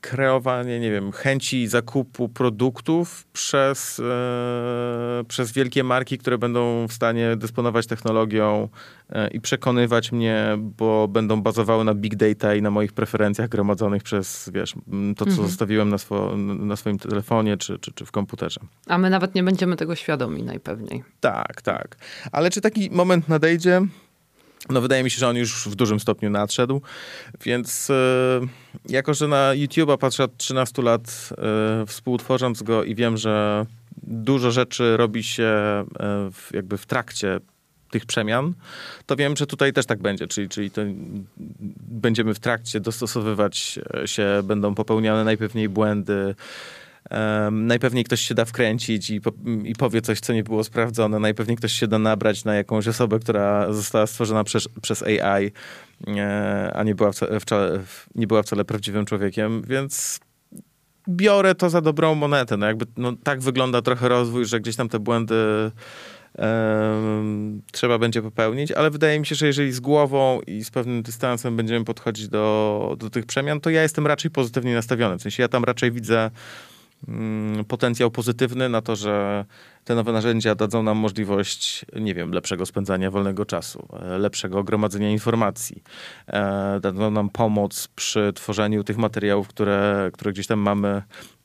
kreowanie, 0.00 0.80
nie 0.80 0.90
wiem, 0.90 1.12
chęci 1.12 1.66
zakupu 1.66 2.28
produktów 2.28 3.26
przez, 3.32 4.00
e, 4.00 5.24
przez 5.28 5.52
wielkie 5.52 5.84
marki, 5.84 6.18
które 6.18 6.38
będą 6.38 6.88
w 6.88 6.92
stanie 6.92 7.36
dysponować 7.36 7.86
technologią 7.86 8.68
e, 9.10 9.28
i 9.28 9.40
przekonywać 9.40 10.12
mnie, 10.12 10.58
bo 10.58 11.08
będą 11.08 11.42
bazowały 11.42 11.84
na 11.84 11.94
big 11.94 12.16
data 12.16 12.54
i 12.54 12.62
na 12.62 12.70
moich 12.70 12.92
preferencjach 12.92 13.48
gromadzonych 13.48 14.02
przez, 14.02 14.50
wiesz, 14.54 14.74
to, 15.16 15.24
co 15.24 15.30
mhm. 15.30 15.48
zostawiłem 15.48 15.88
na, 15.88 15.98
swo, 15.98 16.36
na 16.36 16.76
swoim 16.76 16.98
telefonie 16.98 17.56
czy, 17.56 17.78
czy, 17.78 17.92
czy 17.92 18.06
w 18.06 18.10
komputerze. 18.10 18.60
A 18.86 18.98
my 18.98 19.10
nawet 19.10 19.34
nie 19.34 19.42
będziemy 19.42 19.76
tego 19.76 19.94
świadomi 19.94 20.42
najpewniej. 20.42 21.04
Tak, 21.20 21.62
tak. 21.62 21.96
Ale 22.32 22.50
czy 22.50 22.60
taki 22.60 22.90
moment 22.90 23.28
nadejdzie? 23.28 23.82
No 24.70 24.80
wydaje 24.80 25.04
mi 25.04 25.10
się, 25.10 25.18
że 25.18 25.28
on 25.28 25.36
już 25.36 25.68
w 25.68 25.74
dużym 25.74 26.00
stopniu 26.00 26.30
nadszedł, 26.30 26.82
więc 27.44 27.90
e, 27.90 28.40
jako, 28.88 29.14
że 29.14 29.28
na 29.28 29.50
YouTube'a 29.54 29.98
patrzę 29.98 30.24
od 30.24 30.36
13 30.36 30.82
lat 30.82 31.30
e, 31.82 31.86
współtworząc 31.86 32.62
go 32.62 32.84
i 32.84 32.94
wiem, 32.94 33.16
że 33.16 33.66
dużo 34.02 34.50
rzeczy 34.50 34.96
robi 34.96 35.22
się 35.22 35.44
e, 35.44 35.84
w, 36.32 36.50
jakby 36.54 36.78
w 36.78 36.86
trakcie 36.86 37.40
tych 37.90 38.06
przemian, 38.06 38.54
to 39.06 39.16
wiem, 39.16 39.36
że 39.36 39.46
tutaj 39.46 39.72
też 39.72 39.86
tak 39.86 39.98
będzie, 40.02 40.26
czyli, 40.26 40.48
czyli 40.48 40.70
to 40.70 40.82
będziemy 41.90 42.34
w 42.34 42.40
trakcie 42.40 42.80
dostosowywać 42.80 43.78
się, 44.04 44.26
będą 44.44 44.74
popełniane 44.74 45.24
najpewniej 45.24 45.68
błędy, 45.68 46.34
Um, 47.10 47.66
najpewniej 47.66 48.04
ktoś 48.04 48.20
się 48.20 48.34
da 48.34 48.44
wkręcić 48.44 49.10
i, 49.10 49.20
po, 49.20 49.32
i, 49.64 49.74
powie 49.74 50.02
coś, 50.02 50.20
co 50.20 50.32
nie 50.32 50.42
było 50.42 50.64
sprawdzone. 50.64 51.18
Najpewniej 51.18 51.56
ktoś 51.56 51.72
się 51.72 51.86
da 51.86 51.98
nabrać 51.98 52.44
na 52.44 52.54
jakąś 52.54 52.88
osobę, 52.88 53.18
która 53.18 53.72
została 53.72 54.06
stworzona 54.06 54.44
przez, 54.44 54.68
przez 54.82 55.02
AI, 55.02 55.52
e, 56.06 56.72
a 56.74 56.82
nie 56.82 56.94
była, 56.94 57.10
wcale, 57.40 57.80
nie 58.14 58.26
była 58.26 58.42
wcale 58.42 58.64
prawdziwym 58.64 59.04
człowiekiem, 59.04 59.62
więc 59.62 60.20
biorę 61.08 61.54
to 61.54 61.70
za 61.70 61.80
dobrą 61.80 62.14
monetę. 62.14 62.56
No 62.56 62.66
jakby, 62.66 62.86
no, 62.96 63.12
tak 63.22 63.40
wygląda 63.40 63.82
trochę 63.82 64.08
rozwój, 64.08 64.46
że 64.46 64.60
gdzieś 64.60 64.76
tam 64.76 64.88
te 64.88 64.98
błędy 64.98 65.70
trzeba 67.72 67.98
będzie 67.98 68.22
popełnić, 68.22 68.72
ale 68.72 68.90
wydaje 68.90 69.20
mi 69.20 69.26
się, 69.26 69.34
że 69.34 69.46
jeżeli 69.46 69.72
z 69.72 69.80
głową 69.80 70.40
i 70.46 70.64
z 70.64 70.70
pewnym 70.70 71.02
dystansem 71.02 71.56
będziemy 71.56 71.84
podchodzić 71.84 72.28
do, 72.28 72.96
do 72.98 73.10
tych 73.10 73.26
przemian, 73.26 73.60
to 73.60 73.70
ja 73.70 73.82
jestem 73.82 74.06
raczej 74.06 74.30
pozytywnie 74.30 74.74
nastawiony. 74.74 75.18
W 75.18 75.22
sensie 75.22 75.42
ja 75.42 75.48
tam 75.48 75.64
raczej 75.64 75.92
widzę 75.92 76.30
potencjał 77.68 78.10
pozytywny 78.10 78.68
na 78.68 78.82
to, 78.82 78.96
że 78.96 79.44
te 79.84 79.94
nowe 79.94 80.12
narzędzia 80.12 80.54
dadzą 80.54 80.82
nam 80.82 80.96
możliwość, 80.98 81.84
nie 82.00 82.14
wiem, 82.14 82.32
lepszego 82.32 82.66
spędzania 82.66 83.10
wolnego 83.10 83.44
czasu, 83.44 83.88
e, 83.92 84.18
lepszego 84.18 84.64
gromadzenia 84.64 85.10
informacji, 85.10 85.82
e, 86.26 86.80
dadzą 86.80 87.10
nam 87.10 87.30
pomoc 87.30 87.88
przy 87.96 88.32
tworzeniu 88.34 88.84
tych 88.84 88.98
materiałów, 88.98 89.48
które, 89.48 90.10
które 90.12 90.32
gdzieś 90.32 90.46
tam 90.46 90.58
mamy 90.58 91.02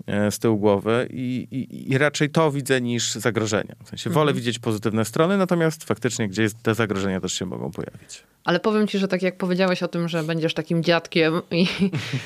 z 0.08 0.40
tyłu 0.40 0.58
głowy 0.58 1.08
i, 1.12 1.48
i, 1.52 1.92
i 1.92 1.98
raczej 1.98 2.30
to 2.30 2.52
widzę 2.52 2.82
niż 2.82 3.12
zagrożenia. 3.12 3.76
W 3.86 3.90
sensie 3.90 4.10
wolę 4.10 4.32
mhm. 4.32 4.38
widzieć 4.38 4.60
pozytywne 4.60 5.06
strony, 5.06 5.38
natomiast 5.38 5.84
faktycznie 5.84 6.28
gdzieś 6.28 6.52
te 6.64 6.76
zagrożenia 6.76 7.22
też 7.22 7.34
się 7.34 7.46
mogą 7.46 7.72
pojawić. 7.72 8.24
Ale 8.44 8.60
powiem 8.60 8.88
ci, 8.88 8.98
że 8.98 9.08
tak 9.08 9.22
jak 9.22 9.38
powiedziałeś 9.38 9.84
o 9.84 9.88
tym, 9.88 10.08
że 10.08 10.24
będziesz 10.24 10.54
takim 10.54 10.84
dziadkiem 10.84 11.42
i 11.52 11.68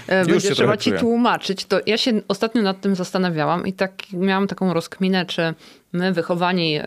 będzie 0.28 0.52
trzeba 0.52 0.78
ci 0.78 0.92
tłumaczyć, 0.92 1.66
to 1.66 1.80
ja 1.86 1.98
się 1.98 2.22
ostatnio 2.28 2.62
nad 2.62 2.82
tym 2.82 2.96
zastanawiałam 2.96 3.68
i 3.68 3.74
tak 3.74 3.94
miałam 4.14 4.48
taką 4.48 4.74
rozkminę, 4.74 5.26
czy 5.26 5.54
my 5.94 6.14
wychowani 6.14 6.76
e, 6.76 6.84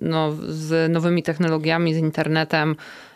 no, 0.00 0.32
z 0.48 0.92
nowymi 0.92 1.22
technologiami, 1.22 1.94
z 1.94 1.96
internetem, 1.96 2.76
E, 2.76 3.09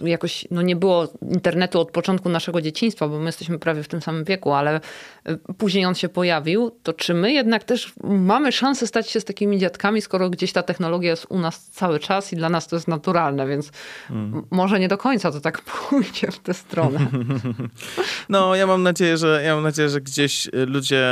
jakoś 0.00 0.48
no 0.50 0.62
nie 0.62 0.76
było 0.76 1.08
internetu 1.30 1.80
od 1.80 1.90
początku 1.90 2.28
naszego 2.28 2.60
dzieciństwa, 2.60 3.08
bo 3.08 3.18
my 3.18 3.26
jesteśmy 3.26 3.58
prawie 3.58 3.82
w 3.82 3.88
tym 3.88 4.00
samym 4.00 4.24
wieku, 4.24 4.52
ale 4.52 4.80
e, 5.24 5.36
później 5.58 5.84
on 5.84 5.94
się 5.94 6.08
pojawił, 6.08 6.70
to 6.82 6.92
czy 6.92 7.14
my 7.14 7.32
jednak 7.32 7.64
też 7.64 7.92
mamy 8.04 8.52
szansę 8.52 8.86
stać 8.86 9.10
się 9.10 9.20
z 9.20 9.24
takimi 9.24 9.58
dziadkami, 9.58 10.00
skoro 10.00 10.30
gdzieś 10.30 10.52
ta 10.52 10.62
technologia 10.62 11.10
jest 11.10 11.26
u 11.28 11.38
nas 11.38 11.66
cały 11.66 11.98
czas 11.98 12.32
i 12.32 12.36
dla 12.36 12.48
nas 12.48 12.68
to 12.68 12.76
jest 12.76 12.88
naturalne, 12.88 13.46
więc 13.46 13.72
hmm. 14.08 14.46
może 14.50 14.80
nie 14.80 14.88
do 14.88 14.98
końca 14.98 15.32
to 15.32 15.40
tak 15.40 15.62
pójdzie 15.70 16.30
w 16.30 16.38
tę 16.38 16.54
stronę. 16.54 17.06
No, 18.28 18.54
ja 18.54 18.66
mam 18.66 18.82
nadzieję, 18.82 19.16
że 19.16 19.42
ja 19.44 19.54
mam 19.54 19.64
nadzieję, 19.64 19.88
że 19.88 20.00
gdzieś 20.00 20.46
e, 20.46 20.50
ludzie 20.66 21.06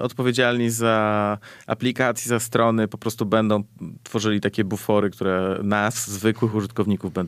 odpowiedzialni 0.00 0.70
za 0.70 1.38
aplikacje, 1.66 2.28
za 2.28 2.40
strony 2.40 2.88
po 2.88 2.98
prostu 2.98 3.26
będą 3.26 3.64
tworzyli 4.02 4.40
takie 4.40 4.64
bufory, 4.64 5.10
które 5.10 5.58
nas, 5.62 6.10
zwykłych 6.10 6.54
użytkowników 6.54 7.12
będą, 7.12 7.23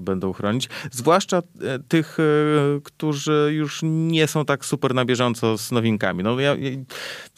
będą 0.00 0.32
chronić. 0.32 0.68
Zwłaszcza 0.90 1.36
e, 1.38 1.78
tych, 1.88 2.18
e, 2.20 2.22
którzy 2.84 3.52
już 3.52 3.80
nie 3.82 4.26
są 4.26 4.44
tak 4.44 4.64
super 4.64 4.94
na 4.94 5.04
bieżąco 5.04 5.58
z 5.58 5.72
nowinkami. 5.72 6.22
No 6.22 6.40
ja, 6.40 6.56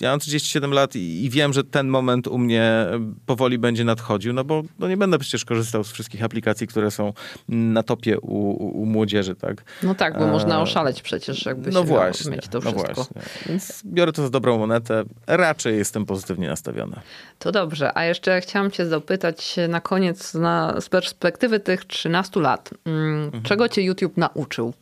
ja 0.01 0.11
mam 0.11 0.21
37 0.21 0.73
lat 0.73 0.97
i, 0.97 1.25
i 1.25 1.31
wiem, 1.31 1.53
że 1.53 1.65
ten 1.65 1.89
moment 1.89 2.27
u 2.27 2.39
mnie 2.39 2.87
powoli 3.27 3.59
będzie 3.59 3.85
nadchodził, 3.85 4.33
no 4.33 4.45
bo 4.45 4.63
no 4.79 4.89
nie 4.89 4.97
będę 4.97 5.19
przecież 5.19 5.45
korzystał 5.45 5.85
z 5.85 5.93
wszystkich 5.93 6.25
aplikacji, 6.25 6.67
które 6.67 6.91
są 6.91 7.13
na 7.49 7.83
topie 7.83 8.21
u, 8.21 8.51
u 8.83 8.87
młodzieży, 8.87 9.35
tak? 9.35 9.65
No 9.83 9.95
tak, 9.95 10.19
bo 10.19 10.25
e... 10.25 10.31
można 10.31 10.63
oszaleć 10.63 11.03
przecież, 11.03 11.47
jakby 11.47 11.71
no 11.71 11.81
się 11.81 11.87
właśnie, 11.87 12.31
mieć 12.31 12.49
to 12.49 12.59
no 12.59 12.61
wszystko. 12.61 12.89
No 12.89 12.95
właśnie. 12.95 13.23
Więc 13.47 13.83
biorę 13.87 14.13
to 14.13 14.23
za 14.23 14.31
dobrą 14.31 14.59
monetę. 14.59 15.05
Raczej 15.27 15.79
jestem 15.79 16.07
pozytywnie 16.07 16.49
nastawiony. 16.49 17.01
To 17.39 17.53
dobrze. 17.53 17.99
A 17.99 18.05
jeszcze 18.05 18.41
chciałam 18.41 18.71
cię 18.71 18.87
zapytać 18.87 19.57
na 19.69 19.81
koniec 19.81 20.35
na, 20.35 20.81
z 20.81 20.89
perspektywy 20.89 21.61
tych 21.61 21.87
13 21.89 22.41
lat. 22.41 22.71
Mm, 22.85 23.25
mhm. 23.25 23.43
Czego 23.43 23.69
cię 23.69 23.83
YouTube 23.83 24.17
nauczył? 24.17 24.75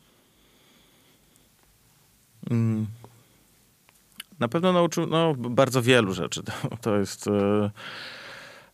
Mm. 2.51 2.87
Na 4.39 4.47
pewno 4.47 4.73
nauczył 4.73 5.07
no, 5.07 5.33
bardzo 5.37 5.81
wielu 5.81 6.13
rzeczy. 6.13 6.41
To, 6.81 6.97
jest. 6.97 7.27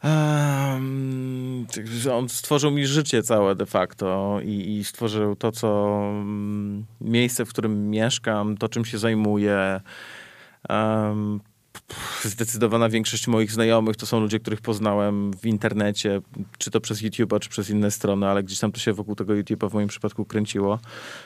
um, 0.04 1.68
on 2.14 2.30
stworzył 2.30 2.72
mi 2.72 2.86
życie 2.86 3.24
całe 3.24 3.56
de 3.56 3.66
facto 3.66 4.40
i, 4.44 4.78
i 4.78 4.84
stworzył 4.84 5.36
to, 5.36 5.52
co 5.52 5.68
um, 5.68 6.86
miejsce, 7.02 7.46
w 7.46 7.50
którym 7.50 7.90
mieszkam, 7.90 8.58
to, 8.58 8.70
czym 8.70 8.86
się 8.86 8.98
zajmuję. 8.98 9.82
Um, 10.70 11.40
zdecydowana 12.24 12.90
większość 12.90 13.28
moich 13.28 13.52
znajomych 13.52 13.96
to 13.96 14.06
są 14.06 14.20
ludzie, 14.20 14.40
których 14.40 14.62
poznałem 14.62 15.34
w 15.34 15.46
internecie, 15.46 16.22
czy 16.58 16.72
to 16.72 16.82
przez 16.82 17.02
YouTube'a, 17.02 17.40
czy 17.40 17.50
przez 17.50 17.70
inne 17.70 17.92
strony, 17.92 18.28
ale 18.28 18.44
gdzieś 18.44 18.60
tam 18.60 18.72
to 18.72 18.80
się 18.80 18.94
wokół 18.94 19.16
tego 19.16 19.34
YouTube'a 19.34 19.70
w 19.70 19.74
moim 19.74 19.88
przypadku 19.88 20.26
kręciło. 20.26 20.80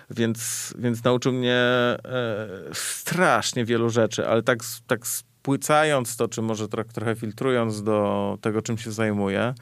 Więc, 0.09 0.73
więc 0.79 1.03
nauczył 1.03 1.33
mnie 1.33 1.55
e, 1.55 1.97
strasznie 2.73 3.65
wielu 3.65 3.89
rzeczy, 3.89 4.27
ale 4.27 4.43
tak, 4.43 4.59
tak 4.87 5.07
spłycając 5.07 6.17
to, 6.17 6.27
czy 6.27 6.41
może 6.41 6.67
trochę, 6.67 6.89
trochę 6.89 7.15
filtrując 7.15 7.83
do 7.83 8.37
tego, 8.41 8.61
czym 8.61 8.77
się 8.77 8.91
zajmuję, 8.91 9.53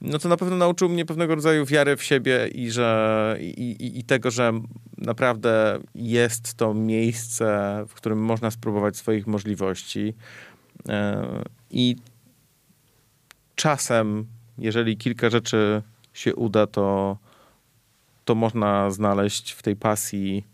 no 0.00 0.18
to 0.18 0.28
na 0.28 0.36
pewno 0.36 0.56
nauczył 0.56 0.88
mnie 0.88 1.04
pewnego 1.04 1.34
rodzaju 1.34 1.66
wiary 1.66 1.96
w 1.96 2.02
siebie 2.04 2.48
i, 2.48 2.70
że, 2.70 3.36
i, 3.40 3.50
i, 3.60 3.98
i, 3.98 4.04
tego, 4.04 4.30
że 4.30 4.52
naprawdę 4.98 5.78
jest 5.94 6.54
to 6.54 6.74
miejsce, 6.74 7.84
w 7.88 7.94
którym 7.94 8.18
można 8.18 8.50
spróbować 8.50 8.96
swoich 8.96 9.26
możliwości. 9.26 10.14
E, 10.88 11.42
I 11.70 11.96
czasem, 13.54 14.26
jeżeli 14.58 14.96
kilka 14.96 15.30
rzeczy 15.30 15.82
się 16.12 16.34
uda, 16.34 16.66
to, 16.66 17.18
to 18.24 18.34
można 18.34 18.90
znaleźć 18.90 19.52
w 19.52 19.62
tej 19.62 19.76
pasji 19.76 20.44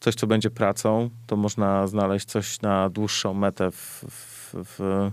coś, 0.00 0.14
co 0.14 0.26
będzie 0.26 0.50
pracą, 0.50 1.10
to 1.26 1.36
można 1.36 1.86
znaleźć 1.86 2.26
coś 2.26 2.60
na 2.60 2.90
dłuższą 2.90 3.34
metę 3.34 3.70
w, 3.70 4.04
w, 4.10 4.54
w 4.54 5.10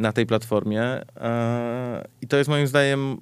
na 0.00 0.12
tej 0.12 0.26
platformie. 0.26 0.82
E, 1.16 2.08
I 2.20 2.28
to 2.28 2.36
jest 2.36 2.50
moim 2.50 2.66
zdaniem 2.66 3.18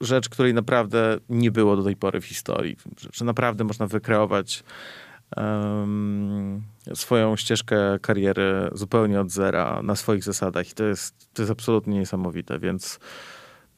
rzecz, 0.00 0.28
której 0.28 0.54
naprawdę 0.54 1.18
nie 1.28 1.50
było 1.50 1.76
do 1.76 1.82
tej 1.82 1.96
pory 1.96 2.20
w 2.20 2.24
historii. 2.24 2.76
Że 3.12 3.24
naprawdę 3.24 3.64
można 3.64 3.86
wykreować 3.86 4.64
swoją 6.94 7.36
ścieżkę 7.36 7.98
kariery 8.02 8.70
zupełnie 8.72 9.20
od 9.20 9.30
zera, 9.30 9.82
na 9.82 9.96
swoich 9.96 10.24
zasadach. 10.24 10.70
I 10.70 10.74
to 10.74 10.84
jest, 10.84 11.28
to 11.34 11.42
jest 11.42 11.52
absolutnie 11.52 11.98
niesamowite, 11.98 12.58
więc, 12.58 13.00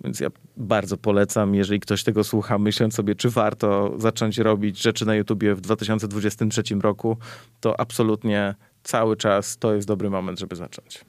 więc 0.05 0.21
ja 0.21 0.29
bardzo 0.57 0.97
polecam, 0.97 1.55
jeżeli 1.55 1.81
ktoś 1.81 2.05
tego 2.05 2.25
słucha, 2.25 2.59
myśląc 2.59 2.95
sobie, 2.95 3.15
czy 3.15 3.31
warto 3.31 3.95
zacząć 3.97 4.39
robić 4.39 4.83
rzeczy 4.83 5.07
na 5.07 5.15
YouTubie 5.15 5.55
w 5.55 5.61
2023 5.61 6.63
roku, 6.83 7.17
to 7.61 7.81
absolutnie 7.81 8.55
cały 8.83 9.17
czas 9.17 9.59
to 9.59 9.75
jest 9.75 9.89
dobry 9.89 10.11
moment, 10.11 10.39
żeby 10.39 10.57
zacząć. 10.57 11.05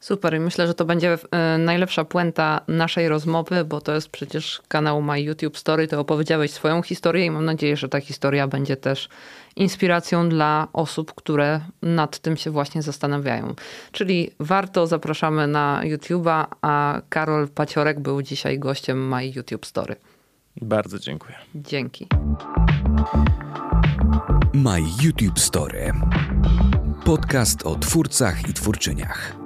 Super 0.00 0.34
i 0.34 0.40
myślę, 0.40 0.66
że 0.66 0.74
to 0.74 0.84
będzie 0.84 1.18
e, 1.30 1.58
najlepsza 1.58 2.04
puenta 2.04 2.60
naszej 2.68 3.08
rozmowy, 3.08 3.64
bo 3.64 3.80
to 3.80 3.94
jest 3.94 4.08
przecież 4.08 4.62
kanał 4.68 5.02
My 5.02 5.20
YouTube 5.20 5.58
Story. 5.58 5.88
Ty 5.88 5.98
opowiedziałeś 5.98 6.50
swoją 6.50 6.82
historię 6.82 7.26
i 7.26 7.30
mam 7.30 7.44
nadzieję, 7.44 7.76
że 7.76 7.88
ta 7.88 8.00
historia 8.00 8.48
będzie 8.48 8.76
też 8.76 9.08
inspiracją 9.56 10.28
dla 10.28 10.68
osób, 10.72 11.14
które 11.14 11.60
nad 11.82 12.18
tym 12.18 12.36
się 12.36 12.50
właśnie 12.50 12.82
zastanawiają. 12.82 13.54
Czyli 13.92 14.30
warto, 14.38 14.86
zapraszamy 14.86 15.46
na 15.46 15.80
YouTube'a, 15.84 16.46
a 16.62 17.00
Karol 17.08 17.48
Paciorek 17.48 18.00
był 18.00 18.22
dzisiaj 18.22 18.58
gościem 18.58 19.08
My 19.08 19.26
YouTube 19.26 19.66
Story. 19.66 19.96
Bardzo 20.62 20.98
dziękuję. 20.98 21.34
Dzięki. 21.54 22.06
My 24.52 24.80
YouTube 25.02 25.38
Story. 25.38 25.92
Podcast 27.04 27.66
o 27.66 27.74
twórcach 27.74 28.48
i 28.48 28.52
twórczyniach. 28.52 29.36